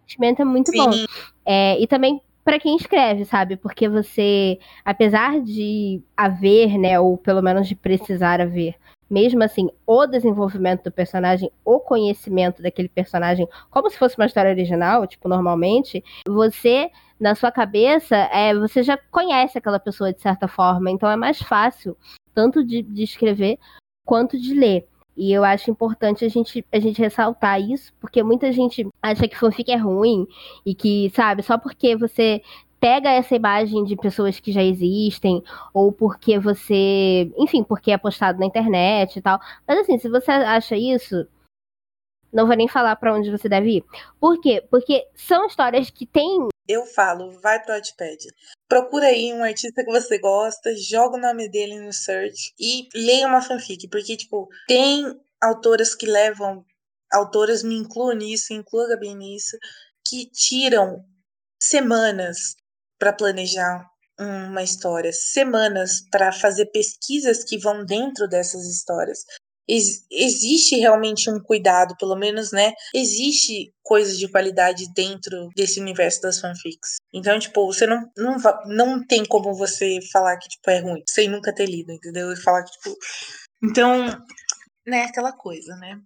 sentimento 0.08 0.42
é 0.42 0.46
muito 0.46 0.72
Sim. 0.72 0.78
bom. 0.78 0.92
É, 1.46 1.80
e 1.80 1.88
também 1.88 2.22
para 2.44 2.60
quem 2.60 2.76
escreve, 2.76 3.26
sabe? 3.26 3.56
Porque 3.56 3.88
você, 3.88 4.60
apesar 4.84 5.40
de 5.40 6.02
haver, 6.16 6.78
né, 6.78 7.00
ou 7.00 7.18
pelo 7.18 7.42
menos 7.42 7.68
de 7.68 7.76
precisar 7.76 8.42
haver, 8.42 8.76
mesmo 9.10 9.44
assim, 9.44 9.70
o 9.86 10.06
desenvolvimento 10.08 10.86
do 10.86 10.92
personagem, 10.92 11.52
o 11.64 11.80
conhecimento 11.80 12.62
daquele 12.62 12.90
personagem, 12.90 13.48
como 13.70 13.90
se 13.90 13.98
fosse 13.98 14.18
uma 14.18 14.26
história 14.26 14.52
original, 14.52 15.06
tipo, 15.06 15.30
normalmente, 15.30 16.04
você, 16.28 16.90
na 17.20 17.36
sua 17.36 17.52
cabeça, 17.52 18.16
é, 18.16 18.54
você 18.56 18.82
já 18.82 18.98
conhece 19.12 19.58
aquela 19.58 19.80
pessoa 19.80 20.12
de 20.12 20.20
certa 20.20 20.48
forma, 20.48 20.90
então 20.90 21.10
é 21.10 21.16
mais 21.16 21.42
fácil, 21.42 21.96
tanto 22.34 22.64
de, 22.64 22.82
de 22.82 23.04
escrever 23.04 23.60
quanto 24.06 24.40
de 24.40 24.54
ler. 24.54 24.88
E 25.16 25.32
eu 25.32 25.44
acho 25.44 25.70
importante 25.70 26.26
a 26.26 26.30
gente, 26.30 26.66
a 26.72 26.80
gente 26.80 27.02
ressaltar 27.02 27.62
isso, 27.62 27.94
porque 28.00 28.24
muita 28.24 28.52
gente 28.52 28.88
acha 29.02 29.28
que 29.28 29.38
fanfic 29.38 29.72
é 29.72 29.76
ruim 29.76 30.28
e 30.66 30.74
que, 30.74 31.12
sabe, 31.16 31.44
só 31.44 31.58
porque 31.58 31.96
você 31.96 32.42
pega 32.80 33.10
essa 33.12 33.34
imagem 33.34 33.86
de 33.86 33.96
pessoas 33.96 34.40
que 34.42 34.52
já 34.52 34.62
existem, 34.62 35.42
ou 35.74 35.92
porque 35.92 36.38
você, 36.38 37.32
enfim, 37.38 37.64
porque 37.64 37.92
é 37.92 37.98
postado 37.98 38.40
na 38.40 38.46
internet 38.46 39.16
e 39.16 39.22
tal. 39.22 39.40
Mas 39.66 39.80
assim, 39.80 39.98
se 39.98 40.10
você 40.10 40.32
acha 40.32 40.76
isso, 40.76 41.26
não 42.34 42.48
vou 42.48 42.58
nem 42.58 42.68
falar 42.68 42.96
para 42.98 43.14
onde 43.14 43.32
você 43.32 43.48
deve 43.48 43.78
ir. 43.78 43.86
Por 44.20 44.42
quê? 44.42 44.66
Porque 44.70 45.08
são 45.14 45.46
histórias 45.46 45.90
que 45.90 46.06
têm. 46.06 46.50
Eu 46.68 46.86
falo, 46.86 47.32
vai 47.42 47.62
pro 47.62 47.74
Wattpad. 47.74 48.26
Procura 48.70 49.08
aí 49.08 49.34
um 49.34 49.44
artista 49.44 49.84
que 49.84 49.92
você 49.92 50.18
gosta, 50.18 50.74
joga 50.76 51.18
o 51.18 51.22
nome 51.22 51.50
dele 51.50 51.80
no 51.80 51.92
search 51.92 52.54
e 52.60 52.88
leia 52.96 53.28
uma 53.28 53.42
fanfic. 53.42 53.88
Porque, 53.90 54.16
tipo, 54.16 54.48
tem 54.68 55.06
autoras 55.42 55.94
que 55.94 56.06
levam. 56.06 56.66
Autoras, 57.12 57.64
me 57.64 57.76
incluo 57.76 58.14
nisso, 58.14 58.54
incluo 58.54 58.84
a 58.84 58.88
Gabi 58.90 59.14
nisso, 59.14 59.58
que 60.08 60.30
tiram 60.32 61.04
semanas 61.62 62.56
para 62.98 63.14
planejar 63.14 63.86
uma 64.20 64.64
história, 64.64 65.12
semanas 65.12 66.02
para 66.10 66.32
fazer 66.32 66.68
pesquisas 66.68 67.44
que 67.44 67.58
vão 67.58 67.86
dentro 67.86 68.28
dessas 68.28 68.66
histórias 68.66 69.26
ex 69.68 70.06
existe 70.12 70.76
realmente 70.76 71.30
um 71.30 71.40
cuidado, 71.40 71.96
pelo 71.98 72.16
menos, 72.16 72.52
né? 72.52 72.74
Existe 72.94 73.74
coisas 73.82 74.18
de 74.18 74.30
qualidade 74.30 74.92
dentro 74.94 75.50
desse 75.56 75.80
universo 75.80 76.22
das 76.22 76.40
fanfics. 76.40 76.96
Então, 77.14 77.40
tipo, 77.40 77.66
você 77.66 77.86
não, 77.86 78.10
não, 78.18 78.38
não 78.66 79.06
tem 79.06 79.26
como 79.26 79.54
você 79.54 80.00
falar 80.12 80.38
que, 80.38 80.50
tipo, 80.50 80.70
é 80.70 80.80
ruim, 80.80 81.04
sem 81.08 81.30
nunca 81.30 81.54
ter 81.54 81.66
lido, 81.66 81.92
entendeu? 81.92 82.32
E 82.32 82.42
falar 82.42 82.64
que, 82.64 82.72
tipo. 82.72 82.96
Então, 83.64 84.06
né, 84.86 85.04
aquela 85.04 85.32
coisa, 85.32 85.76
né? 85.78 86.00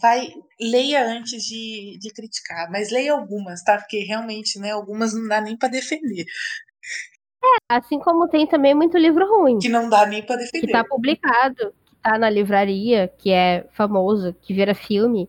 Vai, 0.00 0.28
leia 0.58 1.06
antes 1.06 1.42
de, 1.42 1.98
de 2.00 2.10
criticar, 2.14 2.70
mas 2.70 2.90
leia 2.90 3.12
algumas, 3.12 3.62
tá? 3.62 3.76
Porque 3.76 3.98
realmente, 3.98 4.58
né, 4.58 4.70
algumas 4.70 5.12
não 5.12 5.28
dá 5.28 5.40
nem 5.40 5.56
para 5.56 5.68
defender. 5.68 6.24
É, 7.44 7.76
assim 7.76 7.98
como 7.98 8.28
tem 8.28 8.46
também 8.46 8.74
muito 8.74 8.96
livro 8.96 9.26
ruim. 9.28 9.58
Que 9.58 9.68
não 9.68 9.90
dá 9.90 10.06
nem 10.06 10.24
para 10.24 10.36
defender. 10.36 10.66
Que 10.66 10.72
tá 10.72 10.82
publicado 10.84 11.74
tá 12.02 12.18
na 12.18 12.28
livraria, 12.28 13.12
que 13.18 13.30
é 13.30 13.66
famoso, 13.72 14.34
que 14.42 14.52
vira 14.52 14.74
filme, 14.74 15.28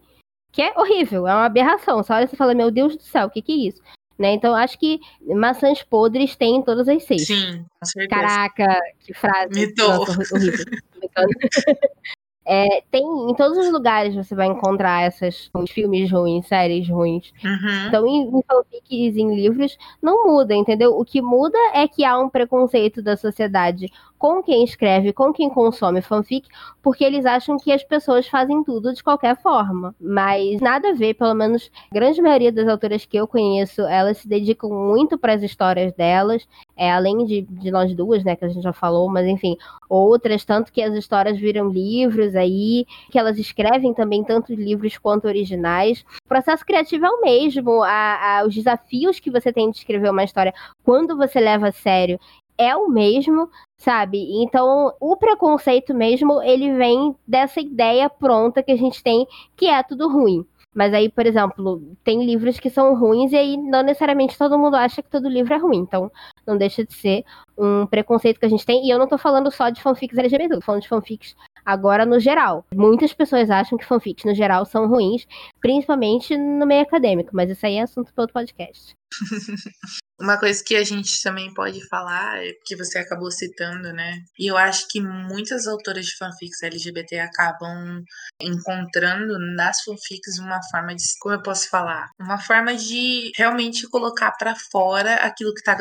que 0.51 0.61
é 0.61 0.74
horrível, 0.78 1.28
é 1.28 1.34
uma 1.34 1.45
aberração. 1.45 2.03
Você 2.03 2.13
olha 2.13 2.30
e 2.32 2.36
fala, 2.36 2.53
meu 2.53 2.71
Deus 2.71 2.95
do 2.95 3.03
céu, 3.03 3.28
o 3.28 3.30
que, 3.30 3.41
que 3.41 3.51
é 3.51 3.67
isso? 3.67 3.82
Né? 4.17 4.34
Então, 4.34 4.55
acho 4.55 4.78
que 4.78 4.99
maçãs 5.36 5.82
podres 5.82 6.36
tem 6.36 6.57
em 6.57 6.61
todas 6.61 6.88
as 6.88 7.03
seis. 7.03 7.26
Sim, 7.26 7.65
com 7.80 7.86
certeza. 7.86 8.21
Caraca, 8.21 8.80
que 8.99 9.13
frase. 9.13 9.74
Nossa, 9.78 10.36
horrível. 10.36 10.65
É, 12.45 12.82
tem 12.91 13.01
em 13.01 13.34
todos 13.36 13.57
os 13.57 13.71
lugares 13.71 14.13
você 14.13 14.36
vai 14.36 14.47
encontrar 14.47 15.07
esses 15.07 15.49
filmes 15.69 16.11
ruins, 16.11 16.45
séries 16.45 16.89
ruins. 16.89 17.32
Uhum. 17.43 17.88
Então, 17.88 18.05
em, 18.05 18.24
em 18.24 18.43
fanfics, 18.43 19.17
em 19.17 19.34
livros, 19.34 19.78
não 20.01 20.28
muda, 20.28 20.53
entendeu? 20.53 20.97
O 20.97 21.05
que 21.05 21.21
muda 21.21 21.57
é 21.74 21.88
que 21.88 22.03
há 22.03 22.19
um 22.19 22.30
preconceito 22.30 23.01
da 23.01 23.15
sociedade 23.15 23.89
com 24.24 24.41
quem 24.41 24.63
escreve, 24.63 25.11
com 25.11 25.34
quem 25.34 25.49
consome 25.49 26.01
fanfic, 26.01 26.47
porque 26.82 27.03
eles 27.03 27.26
acham 27.26 27.57
que 27.57 27.74
as 27.74 27.84
pessoas 27.84 28.26
fazem 28.26 28.63
tudo 28.63 28.93
de 28.93 29.03
qualquer 29.03 29.36
forma. 29.36 29.93
Mas 29.99 30.61
nada 30.61 30.91
a 30.91 30.93
ver, 30.93 31.15
pelo 31.15 31.34
menos 31.34 31.69
a 31.91 31.93
grande 31.93 32.21
maioria 32.21 32.49
das 32.49 32.65
autoras 32.69 33.05
que 33.05 33.17
eu 33.17 33.28
conheço, 33.28 33.82
elas 33.82 34.19
se 34.19 34.28
dedicam 34.30 34.69
muito 34.69 35.17
para 35.17 35.34
as 35.34 35.43
histórias 35.43 35.91
delas, 35.91 36.47
é, 36.78 36.89
além 36.89 37.26
de, 37.26 37.41
de 37.41 37.69
nós 37.69 37.93
duas, 37.93 38.24
né, 38.24 38.38
que 38.38 38.45
a 38.45 38.47
gente 38.47 38.63
já 38.63 38.71
falou, 38.71 39.09
mas 39.09 39.28
enfim, 39.28 39.57
outras, 39.89 40.45
tanto 40.45 40.71
que 40.71 40.82
as 40.82 40.93
histórias 40.93 41.38
viram 41.38 41.67
livros 41.67 42.34
aí, 42.34 42.86
que 43.11 43.19
elas 43.19 43.38
escrevem 43.38 43.93
também 43.93 44.24
tanto 44.24 44.53
livros 44.53 44.97
quanto 44.97 45.28
originais. 45.28 46.05
O 46.24 46.30
processo 46.30 46.65
criativo 46.65 47.05
é 47.05 47.09
o 47.09 47.19
mesmo, 47.19 47.84
a, 47.84 48.39
a, 48.39 48.45
os 48.47 48.55
desafios 48.55 49.19
que 49.19 49.30
você 49.30 49.51
tem 49.51 49.69
de 49.69 49.80
escrever 49.80 50.09
uma 50.09 50.24
história 50.24 50.53
quando 50.82 51.17
você 51.17 51.41
leva 51.41 51.67
a 51.67 51.71
sério 51.74 52.17
é 52.57 52.76
o 52.76 52.88
mesmo, 52.88 53.49
sabe? 53.84 54.17
Então, 54.41 54.93
o 54.99 55.17
preconceito 55.17 55.93
mesmo, 55.93 56.41
ele 56.41 56.73
vem 56.73 57.13
dessa 57.27 57.59
ideia 57.59 58.09
pronta 58.09 58.63
que 58.63 58.71
a 58.71 58.77
gente 58.77 59.03
tem 59.03 59.27
que 59.57 59.67
é 59.67 59.84
tudo 59.84 60.09
ruim. 60.09 60.45
Mas 60.73 60.93
aí, 60.93 61.09
por 61.09 61.25
exemplo, 61.27 61.95
tem 62.03 62.25
livros 62.25 62.59
que 62.59 62.69
são 62.69 62.95
ruins 62.95 63.31
e 63.31 63.36
aí 63.36 63.57
não 63.57 63.84
necessariamente 63.84 64.38
todo 64.38 64.57
mundo 64.57 64.75
acha 64.75 65.03
que 65.03 65.09
todo 65.09 65.29
livro 65.29 65.53
é 65.53 65.57
ruim. 65.57 65.79
Então, 65.79 66.09
não 66.47 66.57
deixa 66.57 66.84
de 66.84 66.93
ser 66.93 67.23
um 67.57 67.86
preconceito 67.86 68.39
que 68.39 68.45
a 68.45 68.49
gente 68.49 68.65
tem. 68.65 68.86
E 68.86 68.89
eu 68.89 68.97
não 68.97 69.07
tô 69.07 69.17
falando 69.17 69.51
só 69.51 69.69
de 69.69 69.81
fanfics 69.81 70.17
LGBT, 70.17 70.55
tô 70.55 70.61
falando 70.61 70.81
de 70.81 70.88
fanfics 70.88 71.36
agora 71.63 72.05
no 72.05 72.19
geral. 72.19 72.65
Muitas 72.73 73.13
pessoas 73.13 73.51
acham 73.51 73.77
que 73.77 73.86
fanfics 73.86 74.23
no 74.23 74.34
geral 74.34 74.65
são 74.65 74.88
ruins, 74.88 75.27
principalmente 75.61 76.36
no 76.36 76.65
meio 76.65 76.81
acadêmico, 76.81 77.31
mas 77.34 77.51
isso 77.51 77.65
aí 77.65 77.75
é 77.75 77.81
assunto 77.81 78.11
para 78.13 78.23
outro 78.23 78.34
podcast. 78.34 78.95
Uma 80.24 80.39
coisa 80.39 80.63
que 80.63 80.74
a 80.78 80.84
gente 80.86 81.21
também 81.21 81.53
pode 81.53 81.86
falar, 81.89 82.41
é 82.41 82.53
que 82.65 82.78
você 82.78 82.97
acabou 82.97 83.30
citando, 83.30 83.91
né? 83.91 84.21
E 84.39 84.49
eu 84.49 84.55
acho 84.55 84.88
que 84.88 85.01
muitas 85.01 85.67
autoras 85.67 86.05
de 86.05 86.15
fanfics 86.15 86.63
LGBT 86.63 87.19
acabam 87.19 88.01
encontrando 88.39 89.38
nas 89.53 89.82
fanfics 89.82 90.39
uma 90.39 90.61
forma 90.71 90.95
de, 90.95 91.03
como 91.19 91.36
eu 91.36 91.43
posso 91.43 91.69
falar, 91.69 92.07
uma 92.17 92.39
forma 92.39 92.74
de 92.74 93.34
realmente 93.36 93.86
colocar 93.89 94.32
para 94.38 94.55
fora 94.71 95.15
aquilo 95.15 95.53
que 95.53 95.61
tá 95.61 95.76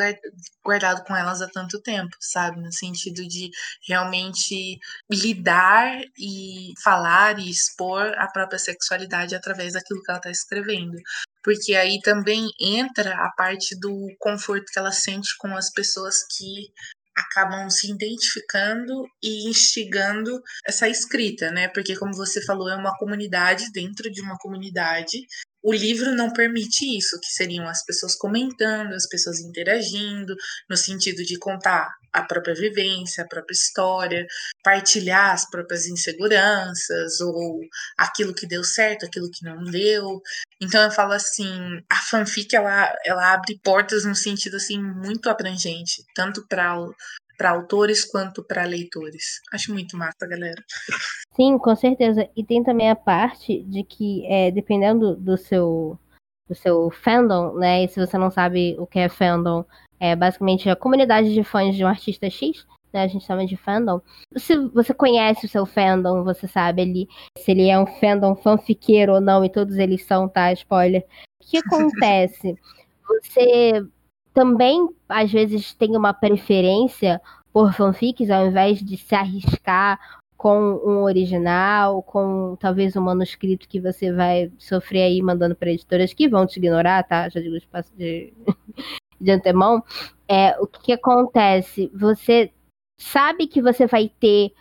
guardado 0.64 1.04
com 1.04 1.14
elas 1.14 1.40
há 1.40 1.48
tanto 1.48 1.80
tempo, 1.80 2.16
sabe? 2.20 2.60
No 2.60 2.72
sentido 2.72 3.22
de 3.28 3.48
realmente 3.86 4.76
lidar 5.08 6.00
e 6.18 6.72
falar 6.82 7.38
e 7.38 7.48
expor 7.48 8.12
a 8.18 8.26
própria 8.26 8.58
sexualidade 8.58 9.36
através 9.36 9.74
daquilo 9.74 10.02
que 10.02 10.10
ela 10.10 10.20
tá 10.20 10.30
escrevendo 10.32 10.96
porque 11.42 11.74
aí 11.74 12.00
também 12.00 12.48
entra 12.60 13.14
a 13.14 13.30
parte 13.36 13.78
do 13.78 14.08
conforto 14.18 14.66
que 14.72 14.78
ela 14.78 14.92
sente 14.92 15.36
com 15.38 15.48
as 15.56 15.70
pessoas 15.70 16.16
que 16.36 16.72
acabam 17.16 17.68
se 17.68 17.90
identificando 17.90 19.06
e 19.22 19.48
instigando 19.48 20.40
essa 20.66 20.88
escrita, 20.88 21.50
né? 21.50 21.68
Porque 21.68 21.96
como 21.96 22.14
você 22.14 22.42
falou, 22.44 22.68
é 22.68 22.76
uma 22.76 22.96
comunidade 22.96 23.70
dentro 23.72 24.10
de 24.10 24.22
uma 24.22 24.36
comunidade 24.38 25.18
o 25.62 25.72
livro 25.72 26.14
não 26.14 26.32
permite 26.32 26.84
isso, 26.96 27.20
que 27.20 27.28
seriam 27.28 27.68
as 27.68 27.84
pessoas 27.84 28.16
comentando, 28.16 28.94
as 28.94 29.08
pessoas 29.08 29.40
interagindo, 29.40 30.34
no 30.68 30.76
sentido 30.76 31.22
de 31.22 31.38
contar 31.38 31.88
a 32.12 32.22
própria 32.22 32.54
vivência, 32.54 33.24
a 33.24 33.26
própria 33.26 33.54
história, 33.54 34.26
partilhar 34.62 35.32
as 35.32 35.48
próprias 35.48 35.86
inseguranças 35.86 37.20
ou 37.20 37.60
aquilo 37.96 38.34
que 38.34 38.46
deu 38.46 38.62
certo, 38.62 39.06
aquilo 39.06 39.30
que 39.30 39.44
não 39.44 39.64
deu. 39.64 40.20
Então 40.60 40.82
eu 40.82 40.90
falo 40.90 41.12
assim, 41.12 41.82
a 41.88 41.96
fanfic 41.96 42.54
ela, 42.54 42.94
ela 43.04 43.32
abre 43.32 43.58
portas 43.62 44.04
no 44.04 44.14
sentido 44.14 44.56
assim 44.56 44.82
muito 44.82 45.30
abrangente, 45.30 46.04
tanto 46.14 46.46
para 46.46 46.76
para 47.42 47.50
autores 47.50 48.04
quanto 48.04 48.40
para 48.40 48.62
leitores. 48.62 49.40
Acho 49.52 49.72
muito 49.72 49.96
massa, 49.96 50.24
galera. 50.28 50.62
Sim, 51.34 51.58
com 51.58 51.74
certeza. 51.74 52.30
E 52.36 52.44
tem 52.44 52.62
também 52.62 52.88
a 52.88 52.94
parte 52.94 53.64
de 53.64 53.82
que, 53.82 54.24
é, 54.26 54.52
dependendo 54.52 55.16
do 55.16 55.36
seu 55.36 55.98
do 56.48 56.54
seu 56.54 56.88
fandom, 56.90 57.54
né? 57.54 57.82
E 57.82 57.88
se 57.88 57.98
você 57.98 58.16
não 58.16 58.30
sabe 58.30 58.76
o 58.78 58.86
que 58.86 59.00
é 59.00 59.08
fandom, 59.08 59.64
é 59.98 60.14
basicamente 60.14 60.70
a 60.70 60.76
comunidade 60.76 61.34
de 61.34 61.42
fãs 61.42 61.74
de 61.74 61.84
um 61.84 61.88
artista 61.88 62.30
X, 62.30 62.64
né? 62.92 63.02
A 63.02 63.08
gente 63.08 63.24
chama 63.24 63.44
de 63.44 63.56
fandom. 63.56 64.00
Se 64.36 64.56
você 64.68 64.94
conhece 64.94 65.46
o 65.46 65.48
seu 65.48 65.66
fandom, 65.66 66.22
você 66.22 66.46
sabe 66.46 66.82
ali 66.82 67.08
se 67.38 67.50
ele 67.50 67.68
é 67.68 67.76
um 67.76 67.86
fandom 67.86 68.36
fanfiqueiro 68.36 69.14
ou 69.14 69.20
não, 69.20 69.44
e 69.44 69.50
todos 69.50 69.78
eles 69.78 70.04
são, 70.04 70.28
tá? 70.28 70.52
Spoiler. 70.52 71.04
O 71.42 71.50
que 71.50 71.58
acontece? 71.66 72.56
você 73.20 73.84
também, 74.32 74.88
às 75.08 75.30
vezes, 75.30 75.74
tem 75.74 75.96
uma 75.96 76.12
preferência 76.12 77.20
por 77.52 77.72
fanfics, 77.72 78.30
ao 78.30 78.46
invés 78.46 78.82
de 78.82 78.96
se 78.96 79.14
arriscar 79.14 79.98
com 80.36 80.58
um 80.84 81.04
original, 81.04 82.02
com 82.02 82.56
talvez 82.58 82.96
um 82.96 83.02
manuscrito 83.02 83.68
que 83.68 83.78
você 83.78 84.12
vai 84.12 84.50
sofrer 84.58 85.02
aí 85.02 85.22
mandando 85.22 85.54
para 85.54 85.70
editoras 85.70 86.12
que 86.12 86.28
vão 86.28 86.46
te 86.46 86.56
ignorar, 86.56 87.04
tá? 87.04 87.28
Já 87.28 87.40
digo 87.40 87.56
de, 87.96 88.32
de 89.20 89.30
antemão. 89.30 89.84
É, 90.26 90.58
o 90.58 90.66
que, 90.66 90.82
que 90.82 90.92
acontece? 90.92 91.90
Você 91.94 92.50
sabe 93.00 93.46
que 93.46 93.62
você 93.62 93.86
vai 93.86 94.08
ter 94.08 94.52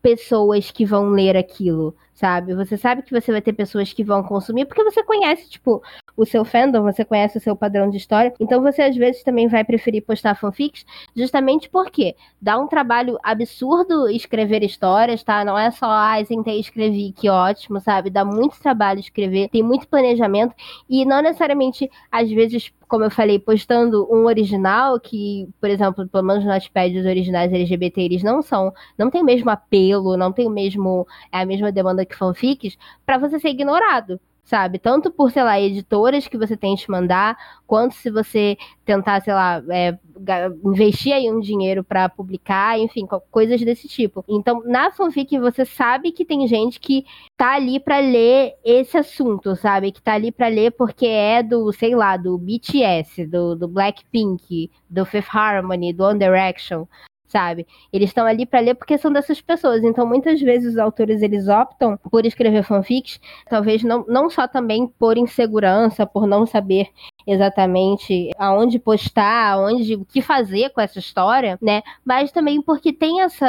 pessoas 0.00 0.70
que 0.70 0.84
vão 0.84 1.08
ler 1.08 1.36
aquilo, 1.36 1.96
sabe? 2.14 2.54
Você 2.54 2.76
sabe 2.76 3.02
que 3.02 3.10
você 3.10 3.32
vai 3.32 3.42
ter 3.42 3.52
pessoas 3.52 3.92
que 3.92 4.04
vão 4.04 4.22
consumir, 4.22 4.64
porque 4.66 4.84
você 4.84 5.02
conhece, 5.02 5.50
tipo, 5.50 5.82
o 6.16 6.24
seu 6.24 6.44
fandom, 6.44 6.82
você 6.82 7.04
conhece 7.04 7.36
o 7.36 7.40
seu 7.40 7.54
padrão 7.54 7.90
de 7.90 7.96
história. 7.96 8.32
Então 8.40 8.62
você 8.62 8.82
às 8.82 8.96
vezes 8.96 9.22
também 9.22 9.48
vai 9.48 9.62
preferir 9.64 10.02
postar 10.02 10.34
fanfics, 10.34 10.84
justamente 11.14 11.68
porque 11.68 12.16
dá 12.40 12.58
um 12.58 12.66
trabalho 12.66 13.18
absurdo 13.22 14.08
escrever 14.08 14.62
histórias, 14.62 15.22
tá? 15.22 15.44
Não 15.44 15.58
é 15.58 15.70
só, 15.70 15.86
ah, 15.86 16.24
sentei 16.24 16.56
e 16.56 16.60
escrevi, 16.60 17.12
que 17.12 17.28
ótimo, 17.28 17.80
sabe? 17.80 18.10
Dá 18.10 18.24
muito 18.24 18.58
trabalho 18.60 19.00
escrever, 19.00 19.48
tem 19.48 19.62
muito 19.62 19.86
planejamento 19.88 20.54
e 20.88 21.04
não 21.04 21.20
necessariamente, 21.22 21.90
às 22.10 22.30
vezes, 22.30 22.72
como 22.88 23.04
eu 23.04 23.10
falei, 23.10 23.38
postando 23.38 24.08
um 24.10 24.26
original 24.26 24.98
que, 24.98 25.48
por 25.60 25.68
exemplo, 25.68 26.08
pelo 26.08 26.24
menos 26.24 26.44
no 26.44 26.50
Notepad, 26.50 26.96
os 26.98 27.06
originais 27.06 27.52
LGBT, 27.52 28.00
eles 28.00 28.22
não 28.22 28.40
são, 28.42 28.72
não 28.96 29.10
tem 29.10 29.20
o 29.22 29.24
mesmo 29.24 29.50
apelo, 29.50 30.16
não 30.16 30.32
tem 30.32 30.46
o 30.46 30.50
mesmo, 30.50 31.06
é 31.32 31.40
a 31.40 31.46
mesma 31.46 31.70
demanda 31.70 32.06
que 32.06 32.16
fanfics, 32.16 32.76
para 33.04 33.18
você 33.18 33.38
ser 33.38 33.48
ignorado 33.50 34.20
sabe? 34.46 34.78
Tanto 34.78 35.10
por, 35.10 35.30
sei 35.30 35.42
lá, 35.42 35.60
editoras 35.60 36.28
que 36.28 36.38
você 36.38 36.56
tem 36.56 36.76
que 36.76 36.90
mandar, 36.90 37.36
quanto 37.66 37.94
se 37.96 38.10
você 38.10 38.56
tentar, 38.84 39.20
sei 39.20 39.34
lá, 39.34 39.62
é, 39.68 39.98
investir 40.64 41.12
aí 41.12 41.30
um 41.30 41.40
dinheiro 41.40 41.82
para 41.82 42.08
publicar, 42.08 42.78
enfim, 42.78 43.06
coisas 43.30 43.60
desse 43.60 43.88
tipo. 43.88 44.24
Então, 44.28 44.62
na 44.64 44.90
fanfic 44.92 45.36
você 45.38 45.64
sabe 45.64 46.12
que 46.12 46.24
tem 46.24 46.46
gente 46.46 46.78
que 46.78 47.04
tá 47.36 47.54
ali 47.54 47.80
para 47.80 47.98
ler 47.98 48.54
esse 48.64 48.96
assunto, 48.96 49.56
sabe? 49.56 49.90
Que 49.90 50.00
tá 50.00 50.14
ali 50.14 50.30
para 50.30 50.46
ler 50.46 50.70
porque 50.70 51.06
é 51.06 51.42
do, 51.42 51.72
sei 51.72 51.96
lá, 51.96 52.16
do 52.16 52.38
BTS, 52.38 53.26
do, 53.26 53.56
do 53.56 53.66
Blackpink, 53.66 54.70
do 54.88 55.04
Fifth 55.04 55.34
Harmony, 55.34 55.92
do 55.92 56.04
One 56.04 56.20
Direction, 56.20 56.86
sabe? 57.28 57.66
Eles 57.92 58.10
estão 58.10 58.26
ali 58.26 58.46
para 58.46 58.60
ler 58.60 58.74
porque 58.74 58.98
são 58.98 59.12
dessas 59.12 59.40
pessoas. 59.40 59.82
Então, 59.84 60.06
muitas 60.06 60.40
vezes 60.40 60.72
os 60.72 60.78
autores 60.78 61.22
eles 61.22 61.48
optam 61.48 61.98
por 62.10 62.24
escrever 62.24 62.62
fanfics, 62.62 63.20
talvez 63.48 63.82
não, 63.82 64.04
não 64.08 64.30
só 64.30 64.46
também 64.46 64.86
por 64.86 65.16
insegurança, 65.16 66.06
por 66.06 66.26
não 66.26 66.46
saber 66.46 66.88
exatamente 67.26 68.30
aonde 68.38 68.78
postar, 68.78 69.52
aonde 69.52 69.94
o 69.94 70.04
que 70.04 70.22
fazer 70.22 70.70
com 70.70 70.80
essa 70.80 70.98
história, 70.98 71.58
né? 71.60 71.82
Mas 72.04 72.30
também 72.30 72.62
porque 72.62 72.92
tem 72.92 73.22
essa 73.22 73.46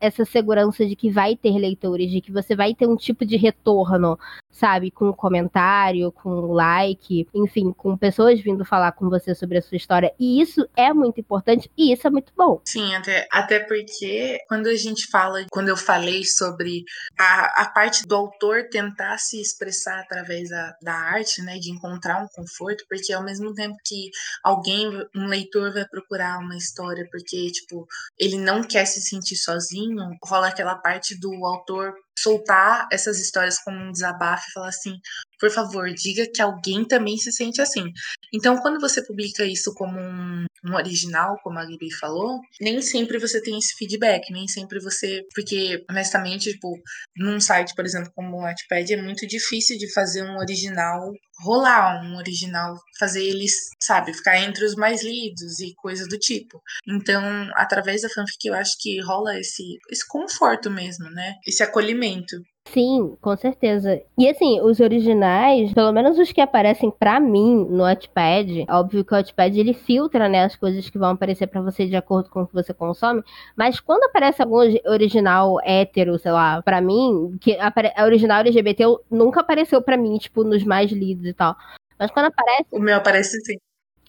essa 0.00 0.24
segurança 0.24 0.86
de 0.86 0.94
que 0.94 1.10
vai 1.10 1.36
ter 1.36 1.58
leitores, 1.58 2.10
de 2.10 2.20
que 2.20 2.32
você 2.32 2.54
vai 2.54 2.74
ter 2.74 2.86
um 2.86 2.96
tipo 2.96 3.24
de 3.24 3.36
retorno, 3.36 4.18
sabe, 4.56 4.90
com 4.90 5.12
comentário, 5.12 6.10
com 6.10 6.52
like, 6.52 7.28
enfim, 7.34 7.72
com 7.72 7.96
pessoas 7.96 8.40
vindo 8.40 8.64
falar 8.64 8.92
com 8.92 9.08
você 9.10 9.34
sobre 9.34 9.58
a 9.58 9.62
sua 9.62 9.76
história. 9.76 10.12
E 10.18 10.40
isso 10.40 10.66
é 10.76 10.92
muito 10.92 11.20
importante 11.20 11.70
e 11.76 11.92
isso 11.92 12.06
é 12.06 12.10
muito 12.10 12.32
bom. 12.36 12.60
Sim, 12.64 12.94
até, 12.94 13.28
até 13.30 13.60
porque 13.60 14.38
quando 14.48 14.66
a 14.66 14.74
gente 14.74 15.06
fala, 15.10 15.44
quando 15.50 15.68
eu 15.68 15.76
falei 15.76 16.24
sobre 16.24 16.84
a, 17.18 17.62
a 17.62 17.70
parte 17.70 18.06
do 18.06 18.14
autor 18.14 18.68
tentar 18.70 19.18
se 19.18 19.40
expressar 19.40 20.00
através 20.00 20.48
da, 20.48 20.74
da 20.82 20.94
arte, 20.94 21.42
né, 21.42 21.58
de 21.58 21.70
encontrar 21.70 22.22
um 22.22 22.28
conforto, 22.34 22.84
porque 22.88 23.12
ao 23.12 23.22
mesmo 23.22 23.52
tempo 23.52 23.76
que 23.84 24.10
alguém, 24.42 24.88
um 25.14 25.26
leitor 25.26 25.72
vai 25.72 25.86
procurar 25.86 26.38
uma 26.38 26.56
história 26.56 27.06
porque, 27.10 27.50
tipo, 27.50 27.86
ele 28.18 28.38
não 28.38 28.62
quer 28.62 28.86
se 28.86 29.00
sentir 29.00 29.36
sozinho, 29.36 29.96
rola 30.24 30.48
aquela 30.48 30.76
parte 30.76 31.18
do 31.18 31.44
autor 31.44 31.92
soltar 32.18 32.88
essas 32.90 33.18
histórias 33.18 33.58
como 33.58 33.78
um 33.78 33.92
desabafo 33.92 34.46
e 34.48 34.52
falar 34.52 34.68
assim: 34.68 34.98
por 35.38 35.50
favor, 35.50 35.92
diga 35.92 36.26
que 36.32 36.42
alguém 36.42 36.84
também 36.84 37.16
se 37.16 37.32
sente 37.32 37.60
assim. 37.60 37.92
Então, 38.32 38.58
quando 38.58 38.80
você 38.80 39.04
publica 39.04 39.44
isso 39.44 39.72
como 39.74 39.98
um, 39.98 40.44
um 40.64 40.74
original, 40.74 41.36
como 41.42 41.58
a 41.58 41.64
Gabi 41.64 41.92
falou, 41.92 42.40
nem 42.60 42.80
sempre 42.82 43.18
você 43.18 43.40
tem 43.42 43.58
esse 43.58 43.74
feedback, 43.76 44.30
nem 44.32 44.46
sempre 44.48 44.80
você. 44.80 45.22
Porque, 45.34 45.84
honestamente, 45.90 46.52
tipo, 46.52 46.76
num 47.16 47.40
site, 47.40 47.74
por 47.74 47.84
exemplo, 47.84 48.10
como 48.14 48.36
o 48.36 48.40
Wattpad, 48.40 48.92
é 48.92 49.02
muito 49.02 49.26
difícil 49.26 49.78
de 49.78 49.92
fazer 49.92 50.22
um 50.22 50.38
original 50.38 51.12
rolar, 51.38 52.02
um 52.02 52.16
original, 52.16 52.74
fazer 52.98 53.22
eles, 53.22 53.52
sabe, 53.82 54.14
ficar 54.14 54.38
entre 54.38 54.64
os 54.64 54.74
mais 54.74 55.02
lidos 55.02 55.60
e 55.60 55.74
coisa 55.74 56.06
do 56.06 56.18
tipo. 56.18 56.60
Então, 56.86 57.22
através 57.54 58.02
da 58.02 58.08
fanfic, 58.08 58.46
eu 58.46 58.54
acho 58.54 58.76
que 58.80 59.00
rola 59.02 59.38
esse, 59.38 59.62
esse 59.90 60.06
conforto 60.06 60.70
mesmo, 60.70 61.10
né? 61.10 61.34
Esse 61.46 61.62
acolhimento. 61.62 62.36
Sim, 62.66 63.16
com 63.20 63.36
certeza. 63.36 64.02
E 64.18 64.28
assim, 64.28 64.60
os 64.60 64.80
originais, 64.80 65.72
pelo 65.72 65.92
menos 65.92 66.18
os 66.18 66.32
que 66.32 66.40
aparecem 66.40 66.90
para 66.90 67.18
mim 67.20 67.64
no 67.70 67.84
Wattpad, 67.84 68.66
óbvio 68.68 69.04
que 69.04 69.12
o 69.12 69.16
Wattpad 69.16 69.58
ele 69.58 69.72
filtra, 69.72 70.28
né, 70.28 70.44
as 70.44 70.56
coisas 70.56 70.90
que 70.90 70.98
vão 70.98 71.10
aparecer 71.10 71.46
para 71.46 71.60
você 71.60 71.86
de 71.86 71.96
acordo 71.96 72.28
com 72.28 72.42
o 72.42 72.46
que 72.46 72.52
você 72.52 72.74
consome, 72.74 73.22
mas 73.56 73.80
quando 73.80 74.04
aparece 74.04 74.42
algum 74.42 74.58
original 74.86 75.58
hétero, 75.64 76.18
sei 76.18 76.32
lá, 76.32 76.60
para 76.60 76.80
mim, 76.80 77.38
que 77.40 77.56
a 77.56 78.04
original 78.04 78.40
LGBT 78.40 78.84
nunca 79.10 79.40
apareceu 79.40 79.80
para 79.80 79.96
mim, 79.96 80.18
tipo, 80.18 80.42
nos 80.42 80.64
mais 80.64 80.90
lidos 80.90 81.24
e 81.24 81.32
tal. 81.32 81.56
Mas 81.98 82.10
quando 82.10 82.26
aparece. 82.26 82.66
O 82.72 82.80
meu 82.80 82.96
aparece 82.96 83.40
sim. 83.40 83.56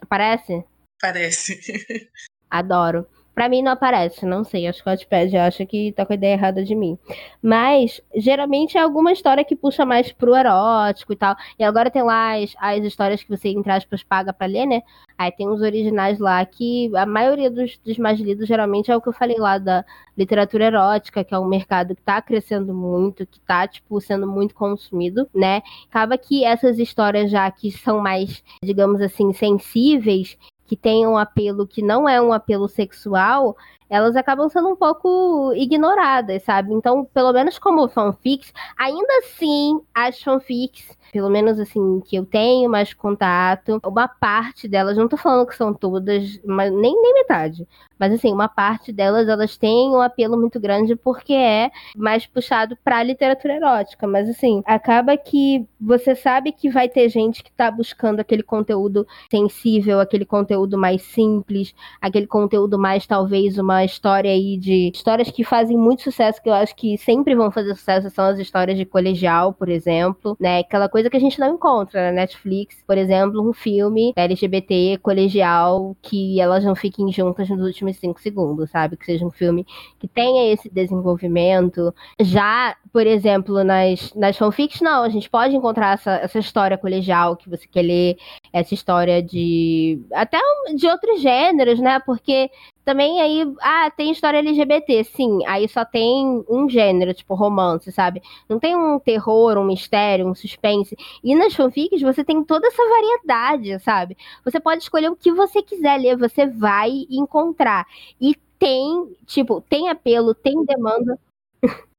Aparece? 0.01 0.65
Parece. 0.99 1.59
Adoro. 2.49 3.07
Pra 3.37 3.47
mim 3.47 3.61
não 3.61 3.73
aparece, 3.73 4.25
não 4.25 4.43
sei. 4.43 4.65
Acho 4.65 4.81
que 4.81 4.89
o 4.89 4.91
Wattpad 4.91 5.37
acha 5.37 5.63
que 5.63 5.91
tá 5.91 6.03
com 6.03 6.11
a 6.11 6.15
ideia 6.15 6.33
errada 6.33 6.63
de 6.63 6.73
mim. 6.73 6.97
Mas, 7.39 8.01
geralmente 8.15 8.79
é 8.79 8.81
alguma 8.81 9.11
história 9.11 9.45
que 9.45 9.55
puxa 9.55 9.85
mais 9.85 10.11
pro 10.11 10.35
erótico 10.35 11.13
e 11.13 11.15
tal. 11.15 11.35
E 11.59 11.63
agora 11.63 11.91
tem 11.91 12.01
lá 12.01 12.35
as, 12.35 12.55
as 12.57 12.83
histórias 12.83 13.21
que 13.21 13.29
você, 13.29 13.49
entre 13.49 13.71
aspas, 13.71 14.01
paga 14.01 14.33
pra 14.33 14.47
ler, 14.47 14.65
né? 14.65 14.81
Aí 15.15 15.31
tem 15.31 15.47
os 15.47 15.61
originais 15.61 16.17
lá 16.17 16.43
que 16.47 16.89
a 16.95 17.05
maioria 17.05 17.51
dos, 17.51 17.77
dos 17.77 17.99
mais 17.99 18.19
lidos 18.19 18.47
geralmente 18.47 18.89
é 18.89 18.97
o 18.97 19.01
que 19.01 19.09
eu 19.09 19.13
falei 19.13 19.37
lá 19.37 19.59
da 19.59 19.85
literatura 20.17 20.65
erótica, 20.65 21.23
que 21.23 21.35
é 21.35 21.37
um 21.37 21.47
mercado 21.47 21.95
que 21.95 22.01
tá 22.01 22.19
crescendo 22.19 22.73
muito, 22.73 23.23
que 23.27 23.39
tá, 23.41 23.67
tipo, 23.67 24.01
sendo 24.01 24.25
muito 24.25 24.55
consumido, 24.55 25.29
né? 25.31 25.61
Acaba 25.87 26.17
que 26.17 26.43
essas 26.43 26.79
histórias 26.79 27.29
já 27.29 27.51
que 27.51 27.71
são 27.71 28.01
mais, 28.01 28.43
digamos 28.63 28.99
assim, 28.99 29.31
sensíveis, 29.31 30.35
que 30.67 30.75
tem 30.75 31.07
um 31.07 31.17
apelo 31.17 31.65
que 31.65 31.81
não 31.81 32.07
é 32.07 32.21
um 32.21 32.33
apelo 32.33 32.67
sexual, 32.67 33.55
elas 33.89 34.15
acabam 34.15 34.49
sendo 34.49 34.69
um 34.69 34.75
pouco 34.75 35.53
ignoradas, 35.55 36.43
sabe? 36.43 36.73
Então, 36.73 37.05
pelo 37.05 37.31
menos 37.33 37.57
como 37.57 37.87
fanfics, 37.87 38.53
ainda 38.77 39.13
assim, 39.19 39.79
as 39.93 40.21
fanfics, 40.21 40.97
pelo 41.11 41.29
menos 41.29 41.59
assim, 41.59 42.01
que 42.01 42.15
eu 42.15 42.25
tenho 42.25 42.69
mais 42.69 42.93
contato, 42.93 43.79
uma 43.85 44.07
parte 44.07 44.67
delas, 44.67 44.97
não 44.97 45.07
tô 45.07 45.17
falando 45.17 45.47
que 45.47 45.55
são 45.55 45.73
todas, 45.73 46.39
mas 46.45 46.71
nem, 46.71 47.01
nem 47.01 47.13
metade, 47.13 47.67
mas 47.99 48.13
assim, 48.13 48.31
uma 48.31 48.47
parte 48.47 48.91
delas, 48.91 49.27
elas 49.27 49.57
têm 49.57 49.89
um 49.89 50.01
apelo 50.01 50.37
muito 50.37 50.59
grande 50.59 50.95
porque 50.95 51.33
é 51.33 51.71
mais 51.95 52.25
puxado 52.25 52.77
pra 52.83 53.03
literatura 53.03 53.55
erótica, 53.55 54.07
mas 54.07 54.29
assim, 54.29 54.61
acaba 54.65 55.17
que 55.17 55.65
você 55.79 56.15
sabe 56.15 56.51
que 56.51 56.69
vai 56.69 56.87
ter 56.89 57.09
gente 57.09 57.43
que 57.43 57.51
tá 57.51 57.71
buscando 57.71 58.19
aquele 58.19 58.43
conteúdo 58.43 59.07
sensível, 59.31 59.99
aquele 59.99 60.25
conteúdo 60.25 60.77
mais 60.77 61.01
simples, 61.01 61.73
aquele 62.01 62.27
conteúdo 62.27 62.77
mais 62.77 63.07
talvez 63.07 63.57
uma 63.57 63.76
história 63.83 64.31
aí 64.31 64.57
de 64.57 64.91
histórias 64.93 65.29
que 65.29 65.43
fazem 65.43 65.77
muito 65.77 66.03
sucesso, 66.03 66.41
que 66.41 66.49
eu 66.49 66.53
acho 66.53 66.75
que 66.75 66.97
sempre 66.97 67.35
vão 67.35 67.51
fazer 67.51 67.75
sucesso, 67.75 68.09
são 68.09 68.25
as 68.25 68.39
histórias 68.39 68.77
de 68.77 68.85
colegial, 68.85 69.53
por 69.53 69.69
exemplo, 69.69 70.35
né? 70.39 70.59
Aquela 70.59 70.89
coisa 70.89 71.09
que 71.09 71.17
a 71.17 71.19
gente 71.19 71.39
não 71.39 71.55
encontra 71.55 72.05
na 72.05 72.11
Netflix, 72.11 72.83
por 72.85 72.97
exemplo, 72.97 73.47
um 73.47 73.53
filme 73.53 74.13
LGBT 74.15 74.99
colegial 75.01 75.95
que 76.01 76.39
elas 76.39 76.63
não 76.63 76.75
fiquem 76.75 77.11
juntas 77.11 77.49
nos 77.49 77.65
últimos 77.65 77.97
cinco 77.97 78.21
segundos, 78.21 78.69
sabe? 78.69 78.97
Que 78.97 79.05
seja 79.05 79.25
um 79.25 79.31
filme 79.31 79.65
que 79.99 80.07
tenha 80.07 80.51
esse 80.51 80.69
desenvolvimento. 80.69 81.93
Já, 82.21 82.75
por 82.91 83.05
exemplo, 83.05 83.63
nas, 83.63 84.13
nas 84.13 84.37
fanfics, 84.37 84.81
não, 84.81 85.03
a 85.03 85.09
gente 85.09 85.29
pode 85.29 85.55
encontrar 85.55 85.93
essa, 85.93 86.15
essa 86.15 86.39
história 86.39 86.77
colegial 86.77 87.35
que 87.35 87.49
você 87.49 87.67
quer 87.67 87.81
ler, 87.81 88.17
essa 88.51 88.73
história 88.73 89.21
de. 89.21 90.01
até 90.13 90.39
de 90.75 90.87
outros 90.87 91.21
gêneros, 91.21 91.79
né? 91.79 91.99
Porque 91.99 92.49
também 92.87 93.19
aí, 93.19 93.53
ah, 93.59 93.91
tem 93.91 94.11
história 94.11 94.37
LGBT, 94.37 95.03
sim. 95.03 95.45
Aí 95.45 95.67
só 95.67 95.83
tem 95.83 96.41
um 96.47 96.69
gênero, 96.69 97.13
tipo 97.13 97.35
romance, 97.35 97.91
sabe? 97.91 98.21
Não 98.47 98.59
tem 98.59 98.77
um 98.77 98.97
terror, 98.97 99.57
um 99.57 99.65
mistério, 99.65 100.25
um 100.25 100.33
suspense. 100.33 100.95
E 101.21 101.35
nas 101.35 101.53
fanfics 101.53 102.01
você 102.01 102.23
tem 102.23 102.41
toda 102.45 102.65
essa 102.65 102.81
variedade, 102.87 103.77
sabe? 103.83 104.15
Você 104.45 104.57
pode 104.57 104.83
escolher 104.83 105.09
o 105.09 105.17
que 105.17 105.33
você 105.33 105.61
quiser 105.61 105.97
ler, 105.97 106.15
você 106.15 106.47
vai 106.47 107.05
encontrar. 107.09 107.85
E 108.21 108.33
tem, 108.57 109.13
tipo, 109.25 109.59
tem 109.59 109.89
apelo, 109.89 110.33
tem 110.33 110.63
demanda. 110.63 111.19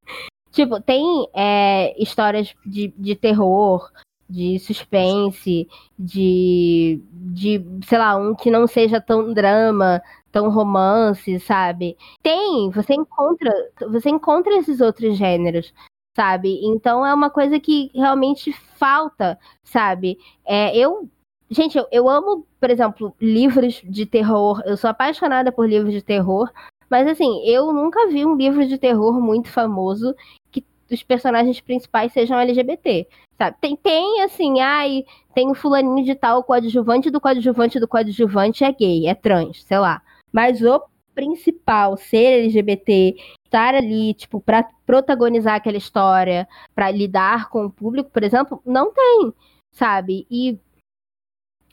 tipo, 0.50 0.80
tem 0.80 1.28
é, 1.34 1.94
histórias 2.02 2.54
de, 2.64 2.88
de 2.96 3.14
terror, 3.14 3.90
de 4.28 4.58
suspense, 4.58 5.68
de, 5.98 7.00
de, 7.12 7.64
sei 7.86 7.98
lá, 7.98 8.16
um 8.16 8.34
que 8.34 8.50
não 8.50 8.66
seja 8.66 9.00
tão 9.00 9.32
drama, 9.32 10.02
tão 10.30 10.50
romance, 10.50 11.40
sabe? 11.40 11.96
Tem, 12.22 12.70
você 12.70 12.94
encontra, 12.94 13.52
você 13.90 14.10
encontra 14.10 14.54
esses 14.56 14.80
outros 14.80 15.16
gêneros, 15.16 15.72
sabe? 16.16 16.60
Então 16.64 17.06
é 17.06 17.14
uma 17.14 17.30
coisa 17.30 17.58
que 17.58 17.90
realmente 17.94 18.52
falta, 18.76 19.38
sabe? 19.62 20.18
É, 20.44 20.76
eu 20.76 21.08
Gente, 21.50 21.78
eu, 21.78 21.86
eu 21.90 22.08
amo, 22.10 22.46
por 22.60 22.70
exemplo, 22.70 23.14
livros 23.18 23.80
de 23.82 24.04
terror. 24.04 24.60
Eu 24.66 24.76
sou 24.76 24.90
apaixonada 24.90 25.50
por 25.50 25.66
livros 25.66 25.94
de 25.94 26.02
terror. 26.02 26.50
Mas 26.90 27.06
assim, 27.06 27.42
eu 27.44 27.72
nunca 27.72 28.06
vi 28.08 28.24
um 28.24 28.36
livro 28.36 28.66
de 28.66 28.78
terror 28.78 29.20
muito 29.20 29.50
famoso 29.50 30.14
que 30.88 30.94
os 30.94 31.02
personagens 31.02 31.60
principais 31.60 32.12
sejam 32.12 32.38
LGBT. 32.38 33.06
Sabe? 33.36 33.56
Tem, 33.60 33.76
tem 33.76 34.22
assim, 34.22 34.60
ai, 34.60 35.04
tem 35.34 35.50
o 35.50 35.54
fulaninho 35.54 36.04
de 36.04 36.14
tal, 36.14 36.40
o 36.40 36.42
coadjuvante 36.42 37.10
do 37.10 37.20
coadjuvante 37.20 37.78
do 37.78 37.86
coadjuvante 37.86 38.64
é 38.64 38.72
gay, 38.72 39.06
é 39.06 39.14
trans, 39.14 39.62
sei 39.62 39.78
lá. 39.78 40.02
Mas 40.32 40.62
o 40.62 40.82
principal, 41.14 41.96
ser 41.96 42.44
LGBT, 42.44 43.16
estar 43.44 43.74
ali, 43.74 44.14
tipo, 44.14 44.40
para 44.40 44.68
protagonizar 44.86 45.56
aquela 45.56 45.76
história, 45.76 46.48
para 46.74 46.90
lidar 46.90 47.48
com 47.48 47.66
o 47.66 47.70
público, 47.70 48.10
por 48.10 48.22
exemplo, 48.22 48.62
não 48.64 48.92
tem, 48.92 49.32
sabe? 49.72 50.26
E 50.30 50.58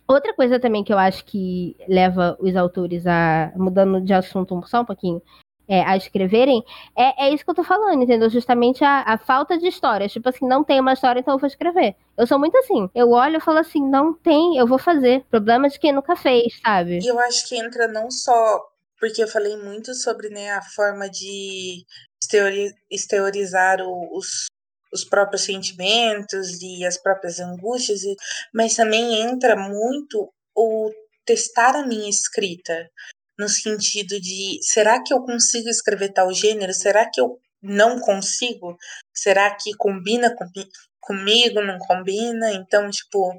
outra 0.07 0.33
coisa 0.33 0.59
também 0.59 0.83
que 0.83 0.91
eu 0.93 0.97
acho 0.97 1.25
que 1.25 1.75
leva 1.87 2.37
os 2.39 2.55
autores 2.55 3.05
a 3.07 3.51
mudando 3.55 4.01
de 4.01 4.13
assunto 4.13 4.61
só 4.67 4.81
um 4.81 4.85
pouquinho, 4.85 5.21
é, 5.67 5.83
a 5.83 5.97
escreverem, 5.97 6.63
é, 6.97 7.27
é 7.27 7.33
isso 7.33 7.43
que 7.43 7.49
eu 7.49 7.55
tô 7.55 7.63
falando, 7.63 8.03
entendeu? 8.03 8.29
Justamente 8.29 8.83
a, 8.83 9.01
a 9.01 9.17
falta 9.17 9.57
de 9.57 9.67
histórias. 9.67 10.11
Tipo 10.11 10.29
assim, 10.29 10.47
não 10.47 10.63
tem 10.63 10.79
uma 10.79 10.93
história, 10.93 11.19
então 11.19 11.33
eu 11.33 11.39
vou 11.39 11.47
escrever. 11.47 11.95
Eu 12.17 12.27
sou 12.27 12.39
muito 12.39 12.57
assim. 12.57 12.89
Eu 12.93 13.09
olho 13.11 13.37
e 13.37 13.41
falo 13.41 13.59
assim, 13.59 13.81
não 13.81 14.13
tem, 14.13 14.57
eu 14.57 14.67
vou 14.67 14.77
fazer. 14.77 15.23
Problema 15.29 15.69
de 15.69 15.79
quem 15.79 15.91
nunca 15.91 16.15
fez, 16.15 16.59
sabe? 16.63 16.99
E 16.99 17.07
eu 17.07 17.19
acho 17.19 17.47
que 17.47 17.57
entra 17.57 17.87
não 17.87 18.09
só 18.09 18.61
porque 18.99 19.21
eu 19.21 19.27
falei 19.27 19.57
muito 19.57 19.93
sobre 19.93 20.29
né, 20.29 20.51
a 20.51 20.61
forma 20.61 21.09
de 21.09 21.85
exteriorizar 22.89 23.79
os, 23.81 24.47
os 24.91 25.03
próprios 25.03 25.43
sentimentos 25.43 26.61
e 26.61 26.85
as 26.85 26.97
próprias 26.97 27.39
angústias, 27.39 28.01
mas 28.53 28.75
também 28.75 29.21
entra 29.21 29.55
muito 29.55 30.31
o 30.55 30.89
testar 31.25 31.75
a 31.75 31.85
minha 31.85 32.09
escrita 32.09 32.89
no 33.37 33.49
sentido 33.49 34.19
de 34.19 34.59
será 34.61 35.01
que 35.03 35.13
eu 35.13 35.21
consigo 35.21 35.69
escrever 35.69 36.13
tal 36.13 36.33
gênero? 36.33 36.73
Será 36.73 37.09
que 37.09 37.19
eu 37.19 37.39
não 37.61 37.99
consigo? 37.99 38.77
Será 39.13 39.55
que 39.55 39.73
combina 39.77 40.33
com, 40.35 40.45
comigo? 41.01 41.61
Não 41.61 41.77
combina? 41.79 42.53
Então, 42.53 42.89
tipo, 42.89 43.33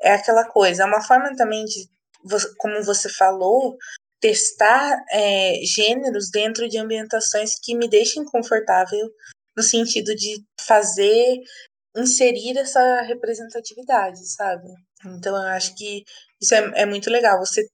é 0.00 0.12
aquela 0.12 0.48
coisa. 0.48 0.82
É 0.82 0.86
uma 0.86 1.02
forma 1.02 1.34
também 1.36 1.64
de, 1.64 1.88
como 2.58 2.82
você 2.82 3.08
falou, 3.08 3.76
testar 4.20 4.96
é, 5.12 5.54
gêneros 5.64 6.30
dentro 6.30 6.68
de 6.68 6.78
ambientações 6.78 7.58
que 7.62 7.76
me 7.76 7.88
deixem 7.88 8.24
confortável 8.24 9.08
no 9.56 9.62
sentido 9.62 10.14
de 10.14 10.42
fazer 10.60 11.38
inserir 11.96 12.56
essa 12.56 13.02
representatividade, 13.02 14.26
sabe? 14.32 14.68
Então 15.04 15.36
eu 15.36 15.48
acho 15.48 15.74
que 15.76 16.04
isso 16.40 16.54
é, 16.54 16.82
é 16.82 16.86
muito 16.86 17.10
legal. 17.10 17.38
Você 17.38 17.66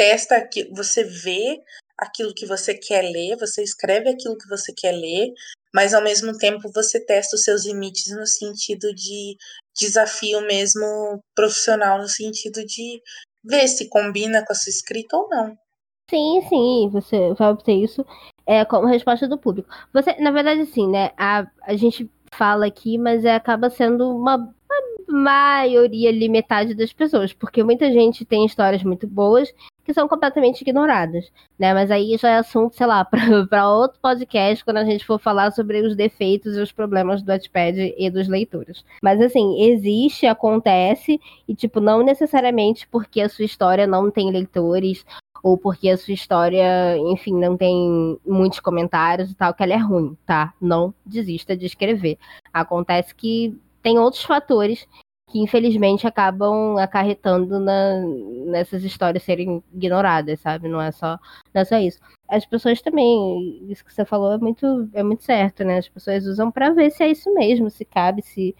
testa 0.00 0.36
aquilo, 0.36 0.74
você 0.74 1.04
vê 1.04 1.62
aquilo 1.98 2.32
que 2.34 2.46
você 2.46 2.72
quer 2.72 3.02
ler, 3.02 3.36
você 3.36 3.62
escreve 3.62 4.08
aquilo 4.08 4.38
que 4.38 4.48
você 4.48 4.72
quer 4.74 4.92
ler, 4.92 5.30
mas 5.74 5.92
ao 5.92 6.02
mesmo 6.02 6.32
tempo 6.38 6.72
você 6.72 7.04
testa 7.04 7.36
os 7.36 7.42
seus 7.42 7.66
limites 7.66 8.10
no 8.16 8.26
sentido 8.26 8.94
de 8.94 9.36
desafio 9.78 10.40
mesmo 10.40 11.20
profissional, 11.34 11.98
no 11.98 12.08
sentido 12.08 12.64
de 12.64 13.02
ver 13.44 13.68
se 13.68 13.90
combina 13.90 14.42
com 14.42 14.54
a 14.54 14.56
sua 14.56 14.70
escrita 14.70 15.14
ou 15.18 15.28
não. 15.28 15.54
Sim, 16.08 16.40
sim, 16.48 16.88
você 16.90 17.34
vai 17.34 17.50
obter 17.50 17.74
isso 17.74 18.02
é, 18.46 18.64
como 18.64 18.86
resposta 18.86 19.28
do 19.28 19.36
público. 19.36 19.68
Você, 19.92 20.14
na 20.14 20.30
verdade, 20.30 20.64
sim, 20.64 20.88
né? 20.88 21.10
A, 21.18 21.46
a 21.62 21.76
gente 21.76 22.10
fala 22.34 22.66
aqui, 22.66 22.96
mas 22.96 23.22
é, 23.26 23.34
acaba 23.34 23.68
sendo 23.68 24.16
uma, 24.16 24.36
uma 24.36 25.22
maioria 25.22 26.08
ali, 26.08 26.26
metade 26.26 26.74
das 26.74 26.90
pessoas, 26.90 27.34
porque 27.34 27.62
muita 27.62 27.92
gente 27.92 28.24
tem 28.24 28.46
histórias 28.46 28.82
muito 28.82 29.06
boas 29.06 29.52
que 29.90 29.94
são 29.94 30.06
completamente 30.06 30.60
ignoradas, 30.62 31.32
né? 31.58 31.74
Mas 31.74 31.90
aí 31.90 32.16
já 32.16 32.30
é 32.30 32.36
assunto, 32.38 32.76
sei 32.76 32.86
lá, 32.86 33.04
para 33.50 33.68
outro 33.68 33.98
podcast 34.00 34.64
quando 34.64 34.76
a 34.76 34.84
gente 34.84 35.04
for 35.04 35.18
falar 35.18 35.50
sobre 35.50 35.82
os 35.82 35.96
defeitos 35.96 36.56
e 36.56 36.60
os 36.60 36.70
problemas 36.70 37.22
do 37.22 37.32
Wattpad 37.32 37.94
e 37.98 38.08
dos 38.08 38.28
leitores. 38.28 38.84
Mas 39.02 39.20
assim, 39.20 39.60
existe, 39.62 40.26
acontece 40.26 41.20
e 41.48 41.54
tipo 41.56 41.80
não 41.80 42.04
necessariamente 42.04 42.86
porque 42.86 43.20
a 43.20 43.28
sua 43.28 43.44
história 43.44 43.84
não 43.84 44.12
tem 44.12 44.30
leitores 44.30 45.04
ou 45.42 45.58
porque 45.58 45.88
a 45.88 45.96
sua 45.96 46.14
história, 46.14 46.96
enfim, 46.98 47.34
não 47.34 47.56
tem 47.56 48.16
muitos 48.24 48.60
comentários 48.60 49.30
e 49.30 49.34
tal, 49.34 49.52
que 49.52 49.62
ela 49.62 49.74
é 49.74 49.78
ruim, 49.78 50.16
tá? 50.24 50.54
Não 50.60 50.94
desista 51.04 51.56
de 51.56 51.66
escrever. 51.66 52.16
Acontece 52.52 53.12
que 53.12 53.58
tem 53.82 53.98
outros 53.98 54.22
fatores 54.22 54.86
que 55.30 55.38
infelizmente 55.38 56.06
acabam 56.06 56.76
acarretando 56.76 57.60
na, 57.60 58.00
nessas 58.46 58.82
histórias 58.82 59.22
serem 59.22 59.62
ignoradas, 59.72 60.40
sabe? 60.40 60.68
Não 60.68 60.80
é 60.80 60.90
só, 60.90 61.18
não 61.54 61.62
é 61.62 61.64
só 61.64 61.78
isso. 61.78 62.00
As 62.28 62.44
pessoas 62.44 62.82
também, 62.82 63.64
isso 63.70 63.84
que 63.84 63.94
você 63.94 64.04
falou 64.04 64.32
é 64.32 64.38
muito, 64.38 64.88
é 64.92 65.02
muito 65.02 65.22
certo, 65.22 65.64
né? 65.64 65.78
As 65.78 65.88
pessoas 65.88 66.26
usam 66.26 66.50
para 66.50 66.72
ver 66.72 66.90
se 66.90 67.04
é 67.04 67.08
isso 67.08 67.32
mesmo, 67.32 67.70
se 67.70 67.84
cabe, 67.84 68.22
se, 68.22 68.56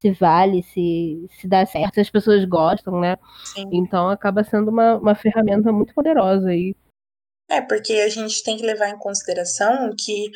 se 0.00 0.10
vale, 0.12 0.62
se, 0.62 1.26
se 1.40 1.48
dá 1.48 1.64
certo, 1.64 1.94
se 1.94 2.00
as 2.00 2.10
pessoas 2.10 2.44
gostam, 2.44 3.00
né? 3.00 3.16
Sim. 3.44 3.68
Então 3.72 4.08
acaba 4.08 4.44
sendo 4.44 4.70
uma, 4.70 4.96
uma 4.96 5.14
ferramenta 5.14 5.72
muito 5.72 5.94
poderosa 5.94 6.48
aí. 6.50 6.74
É, 7.48 7.60
porque 7.60 7.94
a 7.94 8.08
gente 8.08 8.44
tem 8.44 8.56
que 8.56 8.64
levar 8.64 8.90
em 8.90 8.98
consideração 8.98 9.90
que 9.98 10.30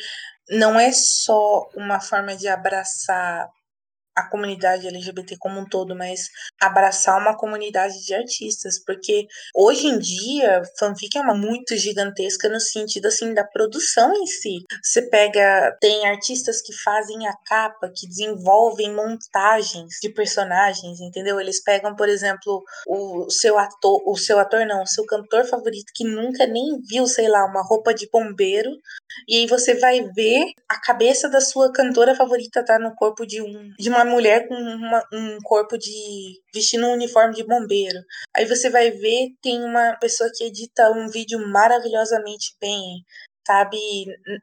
não 0.49 0.79
é 0.79 0.91
só 0.91 1.69
uma 1.75 2.01
forma 2.01 2.35
de 2.35 2.47
abraçar 2.47 3.49
a 4.15 4.29
comunidade 4.29 4.87
LGBT 4.87 5.35
como 5.37 5.59
um 5.59 5.65
todo, 5.65 5.95
mas 5.95 6.21
abraçar 6.61 7.19
uma 7.19 7.37
comunidade 7.37 7.93
de 8.05 8.13
artistas, 8.13 8.83
porque 8.83 9.27
hoje 9.53 9.87
em 9.87 9.99
dia 9.99 10.61
fanfic 10.79 11.17
é 11.17 11.21
uma 11.21 11.35
muito 11.35 11.75
gigantesca 11.75 12.47
no 12.47 12.59
sentido 12.59 13.07
assim 13.07 13.33
da 13.33 13.43
produção 13.43 14.13
em 14.13 14.25
si. 14.25 14.63
Você 14.83 15.01
pega, 15.09 15.75
tem 15.81 16.07
artistas 16.07 16.61
que 16.61 16.73
fazem 16.73 17.27
a 17.27 17.33
capa, 17.45 17.91
que 17.93 18.07
desenvolvem 18.07 18.93
montagens 18.93 19.95
de 20.01 20.09
personagens, 20.09 20.99
entendeu? 21.01 21.39
Eles 21.39 21.61
pegam, 21.61 21.95
por 21.95 22.07
exemplo, 22.07 22.63
o 22.87 23.29
seu 23.29 23.57
ator, 23.57 24.01
o 24.05 24.15
seu 24.15 24.39
ator 24.39 24.65
não, 24.65 24.83
o 24.83 24.87
seu 24.87 25.05
cantor 25.05 25.45
favorito 25.45 25.91
que 25.93 26.05
nunca 26.05 26.47
nem 26.47 26.79
viu, 26.87 27.05
sei 27.07 27.27
lá, 27.27 27.45
uma 27.45 27.61
roupa 27.61 27.93
de 27.93 28.07
bombeiro, 28.11 28.69
e 29.27 29.37
aí 29.37 29.47
você 29.47 29.75
vai 29.75 30.01
ver 30.15 30.45
a 30.69 30.79
cabeça 30.79 31.29
da 31.29 31.41
sua 31.41 31.71
cantora 31.71 32.15
favorita 32.15 32.63
tá 32.63 32.79
no 32.79 32.93
corpo 32.95 33.25
de 33.25 33.41
um 33.41 33.73
de 33.77 33.89
uma 33.89 34.04
mulher 34.05 34.47
com 34.47 34.55
uma, 34.55 35.03
um 35.13 35.37
corpo 35.43 35.77
de. 35.77 36.41
vestindo 36.53 36.87
um 36.87 36.93
uniforme 36.93 37.33
de 37.33 37.45
bombeiro. 37.45 37.99
Aí 38.35 38.45
você 38.45 38.69
vai 38.69 38.91
ver, 38.91 39.29
tem 39.41 39.63
uma 39.63 39.95
pessoa 39.99 40.29
que 40.33 40.43
edita 40.43 40.91
um 40.91 41.07
vídeo 41.09 41.39
maravilhosamente 41.47 42.55
bem 42.59 43.03
sabe 43.45 43.77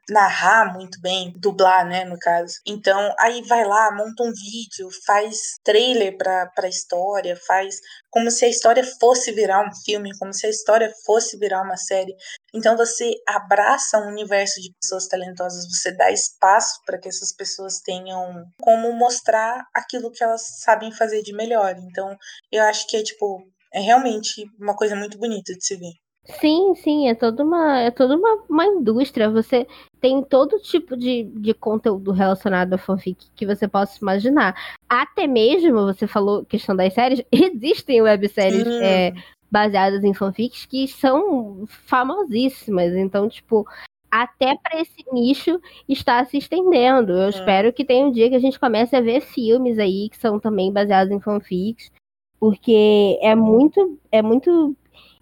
narrar 0.09 0.73
muito 0.73 0.99
bem, 1.01 1.33
dublar, 1.37 1.85
né, 1.87 2.05
no 2.05 2.17
caso. 2.17 2.53
Então, 2.65 3.13
aí 3.19 3.41
vai 3.43 3.65
lá, 3.65 3.91
monta 3.91 4.23
um 4.23 4.31
vídeo, 4.31 4.89
faz 5.05 5.37
trailer 5.63 6.17
pra, 6.17 6.47
pra 6.47 6.67
história, 6.67 7.35
faz 7.47 7.79
como 8.09 8.29
se 8.31 8.45
a 8.45 8.49
história 8.49 8.83
fosse 8.99 9.31
virar 9.31 9.67
um 9.67 9.73
filme, 9.83 10.17
como 10.17 10.33
se 10.33 10.45
a 10.45 10.49
história 10.49 10.91
fosse 11.05 11.37
virar 11.37 11.61
uma 11.61 11.77
série. 11.77 12.15
Então, 12.53 12.77
você 12.77 13.11
abraça 13.27 13.97
um 13.97 14.07
universo 14.07 14.61
de 14.61 14.71
pessoas 14.79 15.07
talentosas, 15.07 15.67
você 15.67 15.91
dá 15.95 16.11
espaço 16.11 16.79
para 16.85 16.99
que 16.99 17.09
essas 17.09 17.33
pessoas 17.35 17.79
tenham 17.79 18.45
como 18.61 18.93
mostrar 18.93 19.65
aquilo 19.73 20.11
que 20.11 20.23
elas 20.23 20.43
sabem 20.61 20.91
fazer 20.91 21.21
de 21.23 21.33
melhor. 21.33 21.75
Então, 21.77 22.15
eu 22.51 22.63
acho 22.63 22.87
que 22.87 22.97
é, 22.97 23.03
tipo, 23.03 23.43
é 23.73 23.79
realmente 23.79 24.45
uma 24.59 24.75
coisa 24.75 24.95
muito 24.95 25.17
bonita 25.17 25.53
de 25.53 25.65
se 25.65 25.75
ver. 25.75 26.02
Sim, 26.25 26.73
sim, 26.75 27.09
é 27.09 27.15
toda 27.15 27.43
uma, 27.43 27.79
é 27.79 27.91
toda 27.91 28.15
uma, 28.15 28.43
uma 28.49 28.65
indústria. 28.65 29.29
Você 29.29 29.67
tem 29.99 30.23
todo 30.23 30.59
tipo 30.59 30.95
de, 30.95 31.23
de 31.23 31.53
conteúdo 31.53 32.11
relacionado 32.11 32.73
a 32.73 32.77
fanfic 32.77 33.27
que 33.35 33.45
você 33.45 33.67
possa 33.67 33.99
imaginar. 34.01 34.55
Até 34.87 35.27
mesmo, 35.27 35.85
você 35.85 36.07
falou 36.07 36.45
questão 36.45 36.75
das 36.75 36.93
séries, 36.93 37.21
existem 37.31 38.01
webséries 38.01 38.65
é, 38.65 39.13
baseadas 39.51 40.03
em 40.03 40.13
fanfics 40.13 40.65
que 40.65 40.87
são 40.87 41.65
famosíssimas. 41.67 42.95
Então, 42.95 43.27
tipo, 43.27 43.67
até 44.09 44.55
para 44.55 44.79
esse 44.79 45.03
nicho 45.11 45.59
está 45.89 46.23
se 46.23 46.37
estendendo. 46.37 47.11
Eu 47.13 47.29
espero 47.29 47.73
que 47.73 47.83
tenha 47.83 48.05
um 48.05 48.11
dia 48.11 48.29
que 48.29 48.35
a 48.35 48.39
gente 48.39 48.59
comece 48.59 48.95
a 48.95 49.01
ver 49.01 49.19
filmes 49.19 49.77
aí 49.77 50.07
que 50.07 50.17
são 50.17 50.39
também 50.39 50.71
baseados 50.71 51.11
em 51.11 51.19
fanfics, 51.19 51.91
porque 52.39 53.19
é 53.21 53.35
muito, 53.35 53.99
é 54.09 54.21
muito 54.21 54.73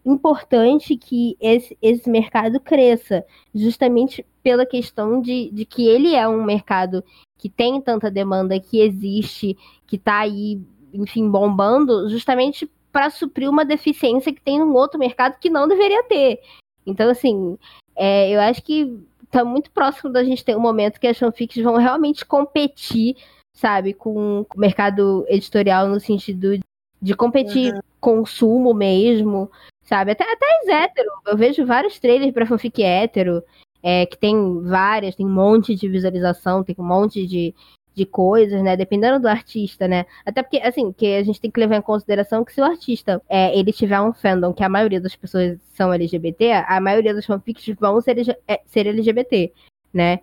importante 0.05 0.95
que 0.95 1.37
esse, 1.39 1.77
esse 1.81 2.09
mercado 2.09 2.59
cresça, 2.59 3.25
justamente 3.53 4.25
pela 4.41 4.65
questão 4.65 5.21
de, 5.21 5.49
de 5.51 5.65
que 5.65 5.87
ele 5.87 6.15
é 6.15 6.27
um 6.27 6.43
mercado 6.43 7.03
que 7.37 7.49
tem 7.49 7.79
tanta 7.81 8.09
demanda, 8.09 8.59
que 8.59 8.79
existe, 8.79 9.57
que 9.85 9.95
está 9.95 10.19
aí, 10.19 10.59
enfim, 10.93 11.29
bombando, 11.29 12.09
justamente 12.09 12.69
para 12.91 13.09
suprir 13.09 13.49
uma 13.49 13.63
deficiência 13.63 14.33
que 14.33 14.41
tem 14.41 14.59
num 14.59 14.73
outro 14.73 14.99
mercado 14.99 15.39
que 15.39 15.49
não 15.49 15.67
deveria 15.67 16.03
ter. 16.03 16.39
Então, 16.85 17.09
assim, 17.09 17.57
é, 17.95 18.29
eu 18.29 18.41
acho 18.41 18.61
que 18.63 18.99
está 19.23 19.45
muito 19.45 19.71
próximo 19.71 20.11
da 20.11 20.23
gente 20.23 20.43
ter 20.43 20.55
um 20.55 20.61
momento 20.61 20.99
que 20.99 21.07
as 21.07 21.17
fanfics 21.17 21.63
vão 21.63 21.77
realmente 21.77 22.25
competir, 22.25 23.15
sabe, 23.53 23.93
com 23.93 24.41
o 24.41 24.59
mercado 24.59 25.25
editorial 25.29 25.87
no 25.87 25.99
sentido 25.99 26.59
de 27.01 27.15
competir 27.15 27.73
uhum. 27.73 27.79
consumo 27.99 28.73
mesmo, 28.73 29.49
sabe? 29.91 30.11
Até, 30.11 30.23
até 30.23 30.45
as 30.61 30.67
hétero. 30.69 31.09
Eu 31.27 31.35
vejo 31.35 31.65
vários 31.65 31.99
trailers 31.99 32.33
pra 32.33 32.45
fanfic 32.45 32.81
hétero, 32.81 33.43
é, 33.83 34.05
que 34.05 34.17
tem 34.17 34.61
várias, 34.63 35.15
tem 35.15 35.25
um 35.25 35.33
monte 35.33 35.75
de 35.75 35.89
visualização, 35.89 36.63
tem 36.63 36.73
um 36.79 36.83
monte 36.83 37.27
de, 37.27 37.53
de 37.93 38.05
coisas, 38.05 38.63
né? 38.63 38.77
Dependendo 38.77 39.19
do 39.19 39.27
artista, 39.27 39.89
né? 39.89 40.05
Até 40.25 40.41
porque, 40.41 40.59
assim, 40.59 40.93
que 40.93 41.13
a 41.15 41.23
gente 41.23 41.41
tem 41.41 41.51
que 41.51 41.59
levar 41.59 41.75
em 41.75 41.81
consideração 41.81 42.45
que 42.45 42.53
se 42.53 42.61
o 42.61 42.63
artista 42.63 43.21
é, 43.27 43.57
ele 43.57 43.73
tiver 43.73 43.99
um 43.99 44.13
fandom 44.13 44.53
que 44.53 44.63
a 44.63 44.69
maioria 44.69 45.01
das 45.01 45.15
pessoas 45.15 45.59
são 45.73 45.91
LGBT, 45.91 46.53
a 46.65 46.79
maioria 46.79 47.13
dos 47.13 47.25
fanfics 47.25 47.75
vão 47.77 47.99
ser, 47.99 48.17
é, 48.47 48.61
ser 48.65 48.87
LGBT, 48.87 49.51
né? 49.93 50.19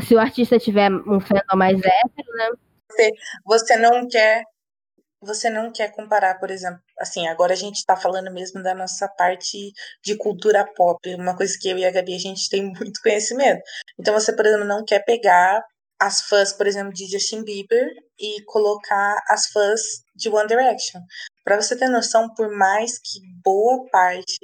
Se 0.00 0.16
o 0.16 0.18
artista 0.18 0.58
tiver 0.58 0.90
um 0.90 1.20
fandom 1.20 1.56
mais 1.56 1.76
hétero, 1.78 2.32
né? 2.34 2.50
Você, 2.90 3.12
você 3.44 3.76
não 3.76 4.08
quer 4.08 4.42
você 5.20 5.50
não 5.50 5.72
quer 5.72 5.92
comparar, 5.92 6.38
por 6.38 6.50
exemplo, 6.50 6.80
assim, 6.98 7.26
agora 7.28 7.52
a 7.52 7.56
gente 7.56 7.76
está 7.76 7.96
falando 7.96 8.32
mesmo 8.32 8.62
da 8.62 8.74
nossa 8.74 9.08
parte 9.08 9.72
de 10.04 10.16
cultura 10.16 10.64
pop, 10.74 10.98
uma 11.14 11.36
coisa 11.36 11.56
que 11.60 11.68
eu 11.68 11.78
e 11.78 11.84
a 11.84 11.90
Gabi 11.90 12.14
a 12.14 12.18
gente 12.18 12.48
tem 12.48 12.62
muito 12.74 13.00
conhecimento. 13.02 13.62
Então 13.98 14.14
você, 14.14 14.34
por 14.34 14.46
exemplo, 14.46 14.66
não 14.66 14.84
quer 14.84 15.04
pegar 15.04 15.62
as 16.00 16.22
fãs, 16.22 16.52
por 16.52 16.66
exemplo, 16.66 16.92
de 16.92 17.06
Justin 17.06 17.42
Bieber 17.42 17.88
e 18.18 18.42
colocar 18.44 19.16
as 19.28 19.46
fãs 19.48 19.80
de 20.14 20.28
One 20.28 20.46
Direction. 20.46 21.00
Para 21.44 21.60
você 21.60 21.76
ter 21.76 21.88
noção, 21.88 22.32
por 22.34 22.50
mais 22.50 22.98
que 22.98 23.20
boa 23.42 23.86
parte 23.90 24.38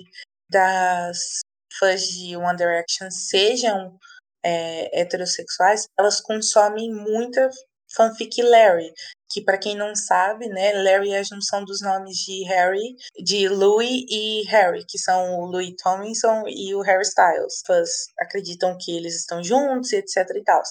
das 0.48 1.40
fãs 1.78 2.08
de 2.08 2.36
One 2.36 2.56
Direction 2.56 3.10
sejam 3.10 3.98
é, 4.44 5.00
heterossexuais, 5.00 5.86
elas 5.98 6.20
consomem 6.20 6.92
muita 6.92 7.48
fanfic 7.94 8.42
Larry, 8.42 8.92
que 9.32 9.42
para 9.42 9.58
quem 9.58 9.74
não 9.74 9.94
sabe, 9.96 10.46
né, 10.48 10.72
Larry 10.74 11.12
é 11.12 11.20
a 11.20 11.22
junção 11.22 11.64
dos 11.64 11.80
nomes 11.80 12.18
de 12.18 12.44
Harry, 12.44 12.94
de 13.24 13.48
Louis 13.48 14.04
e 14.08 14.42
Harry, 14.48 14.84
que 14.86 14.98
são 14.98 15.40
o 15.40 15.46
Louis 15.46 15.74
Tomlinson 15.82 16.44
e 16.46 16.74
o 16.74 16.82
Harry 16.82 17.02
Styles. 17.02 17.62
Fãs 17.66 17.88
acreditam 18.20 18.76
que 18.78 18.94
eles 18.94 19.16
estão 19.16 19.42
juntos 19.42 19.92
etc 19.92 20.16
e 20.36 20.44
tal. 20.44 20.62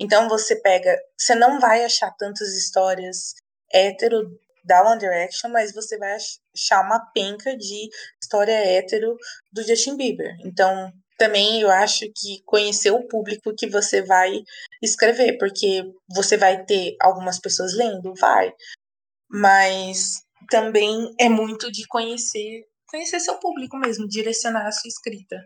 Então 0.00 0.28
você 0.28 0.56
pega, 0.56 0.98
você 1.18 1.34
não 1.34 1.60
vai 1.60 1.84
achar 1.84 2.10
tantas 2.16 2.48
histórias 2.56 3.34
hétero 3.72 4.22
da 4.64 4.82
One 4.82 4.98
Direction, 4.98 5.50
mas 5.50 5.72
você 5.72 5.96
vai 5.96 6.16
achar 6.16 6.82
uma 6.82 7.00
penca 7.12 7.56
de 7.56 7.88
história 8.20 8.52
hétero 8.52 9.16
do 9.52 9.62
Justin 9.62 9.96
Bieber. 9.96 10.34
Então, 10.44 10.92
também 11.16 11.60
eu 11.60 11.70
acho 11.70 12.06
que 12.14 12.42
conhecer 12.44 12.90
o 12.90 13.06
público 13.06 13.54
que 13.56 13.68
você 13.68 14.02
vai 14.02 14.42
escrever, 14.82 15.38
porque 15.38 15.82
você 16.14 16.36
vai 16.36 16.64
ter 16.64 16.96
algumas 17.00 17.38
pessoas 17.38 17.74
lendo, 17.74 18.14
vai, 18.20 18.52
mas 19.28 20.22
também 20.50 21.14
é 21.18 21.28
muito 21.28 21.70
de 21.72 21.86
conhecer, 21.86 22.64
conhecer 22.88 23.20
seu 23.20 23.38
público 23.38 23.76
mesmo, 23.76 24.06
direcionar 24.06 24.66
a 24.66 24.72
sua 24.72 24.88
escrita. 24.88 25.36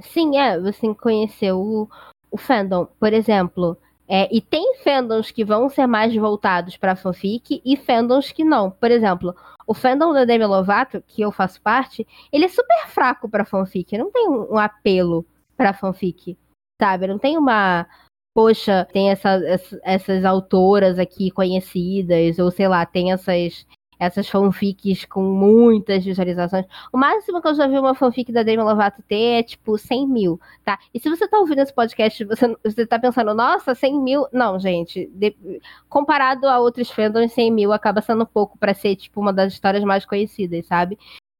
Sim, 0.00 0.38
é, 0.38 0.58
você 0.60 0.94
conhecer 0.94 1.52
o, 1.52 1.88
o 2.30 2.36
fandom, 2.36 2.86
por 2.98 3.12
exemplo, 3.12 3.78
é, 4.08 4.28
e 4.34 4.40
tem 4.40 4.76
fandoms 4.82 5.30
que 5.30 5.44
vão 5.44 5.68
ser 5.68 5.86
mais 5.86 6.14
voltados 6.14 6.76
para 6.76 6.96
fanfic 6.96 7.62
e 7.64 7.76
fandoms 7.76 8.30
que 8.32 8.44
não. 8.44 8.70
Por 8.70 8.90
exemplo, 8.90 9.34
o 9.66 9.72
fandom 9.72 10.12
da 10.12 10.24
Demi 10.24 10.44
Lovato, 10.44 11.02
que 11.06 11.22
eu 11.22 11.32
faço 11.32 11.60
parte, 11.62 12.06
ele 12.32 12.44
é 12.44 12.48
super 12.48 12.86
fraco 12.88 13.28
para 13.28 13.44
fanfic. 13.44 13.96
Não 13.96 14.10
tem 14.10 14.28
um, 14.28 14.58
apelo 14.58 15.26
para 15.56 15.72
fanfic, 15.72 16.36
sabe? 16.80 17.06
Não 17.06 17.18
tem 17.18 17.38
uma. 17.38 17.86
Poxa, 18.34 18.86
tem 18.92 19.10
essa, 19.10 19.30
essa, 19.46 19.80
essas 19.84 20.24
autoras 20.24 20.98
aqui 20.98 21.30
conhecidas, 21.30 22.38
ou 22.38 22.50
sei 22.50 22.66
lá, 22.66 22.84
tem 22.84 23.12
essas 23.12 23.64
essas 23.98 24.28
fanfics 24.28 25.04
com 25.04 25.22
muitas 25.22 26.04
visualizações. 26.04 26.66
O 26.92 26.98
máximo 26.98 27.40
que 27.40 27.48
eu 27.48 27.54
já 27.54 27.66
vi 27.66 27.78
uma 27.78 27.94
fanfic 27.94 28.32
da 28.32 28.42
Demi 28.42 28.62
Lovato 28.62 29.02
ter 29.02 29.40
é 29.40 29.42
tipo 29.42 29.76
100 29.76 30.08
mil, 30.08 30.40
tá? 30.64 30.78
E 30.92 31.00
se 31.00 31.08
você 31.08 31.26
tá 31.28 31.38
ouvindo 31.38 31.60
esse 31.60 31.72
podcast, 31.72 32.24
você, 32.24 32.56
você 32.62 32.86
tá 32.86 32.98
pensando, 32.98 33.34
nossa, 33.34 33.74
100 33.74 34.00
mil. 34.00 34.26
Não, 34.32 34.58
gente. 34.58 35.06
De, 35.14 35.36
comparado 35.88 36.46
a 36.48 36.58
outros 36.58 36.90
fandoms, 36.90 37.32
100 37.32 37.50
mil 37.50 37.72
acaba 37.72 38.00
sendo 38.00 38.26
pouco 38.26 38.58
para 38.58 38.74
ser, 38.74 38.96
tipo, 38.96 39.20
uma 39.20 39.32
das 39.32 39.52
histórias 39.52 39.84
mais 39.84 40.04
conhecidas, 40.04 40.66
sabe? 40.66 40.98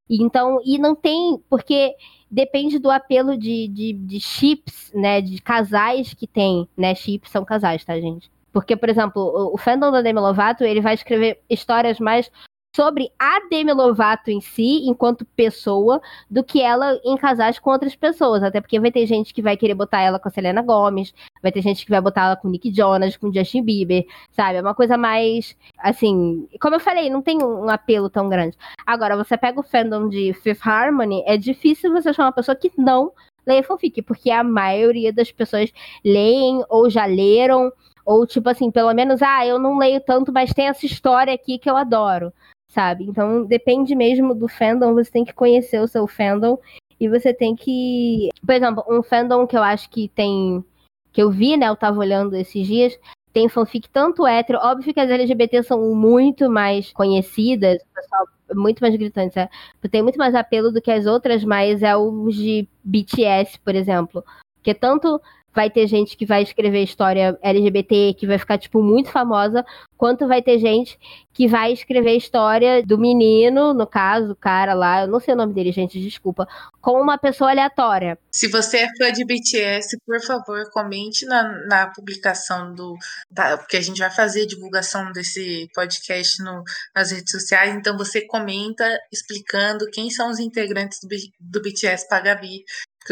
Então, 0.09 0.61
e 0.65 0.79
não 0.79 0.95
tem. 0.95 1.41
Porque 1.49 1.95
depende 2.31 2.79
do 2.79 2.91
apelo 2.91 3.37
de, 3.37 3.69
de, 3.69 3.93
de 3.93 4.21
chips, 4.21 4.93
né? 4.95 5.21
De 5.21 5.41
casais 5.41 6.15
que 6.15 6.27
tem, 6.27 6.69
né? 6.77 6.95
Chips 6.95 7.31
são 7.31 7.45
casais, 7.45 7.85
tá, 7.85 7.99
gente? 7.99 8.34
Porque, 8.55 8.77
por 8.77 8.89
exemplo, 8.89 9.51
o 9.53 9.59
fandom 9.59 9.91
da 9.91 10.01
Demi 10.01 10.21
Lovato, 10.21 10.63
ele 10.63 10.81
vai 10.81 10.95
escrever 10.95 11.41
histórias 11.51 11.99
mais 11.99 12.31
sobre 12.75 13.11
a 13.19 13.41
Demi 13.51 13.73
Lovato 13.73 14.31
em 14.31 14.41
si, 14.41 14.87
enquanto 14.87 15.25
pessoa, 15.25 16.01
do 16.31 16.43
que 16.45 16.63
ela 16.63 17.01
em 17.05 17.17
casais 17.17 17.59
com 17.59 17.71
outras 17.71 17.97
pessoas. 17.97 18.45
Até 18.45 18.61
porque 18.61 18.79
vai 18.79 18.93
ter 18.93 19.07
gente 19.07 19.35
que 19.35 19.43
vai 19.43 19.57
querer 19.57 19.75
botar 19.75 20.01
ela 20.03 20.21
com 20.21 20.29
a 20.29 20.31
Selena 20.31 20.63
Gomez, 20.63 21.13
vai 21.43 21.51
ter 21.51 21.63
gente 21.63 21.85
que 21.85 21.91
vai 21.91 22.01
botar 22.01 22.27
ela 22.27 22.37
com 22.37 22.49
Nick 22.49 22.73
Jonas, 22.73 23.17
com 23.17 23.33
Justin 23.33 23.63
Bieber, 23.63 24.07
sabe? 24.31 24.59
É 24.59 24.61
uma 24.61 24.75
coisa 24.75 24.97
mais, 24.97 25.57
assim, 25.79 26.49
como 26.61 26.77
eu 26.77 26.81
falei, 26.81 27.11
não 27.11 27.23
tem 27.23 27.43
um 27.43 27.69
apelo 27.69 28.09
tão 28.09 28.29
grande. 28.29 28.57
Agora, 28.87 29.17
você 29.17 29.37
pega 29.37 29.59
o 29.59 29.65
fandom 29.65 30.09
de 30.09 30.33
Fifth 30.33 30.65
Harmony, 30.65 31.25
é 31.27 31.37
difícil 31.37 31.93
você 31.93 32.11
achar 32.11 32.25
uma 32.25 32.33
pessoa 32.33 32.55
que 32.55 32.71
não 32.79 33.13
leia 33.47 33.63
fanfic, 33.63 34.01
porque 34.03 34.31
a 34.31 34.43
maioria 34.43 35.13
das 35.13 35.31
pessoas 35.31 35.73
leem 36.05 36.65
ou 36.69 36.89
já 36.89 37.05
leram, 37.05 37.73
ou 38.05 38.27
tipo 38.27 38.49
assim, 38.49 38.71
pelo 38.71 38.93
menos, 38.93 39.23
ah, 39.23 39.47
eu 39.47 39.59
não 39.59 39.79
leio 39.79 40.01
tanto, 40.01 40.33
mas 40.33 40.53
tem 40.53 40.69
essa 40.69 40.87
história 40.87 41.33
aqui 41.33 41.59
que 41.59 41.69
eu 41.69 41.77
adoro 41.77 42.33
sabe? 42.75 43.05
Então 43.05 43.45
depende 43.45 43.95
mesmo 43.95 44.35
do 44.35 44.49
fandom, 44.49 44.95
você 44.95 45.11
tem 45.11 45.25
que 45.25 45.33
conhecer 45.33 45.81
o 45.81 45.87
seu 45.87 46.09
fandom 46.09 46.59
e 46.99 47.09
você 47.09 47.33
tem 47.33 47.55
que. 47.55 48.29
Por 48.45 48.55
exemplo, 48.55 48.85
um 48.89 49.03
fandom 49.03 49.47
que 49.47 49.57
eu 49.57 49.63
acho 49.63 49.89
que 49.89 50.09
tem. 50.09 50.65
que 51.13 51.23
eu 51.23 51.31
vi, 51.31 51.57
né? 51.57 51.69
Eu 51.69 51.77
tava 51.77 51.99
olhando 52.01 52.35
esses 52.37 52.67
dias. 52.67 52.99
Tem 53.33 53.49
fanfic 53.49 53.89
tanto 53.89 54.27
hétero, 54.27 54.61
óbvio 54.63 54.95
que 54.95 55.01
as 55.01 55.11
LGBT 55.11 55.65
são 55.65 55.93
muito 55.93 56.49
mais 56.49 56.93
conhecidas, 56.93 57.83
pessoal 57.93 58.27
muito 58.55 58.81
mais 58.81 58.95
gritantes, 58.95 59.37
é. 59.37 59.49
tem 59.91 60.03
muito 60.03 60.19
mais 60.19 60.37
apelo 60.37 60.71
do 60.71 60.81
que 60.81 60.91
as 60.91 61.07
outras, 61.07 61.43
mas 61.43 61.83
é 61.83 61.97
os 61.97 62.37
de 62.37 62.69
BTS, 62.85 63.59
por 63.59 63.75
exemplo. 63.75 64.25
Porque 64.55 64.73
tanto 64.73 65.21
vai 65.55 65.71
ter 65.71 65.87
gente 65.87 66.17
que 66.17 66.27
vai 66.27 66.43
escrever 66.43 66.83
história 66.83 67.39
LGBT, 67.41 68.15
que 68.15 68.27
vai 68.27 68.39
ficar, 68.39 68.59
tipo, 68.59 68.83
muito 68.83 69.11
famosa, 69.11 69.65
quanto 69.97 70.27
vai 70.27 70.43
ter 70.43 70.59
gente 70.59 70.99
que 71.33 71.49
vai 71.49 71.73
escrever 71.73 72.17
história 72.17 72.83
do 72.85 72.97
menino, 72.97 73.75
no 73.75 73.87
caso, 73.87 74.33
o 74.33 74.37
cara 74.37 74.73
lá, 74.73 75.03
eu 75.03 75.09
não 75.09 75.19
sei 75.19 75.35
o 75.35 75.37
nome 75.37 75.53
dele, 75.53 75.73
gente, 75.73 76.01
desculpa, 76.01 76.47
com 76.81 77.01
uma 77.01 77.19
pessoa 77.19 77.51
aleatória. 77.51 78.17
Se 78.31 78.47
você 78.49 78.79
é 78.79 78.89
fã 78.97 79.13
de 79.13 79.25
BTS, 79.25 79.97
por 80.07 80.21
favor, 80.21 80.71
comente 80.71 81.27
na, 81.27 81.43
na 81.67 81.87
publicação 81.89 82.73
do. 82.73 82.97
Da, 83.31 83.59
porque 83.59 83.77
a 83.77 83.81
gente 83.81 83.99
vai 83.99 84.11
fazer 84.11 84.43
a 84.43 84.47
divulgação 84.47 85.11
desse 85.11 85.69
podcast 85.75 86.43
no, 86.43 86.63
nas 86.95 87.11
redes 87.11 87.33
sociais, 87.33 87.75
então 87.75 87.97
você 87.97 88.21
comenta 88.27 88.87
explicando 89.13 89.91
quem 89.91 90.11
são 90.11 90.31
os 90.31 90.39
integrantes 90.39 90.99
do, 91.01 91.09
do 91.41 91.63
BTS 91.63 92.09
para 92.09 92.21
Gabi, 92.21 92.63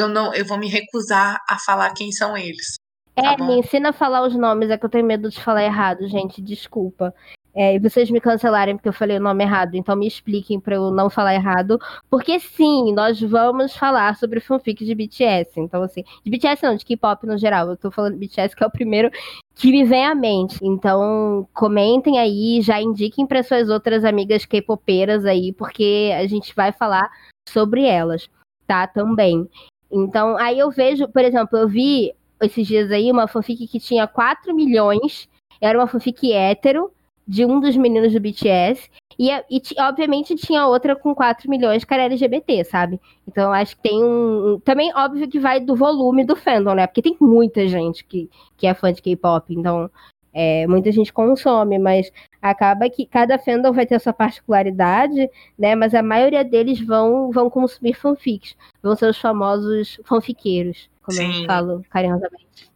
eu 0.01 0.09
não, 0.09 0.35
eu 0.35 0.45
vou 0.45 0.59
me 0.59 0.69
recusar 0.69 1.39
a 1.49 1.59
falar 1.59 1.93
quem 1.95 2.11
são 2.11 2.37
eles. 2.37 2.77
Tá 3.15 3.33
é, 3.33 3.37
me 3.37 3.59
ensina 3.59 3.91
a 3.91 3.93
falar 3.93 4.27
os 4.27 4.35
nomes, 4.35 4.71
é 4.71 4.79
que 4.79 4.87
eu 4.87 4.91
tenho 4.91 5.05
medo 5.05 5.29
de 5.29 5.41
falar 5.41 5.63
errado, 5.63 6.09
gente, 6.09 6.41
desculpa. 6.41 7.15
É, 7.55 7.75
e 7.75 7.79
vocês 7.79 8.11
me 8.11 8.19
cancelarem 8.21 8.77
porque 8.77 8.89
eu 8.89 8.95
falei 8.95 9.19
o 9.19 9.23
nome 9.23 9.45
errado, 9.45 9.75
então 9.75 9.95
me 9.95 10.07
expliquem 10.07 10.59
para 10.59 10.77
eu 10.77 10.91
não 10.91 11.11
falar 11.11 11.35
errado. 11.35 11.79
Porque 12.09 12.41
sim, 12.41 12.93
nós 12.95 13.21
vamos 13.21 13.77
falar 13.77 14.17
sobre 14.17 14.41
fanfic 14.41 14.85
de 14.85 14.95
BTS. 14.95 15.61
Então, 15.61 15.83
assim, 15.83 16.03
de 16.25 16.31
BTS 16.31 16.63
não, 16.63 16.75
de 16.75 16.85
K-pop 16.85 17.27
no 17.27 17.37
geral. 17.37 17.69
Eu 17.69 17.77
tô 17.77 17.91
falando 17.91 18.15
de 18.15 18.27
BTS, 18.27 18.57
que 18.57 18.65
é 18.65 18.67
o 18.67 18.71
primeiro 18.71 19.11
que 19.55 19.71
me 19.71 19.85
vem 19.85 20.07
à 20.07 20.15
mente. 20.15 20.59
Então, 20.63 21.47
comentem 21.53 22.19
aí, 22.19 22.63
já 22.63 22.81
indiquem 22.81 23.27
para 23.27 23.43
suas 23.43 23.69
outras 23.69 24.03
amigas 24.05 24.47
K-popeiras 24.47 25.27
aí, 25.27 25.53
porque 25.53 26.11
a 26.17 26.27
gente 26.27 26.55
vai 26.55 26.73
falar 26.73 27.11
sobre 27.47 27.85
elas, 27.85 28.31
tá? 28.67 28.87
Também. 28.87 29.47
Então, 29.93 30.37
aí 30.39 30.59
eu 30.59 30.71
vejo, 30.71 31.07
por 31.09 31.23
exemplo, 31.23 31.59
eu 31.59 31.69
vi 31.69 32.15
esses 32.41 32.67
dias 32.67 32.91
aí 32.91 33.11
uma 33.11 33.29
fanfic 33.29 33.67
que 33.67 33.79
tinha 33.79 34.07
4 34.07 34.55
milhões, 34.55 35.29
era 35.61 35.79
uma 35.79 35.87
fanfic 35.87 36.33
hétero, 36.33 36.91
de 37.27 37.45
um 37.45 37.61
dos 37.61 37.77
meninos 37.77 38.13
do 38.13 38.21
BTS, 38.21 38.91
e, 39.19 39.31
e 39.31 39.63
obviamente 39.79 40.35
tinha 40.35 40.67
outra 40.67 40.97
com 40.97 41.15
4 41.15 41.49
milhões 41.49 41.85
que 41.85 41.95
era 41.95 42.05
LGBT, 42.05 42.65
sabe? 42.65 43.01
Então 43.29 43.53
acho 43.53 43.77
que 43.77 43.83
tem 43.83 44.03
um. 44.03 44.61
Também, 44.65 44.93
óbvio 44.95 45.29
que 45.29 45.39
vai 45.39 45.61
do 45.61 45.77
volume 45.77 46.25
do 46.25 46.35
fandom, 46.35 46.75
né? 46.75 46.87
Porque 46.87 47.03
tem 47.03 47.17
muita 47.21 47.69
gente 47.69 48.05
que, 48.05 48.29
que 48.57 48.67
é 48.67 48.75
fã 48.75 48.93
de 48.93 49.01
K-pop, 49.01 49.55
então 49.55 49.91
é, 50.33 50.67
muita 50.67 50.91
gente 50.91 51.13
consome, 51.13 51.79
mas 51.79 52.11
acaba 52.43 52.91
que 52.91 53.07
cada 53.07 53.39
fandom 53.39 53.73
vai 53.73 53.87
ter 53.87 53.95
a 53.95 54.01
sua 54.01 54.13
particularidade, 54.13 55.31
né? 55.57 55.77
Mas 55.77 55.95
a 55.95 56.03
maioria 56.03 56.45
deles 56.45 56.81
vão, 56.81 57.31
vão 57.31 57.49
consumir 57.49 57.95
fanfics, 57.95 58.57
vão 58.83 58.97
ser 58.97 59.07
os 59.07 59.19
famosos 59.19 60.01
fanfiqueiros, 60.05 60.91
como 61.03 61.17
Sim. 61.17 61.43
eu 61.43 61.47
falo 61.47 61.87
carinhosamente. 61.89 62.69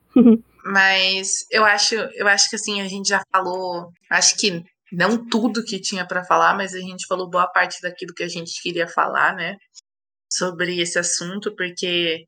mas 0.65 1.47
eu 1.51 1.65
acho, 1.65 1.97
eu 2.15 2.29
acho 2.29 2.49
que 2.49 2.55
assim, 2.55 2.81
a 2.81 2.87
gente 2.87 3.09
já 3.09 3.21
falou, 3.33 3.93
acho 4.09 4.39
que 4.39 4.65
não 4.93 5.29
tudo 5.29 5.65
que 5.65 5.81
tinha 5.81 6.07
para 6.07 6.25
falar, 6.25 6.55
mas 6.57 6.73
a 6.73 6.81
gente 6.81 7.07
falou 7.09 7.29
boa 7.29 7.49
parte 7.49 7.83
daquilo 7.83 8.15
que 8.15 8.23
a 8.23 8.29
gente 8.29 8.63
queria 8.63 8.87
falar, 8.87 9.35
né? 9.35 9.57
Sobre 10.33 10.81
esse 10.81 10.97
assunto, 10.99 11.55
porque 11.57 12.25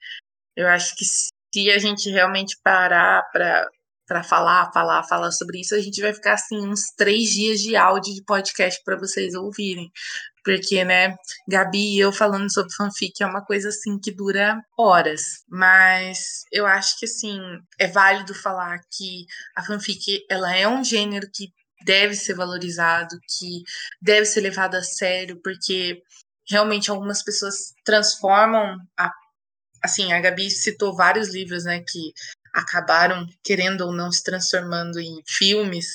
eu 0.56 0.66
acho 0.66 0.96
que 0.96 1.04
se 1.04 1.70
a 1.70 1.78
gente 1.78 2.10
realmente 2.10 2.56
parar 2.64 3.22
para 3.32 3.68
para 4.08 4.24
falar, 4.24 4.72
falar, 4.72 5.04
falar 5.04 5.30
sobre 5.30 5.60
isso, 5.60 5.74
a 5.74 5.80
gente 5.80 6.00
vai 6.00 6.14
ficar 6.14 6.32
assim 6.32 6.66
uns 6.66 6.86
três 6.96 7.28
dias 7.28 7.60
de 7.60 7.76
áudio 7.76 8.14
de 8.14 8.24
podcast 8.24 8.82
para 8.82 8.96
vocês 8.98 9.34
ouvirem. 9.34 9.92
Porque, 10.42 10.82
né, 10.82 11.14
Gabi 11.46 11.96
e 11.96 11.98
eu 12.00 12.10
falando 12.10 12.50
sobre 12.50 12.74
fanfic 12.74 13.22
é 13.22 13.26
uma 13.26 13.44
coisa 13.44 13.68
assim 13.68 13.98
que 14.02 14.10
dura 14.10 14.58
horas. 14.78 15.44
Mas 15.46 16.44
eu 16.50 16.66
acho 16.66 16.98
que 16.98 17.04
assim, 17.04 17.38
é 17.78 17.86
válido 17.86 18.34
falar 18.34 18.78
que 18.90 19.26
a 19.54 19.62
fanfic 19.62 20.24
ela 20.30 20.56
é 20.56 20.66
um 20.66 20.82
gênero 20.82 21.28
que 21.32 21.52
deve 21.84 22.14
ser 22.14 22.34
valorizado, 22.34 23.14
que 23.38 23.62
deve 24.00 24.24
ser 24.24 24.40
levado 24.40 24.74
a 24.74 24.82
sério, 24.82 25.38
porque 25.44 26.00
realmente 26.48 26.90
algumas 26.90 27.22
pessoas 27.22 27.74
transformam 27.84 28.76
a 28.98 29.12
assim, 29.82 30.12
a 30.12 30.20
Gabi 30.20 30.50
citou 30.50 30.94
vários 30.94 31.32
livros, 31.32 31.64
né, 31.64 31.80
que 31.86 32.12
acabaram, 32.54 33.26
querendo 33.42 33.82
ou 33.82 33.92
não, 33.92 34.10
se 34.10 34.22
transformando 34.22 35.00
em 35.00 35.22
filmes, 35.26 35.86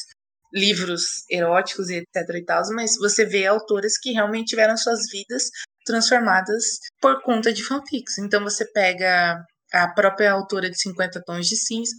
livros 0.53 1.23
eróticos 1.29 1.89
e 1.89 1.95
etc 1.95 2.29
e 2.35 2.45
tal, 2.45 2.61
mas 2.73 2.95
você 2.97 3.25
vê 3.25 3.45
autoras 3.45 3.97
que 3.97 4.11
realmente 4.11 4.49
tiveram 4.49 4.77
suas 4.77 5.09
vidas 5.11 5.49
transformadas 5.85 6.63
por 7.01 7.21
conta 7.23 7.51
de 7.51 7.63
fanfics. 7.63 8.17
Então 8.19 8.43
você 8.43 8.65
pega 8.71 9.43
a 9.73 9.87
própria 9.89 10.31
autora 10.31 10.69
de 10.69 10.79
50 10.79 11.23
Tons 11.25 11.47
de 11.47 11.55
Cinza, 11.55 11.95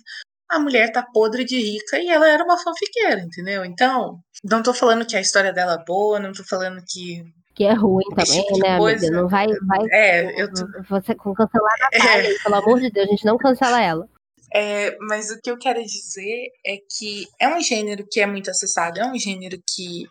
a 0.49 0.61
mulher 0.61 0.93
tá 0.93 1.05
podre 1.13 1.45
de 1.45 1.57
rica 1.57 1.99
e 1.99 2.09
ela 2.09 2.29
era 2.29 2.45
uma 2.45 2.57
fanfiqueira, 2.57 3.21
entendeu? 3.21 3.65
Então, 3.65 4.21
não 4.45 4.63
tô 4.63 4.73
falando 4.73 5.07
que 5.07 5.17
a 5.17 5.21
história 5.21 5.53
dela 5.53 5.75
é 5.81 5.85
boa, 5.85 6.21
não 6.21 6.33
tô 6.33 6.45
falando 6.45 6.83
que 6.87 7.25
que 7.55 7.63
é 7.63 7.73
ruim 7.73 8.05
também, 8.11 8.43
tipo 8.43 8.59
né, 8.59 8.77
coisa. 8.79 9.07
amiga? 9.07 9.23
Não 9.23 9.29
vai, 9.29 9.47
vai 9.47 9.87
é, 9.93 10.43
eu 10.43 10.53
tô... 10.53 10.67
você 10.89 11.15
cancelar 11.15 11.73
a 11.73 11.99
Natália, 11.99 12.35
é. 12.35 12.43
pelo 12.43 12.55
amor 12.57 12.81
de 12.81 12.91
Deus, 12.91 13.07
a 13.07 13.11
gente 13.11 13.25
não 13.25 13.39
cancela 13.39 13.81
ela. 13.81 14.09
É, 14.55 14.97
mas 15.01 15.31
o 15.31 15.41
que 15.41 15.51
eu 15.51 15.59
quero 15.59 15.83
dizer 15.83 16.47
é 16.65 16.77
que 16.97 17.27
é 17.41 17.49
um 17.49 17.61
gênero 17.61 18.07
que 18.09 18.21
é 18.21 18.27
muito 18.27 18.51
acessado, 18.51 19.01
é 19.01 19.07
um 19.07 19.19
gênero 19.19 19.59
que 19.69 20.05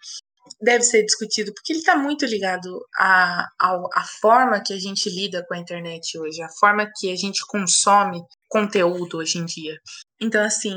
deve 0.62 0.84
ser 0.84 1.04
discutido, 1.04 1.54
porque 1.54 1.72
ele 1.72 1.80
está 1.80 1.96
muito 1.96 2.26
ligado 2.26 2.86
à, 2.98 3.48
à, 3.60 3.82
à 3.94 4.04
forma 4.20 4.62
que 4.62 4.74
a 4.74 4.80
gente 4.80 5.10
lida 5.10 5.46
com 5.48 5.54
a 5.54 5.60
internet 5.60 6.18
hoje, 6.18 6.42
a 6.42 6.50
forma 6.60 6.90
que 6.98 7.12
a 7.12 7.16
gente 7.16 7.46
consome 7.48 8.22
conteúdo 8.50 9.18
hoje 9.18 9.38
em 9.38 9.46
dia. 9.46 9.78
Então, 10.22 10.44
assim, 10.44 10.76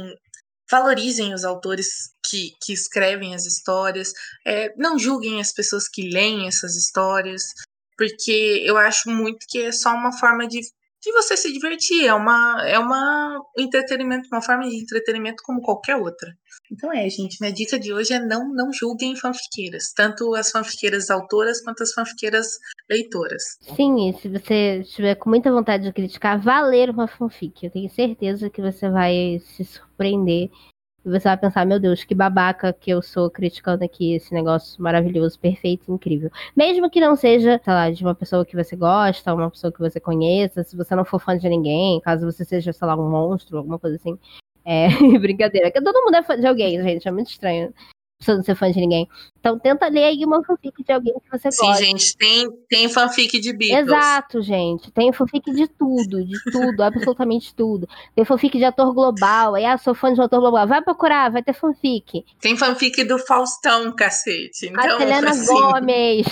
valorizem 0.70 1.34
os 1.34 1.44
autores 1.44 2.10
que, 2.24 2.50
que 2.62 2.72
escrevem 2.72 3.34
as 3.34 3.46
histórias, 3.46 4.12
é, 4.46 4.72
não 4.76 4.98
julguem 4.98 5.40
as 5.40 5.52
pessoas 5.52 5.88
que 5.88 6.08
leem 6.08 6.46
essas 6.46 6.74
histórias, 6.76 7.42
porque 7.96 8.62
eu 8.64 8.76
acho 8.76 9.10
muito 9.10 9.38
que 9.48 9.62
é 9.62 9.72
só 9.72 9.92
uma 9.94 10.16
forma 10.16 10.46
de 10.46 10.60
de 11.06 11.12
você 11.12 11.36
se 11.36 11.52
divertir. 11.52 12.06
É 12.06 12.12
uma, 12.12 12.66
é 12.66 12.78
uma 12.78 13.38
um 13.56 13.62
entretenimento, 13.62 14.28
uma 14.32 14.42
forma 14.42 14.68
de 14.68 14.76
entretenimento 14.76 15.42
como 15.44 15.62
qualquer 15.62 15.96
outra. 15.96 16.28
Então 16.70 16.92
é, 16.92 17.08
gente, 17.08 17.36
minha 17.40 17.52
dica 17.52 17.78
de 17.78 17.92
hoje 17.92 18.12
é 18.12 18.18
não, 18.18 18.48
não 18.52 18.72
julguem 18.72 19.14
fanfiqueiras, 19.14 19.92
tanto 19.94 20.34
as 20.34 20.50
fanfiqueiras 20.50 21.10
autoras 21.10 21.62
quanto 21.62 21.82
as 21.82 21.92
fanfiqueiras 21.92 22.58
leitoras. 22.90 23.42
Sim, 23.76 24.10
e 24.10 24.14
se 24.14 24.28
você 24.28 24.80
estiver 24.80 25.14
com 25.14 25.30
muita 25.30 25.52
vontade 25.52 25.84
de 25.84 25.92
criticar, 25.92 26.40
vá 26.40 26.60
ler 26.60 26.90
uma 26.90 27.06
fanfic. 27.06 27.64
Eu 27.64 27.70
tenho 27.70 27.88
certeza 27.88 28.50
que 28.50 28.60
você 28.60 28.90
vai 28.90 29.40
se 29.44 29.64
surpreender 29.64 30.50
e 31.06 31.10
você 31.10 31.28
vai 31.28 31.36
pensar, 31.36 31.64
meu 31.64 31.78
Deus, 31.78 32.02
que 32.02 32.14
babaca 32.14 32.72
que 32.72 32.90
eu 32.90 33.00
sou 33.00 33.30
criticando 33.30 33.84
aqui 33.84 34.14
esse 34.14 34.34
negócio 34.34 34.82
maravilhoso, 34.82 35.38
perfeito, 35.38 35.92
incrível. 35.92 36.30
Mesmo 36.54 36.90
que 36.90 37.00
não 37.00 37.14
seja, 37.14 37.60
sei 37.62 37.72
lá, 37.72 37.90
de 37.90 38.02
uma 38.02 38.14
pessoa 38.14 38.44
que 38.44 38.56
você 38.56 38.74
gosta, 38.74 39.32
uma 39.32 39.50
pessoa 39.50 39.72
que 39.72 39.78
você 39.78 40.00
conheça, 40.00 40.64
se 40.64 40.76
você 40.76 40.96
não 40.96 41.04
for 41.04 41.20
fã 41.20 41.38
de 41.38 41.48
ninguém, 41.48 42.00
caso 42.00 42.26
você 42.30 42.44
seja, 42.44 42.72
sei 42.72 42.86
lá, 42.88 42.96
um 42.96 43.08
monstro, 43.08 43.58
alguma 43.58 43.78
coisa 43.78 43.94
assim. 43.96 44.18
É, 44.64 44.88
brincadeira. 45.20 45.70
Todo 45.72 46.04
mundo 46.04 46.16
é 46.16 46.22
fã 46.24 46.38
de 46.38 46.46
alguém, 46.46 46.82
gente. 46.82 47.06
É 47.06 47.12
muito 47.12 47.30
estranho 47.30 47.72
precisando 48.18 48.44
ser 48.44 48.54
fã 48.54 48.70
de 48.70 48.80
ninguém. 48.80 49.08
Então 49.38 49.58
tenta 49.58 49.88
ler 49.88 50.04
aí 50.04 50.24
uma 50.24 50.42
fanfic 50.42 50.82
de 50.82 50.92
alguém 50.92 51.14
que 51.14 51.30
você 51.30 51.50
Sim, 51.52 51.66
gosta. 51.66 51.76
Sim, 51.76 51.84
gente, 51.84 52.16
tem, 52.16 52.50
tem 52.68 52.88
fanfic 52.88 53.38
de 53.38 53.52
Beatles. 53.52 53.86
Exato, 53.86 54.42
gente. 54.42 54.90
Tem 54.90 55.12
fanfic 55.12 55.52
de 55.52 55.68
tudo, 55.68 56.24
de 56.24 56.38
tudo, 56.50 56.82
absolutamente 56.82 57.54
tudo. 57.54 57.88
Tem 58.14 58.24
fanfic 58.24 58.56
de 58.58 58.64
ator 58.64 58.92
global. 58.92 59.54
Aí, 59.54 59.64
ah, 59.64 59.78
sou 59.78 59.94
fã 59.94 60.12
de 60.12 60.20
um 60.20 60.24
ator 60.24 60.40
global. 60.40 60.66
Vai 60.66 60.82
procurar, 60.82 61.30
vai 61.30 61.42
ter 61.42 61.52
fanfic. 61.52 62.24
Tem 62.40 62.56
fanfic 62.56 63.04
do 63.04 63.18
Faustão, 63.18 63.94
cacete. 63.94 64.66
Então, 64.66 64.96
A 64.96 64.98
Selena 64.98 65.30
assim... 65.30 65.54
Gomes. 65.54 66.26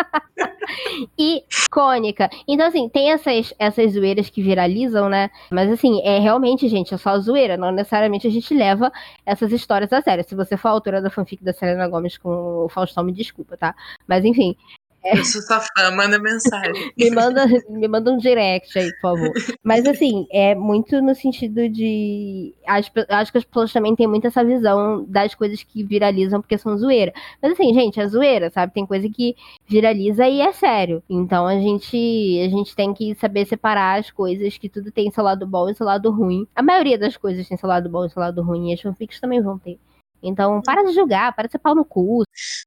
icônica. 1.18 2.28
Então, 2.46 2.66
assim, 2.66 2.88
tem 2.88 3.12
essas, 3.12 3.54
essas 3.58 3.92
zoeiras 3.92 4.30
que 4.30 4.42
viralizam, 4.42 5.08
né? 5.08 5.30
Mas, 5.50 5.70
assim, 5.70 6.00
é 6.02 6.18
realmente, 6.18 6.68
gente, 6.68 6.94
é 6.94 6.96
só 6.96 7.18
zoeira. 7.18 7.56
Não 7.56 7.70
necessariamente 7.70 8.26
a 8.26 8.30
gente 8.30 8.54
leva 8.54 8.92
essas 9.24 9.52
histórias 9.52 9.92
a 9.92 10.00
sério. 10.02 10.24
Se 10.24 10.34
você 10.34 10.56
for 10.56 10.68
a 10.68 10.72
autora 10.72 11.02
da 11.02 11.10
fanfic 11.10 11.42
da 11.42 11.52
Selena 11.52 11.88
Gomes 11.88 12.18
com 12.18 12.64
o 12.64 12.68
Faustão, 12.68 13.04
me 13.04 13.12
desculpa, 13.12 13.56
tá? 13.56 13.74
Mas, 14.06 14.24
enfim, 14.24 14.56
é. 15.02 15.18
Eu 15.18 15.24
sou 15.24 15.40
sua 15.40 15.60
fã, 15.60 15.90
manda 15.92 16.18
mensagem. 16.18 16.92
me, 16.96 17.10
manda, 17.10 17.46
me 17.68 17.88
manda 17.88 18.12
um 18.12 18.18
direct 18.18 18.78
aí, 18.78 18.92
por 18.94 19.16
favor. 19.16 19.32
Mas 19.62 19.86
assim, 19.86 20.26
é 20.30 20.54
muito 20.54 21.00
no 21.00 21.14
sentido 21.14 21.68
de. 21.68 22.54
Acho, 22.66 22.90
acho 23.08 23.32
que 23.32 23.38
as 23.38 23.44
pessoas 23.44 23.72
também 23.72 23.96
têm 23.96 24.06
muito 24.06 24.26
essa 24.26 24.44
visão 24.44 25.04
das 25.08 25.34
coisas 25.34 25.62
que 25.62 25.82
viralizam 25.82 26.40
porque 26.40 26.58
são 26.58 26.76
zoeira. 26.76 27.12
Mas 27.40 27.52
assim, 27.52 27.72
gente, 27.72 27.98
é 27.98 28.06
zoeira, 28.06 28.50
sabe? 28.50 28.74
Tem 28.74 28.86
coisa 28.86 29.08
que 29.08 29.34
viraliza 29.66 30.28
e 30.28 30.40
é 30.40 30.52
sério. 30.52 31.02
Então 31.08 31.46
a 31.46 31.54
gente, 31.54 31.96
a 32.44 32.48
gente 32.48 32.76
tem 32.76 32.92
que 32.92 33.14
saber 33.14 33.46
separar 33.46 33.98
as 33.98 34.10
coisas, 34.10 34.58
que 34.58 34.68
tudo 34.68 34.92
tem 34.92 35.10
seu 35.10 35.24
lado 35.24 35.46
bom 35.46 35.68
e 35.68 35.74
seu 35.74 35.86
lado 35.86 36.10
ruim. 36.10 36.46
A 36.54 36.62
maioria 36.62 36.98
das 36.98 37.16
coisas 37.16 37.48
tem 37.48 37.56
seu 37.56 37.68
lado 37.68 37.88
bom 37.88 38.04
e 38.04 38.10
seu 38.10 38.20
lado 38.20 38.42
ruim, 38.42 38.70
e 38.70 38.74
as 38.74 38.80
fanfics 38.80 39.18
também 39.18 39.40
vão 39.40 39.58
ter. 39.58 39.78
Então, 40.22 40.60
para 40.60 40.82
de 40.82 40.92
julgar, 40.92 41.34
para 41.34 41.46
de 41.46 41.52
ser 41.52 41.58
pau 41.58 41.74
no 41.74 41.84
cu, 41.84 42.22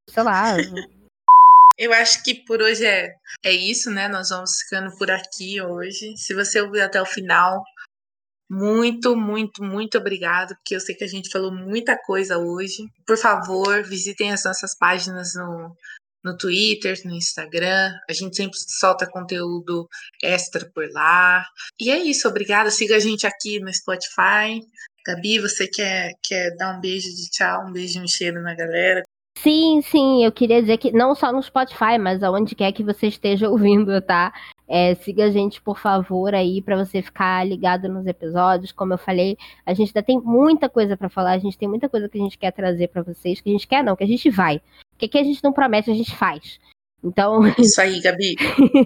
sei 0.10 0.24
lá. 0.24 0.56
Eu 1.78 1.92
acho 1.94 2.24
que 2.24 2.36
por 2.46 2.62
hoje 2.62 2.86
é, 2.86 3.14
é 3.44 3.52
isso, 3.52 3.90
né? 3.90 4.08
Nós 4.08 4.30
vamos 4.30 4.60
ficando 4.62 4.96
por 4.98 5.10
aqui 5.10 5.62
hoje. 5.62 6.16
Se 6.18 6.34
você 6.34 6.62
ouviu 6.62 6.84
até 6.84 7.02
o 7.02 7.06
final, 7.06 7.64
muito, 8.50 9.16
muito, 9.16 9.64
muito 9.64 9.98
obrigado, 9.98 10.56
porque 10.56 10.76
eu 10.76 10.80
sei 10.80 10.94
que 10.96 11.04
a 11.04 11.08
gente 11.08 11.32
falou 11.32 11.52
muita 11.52 11.98
coisa 11.98 12.38
hoje. 12.38 12.86
Por 13.06 13.18
favor, 13.18 13.84
visitem 13.84 14.32
as 14.32 14.44
nossas 14.44 14.78
páginas 14.78 15.34
no, 15.34 15.76
no 16.24 16.38
Twitter, 16.38 17.00
no 17.06 17.16
Instagram. 17.16 17.92
A 18.08 18.14
gente 18.14 18.36
sempre 18.36 18.58
solta 18.60 19.10
conteúdo 19.10 19.88
extra 20.22 20.70
por 20.74 20.88
lá. 20.92 21.44
E 21.80 21.90
é 21.90 21.98
isso, 21.98 22.28
obrigada. 22.28 22.70
Siga 22.70 22.96
a 22.96 23.00
gente 23.00 23.26
aqui 23.26 23.60
no 23.60 23.74
Spotify. 23.74 24.62
Gabi, 25.06 25.40
você 25.40 25.68
quer, 25.68 26.14
quer 26.24 26.56
dar 26.56 26.78
um 26.78 26.80
beijo 26.80 27.10
de 27.10 27.30
tchau, 27.30 27.66
um 27.68 27.74
beijo 27.74 28.00
um 28.00 28.08
cheiro 28.08 28.42
na 28.42 28.56
galera? 28.56 29.04
Sim, 29.44 29.82
sim, 29.82 30.24
eu 30.24 30.32
queria 30.32 30.62
dizer 30.62 30.78
que 30.78 30.94
não 30.94 31.14
só 31.14 31.30
no 31.30 31.44
Spotify, 31.44 31.98
mas 32.00 32.24
aonde 32.24 32.56
quer 32.56 32.72
que 32.72 32.82
você 32.82 33.08
esteja 33.08 33.50
ouvindo, 33.52 34.02
tá? 34.02 34.34
É, 34.66 34.96
siga 34.96 35.26
a 35.26 35.30
gente, 35.30 35.62
por 35.62 35.78
favor, 35.78 36.34
aí, 36.34 36.62
para 36.62 36.78
você 36.78 37.02
ficar 37.02 37.46
ligado 37.46 37.89
nos 37.89 38.08
episódios. 38.08 38.72
Como 38.72 38.94
eu 38.94 38.98
falei, 38.98 39.38
a 39.66 39.74
gente 39.74 39.89
ainda 39.89 40.02
tem 40.02 40.18
muita 40.18 40.70
coisa 40.70 40.96
para 40.96 41.10
falar, 41.10 41.34
a 41.34 41.39
gente 41.39 41.58
tem 41.58 41.68
muita 41.68 41.89
coisa 41.89 42.08
que 42.08 42.18
a 42.18 42.22
gente 42.22 42.38
quer 42.38 42.52
trazer 42.52 42.88
para 42.88 43.02
vocês, 43.02 43.41
que 43.41 43.50
a 43.50 43.52
gente 43.52 43.68
quer 43.68 43.84
não, 43.84 43.98
que 43.98 44.06
a 44.06 44.08
gente 44.08 44.30
vai. 44.30 44.62
Porque 44.91 45.10
que 45.10 45.18
a 45.18 45.24
gente 45.24 45.44
não 45.44 45.52
promete, 45.52 45.91
a 45.91 45.94
gente 45.94 46.16
faz. 46.16 46.58
Então. 47.04 47.41
Isso 47.60 47.82
aí, 47.82 48.00
Gabi. 48.00 48.36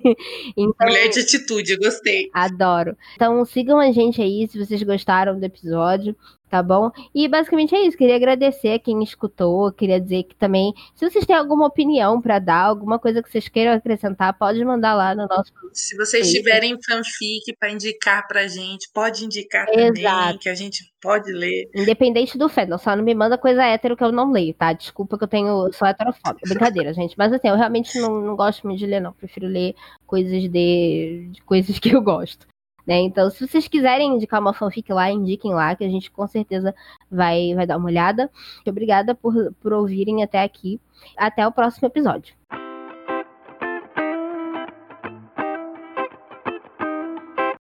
então, 0.58 0.88
Mulher 0.88 1.10
de 1.10 1.20
atitude, 1.20 1.78
gostei. 1.78 2.32
Adoro. 2.34 2.98
Então 3.14 3.46
sigam 3.46 3.80
a 3.80 3.92
gente 3.92 4.20
aí 4.20 4.48
se 4.48 4.58
vocês 4.58 4.82
gostaram 4.82 5.40
do 5.40 5.46
episódio 5.46 6.16
tá 6.50 6.64
bom? 6.64 6.92
E 7.14 7.28
basicamente 7.28 7.76
é 7.76 7.86
isso. 7.86 7.98
Queria 7.98 8.16
agradecer 8.16 8.70
a 8.70 8.80
quem 8.80 9.04
escutou. 9.04 9.72
Queria 9.72 10.00
dizer 10.00 10.24
que 10.24 10.36
também, 10.36 10.74
se 10.96 11.10
vocês 11.10 11.26
têm 11.26 11.36
alguma 11.36 11.66
opinião 11.66 12.22
para 12.22 12.40
dar, 12.40 12.64
alguma 12.64 12.98
coisa 13.00 13.22
que 13.22 13.30
vocês 13.30 13.48
queiram 13.48 13.74
acrescentar, 13.74 14.38
pode 14.38 14.64
mandar 14.64 14.94
lá 14.94 15.14
no 15.14 15.28
nosso. 15.28 15.52
Se 15.74 15.96
vocês 15.96 16.32
tiverem 16.32 16.78
fanfic 16.82 17.56
para 17.60 17.72
indicar 17.72 18.28
pra 18.28 18.48
gente, 18.48 18.90
pode 18.94 19.26
indicar 19.26 19.68
Exato. 19.70 20.02
também, 20.02 20.38
que 20.40 20.50
a 20.50 20.56
gente 20.56 20.92
pode 21.02 21.32
ler. 21.32 21.70
Independente 21.76 22.38
do 22.38 22.50
fandom, 22.50 22.78
só 22.78 22.96
não 22.96 23.04
me 23.04 23.14
manda 23.14 23.38
coisa 23.38 23.64
hétero 23.64 23.96
que 23.96 24.04
eu 24.04 24.12
não 24.12 24.32
leio, 24.32 24.54
tá? 24.54 24.74
Desculpa 24.74 25.18
que 25.18 25.24
eu 25.24 25.28
tenho. 25.28 25.72
sou 25.74 25.88
heterofóbica. 25.88 26.48
Brincadeira, 26.48 26.94
gente. 26.94 27.16
Mas 27.18 27.32
assim, 27.34 27.48
eu 27.48 27.56
realmente 27.56 28.00
não, 28.00 28.22
não 28.22 28.36
gosto 28.36 28.66
muito 28.66 28.80
de 28.80 28.86
ler, 28.86 29.00
não. 29.00 29.14
Prefiro 29.14 29.48
ler 29.48 29.76
coisas 30.06 30.44
de, 30.50 31.30
de 31.32 31.42
coisas 31.44 31.78
que 31.80 31.90
eu 31.90 32.02
gosto. 32.02 32.48
Né? 32.88 33.02
Então, 33.02 33.30
se 33.30 33.46
vocês 33.46 33.68
quiserem 33.68 34.16
indicar 34.16 34.40
uma 34.40 34.54
fanfic 34.54 34.94
lá, 34.94 35.12
indiquem 35.12 35.54
lá, 35.54 35.76
que 35.76 35.84
a 35.84 35.90
gente 35.90 36.10
com 36.10 36.26
certeza 36.26 36.74
vai, 37.12 37.54
vai 37.54 37.68
dar 37.68 37.78
uma 37.78 37.88
olhada. 37.88 38.32
Obrigada 38.66 39.14
por, 39.14 39.54
por 39.62 39.74
ouvirem 39.74 40.24
até 40.24 40.42
aqui. 40.42 40.80
Até 41.18 41.46
o 41.46 41.52
próximo 41.52 41.88
episódio. 41.88 42.34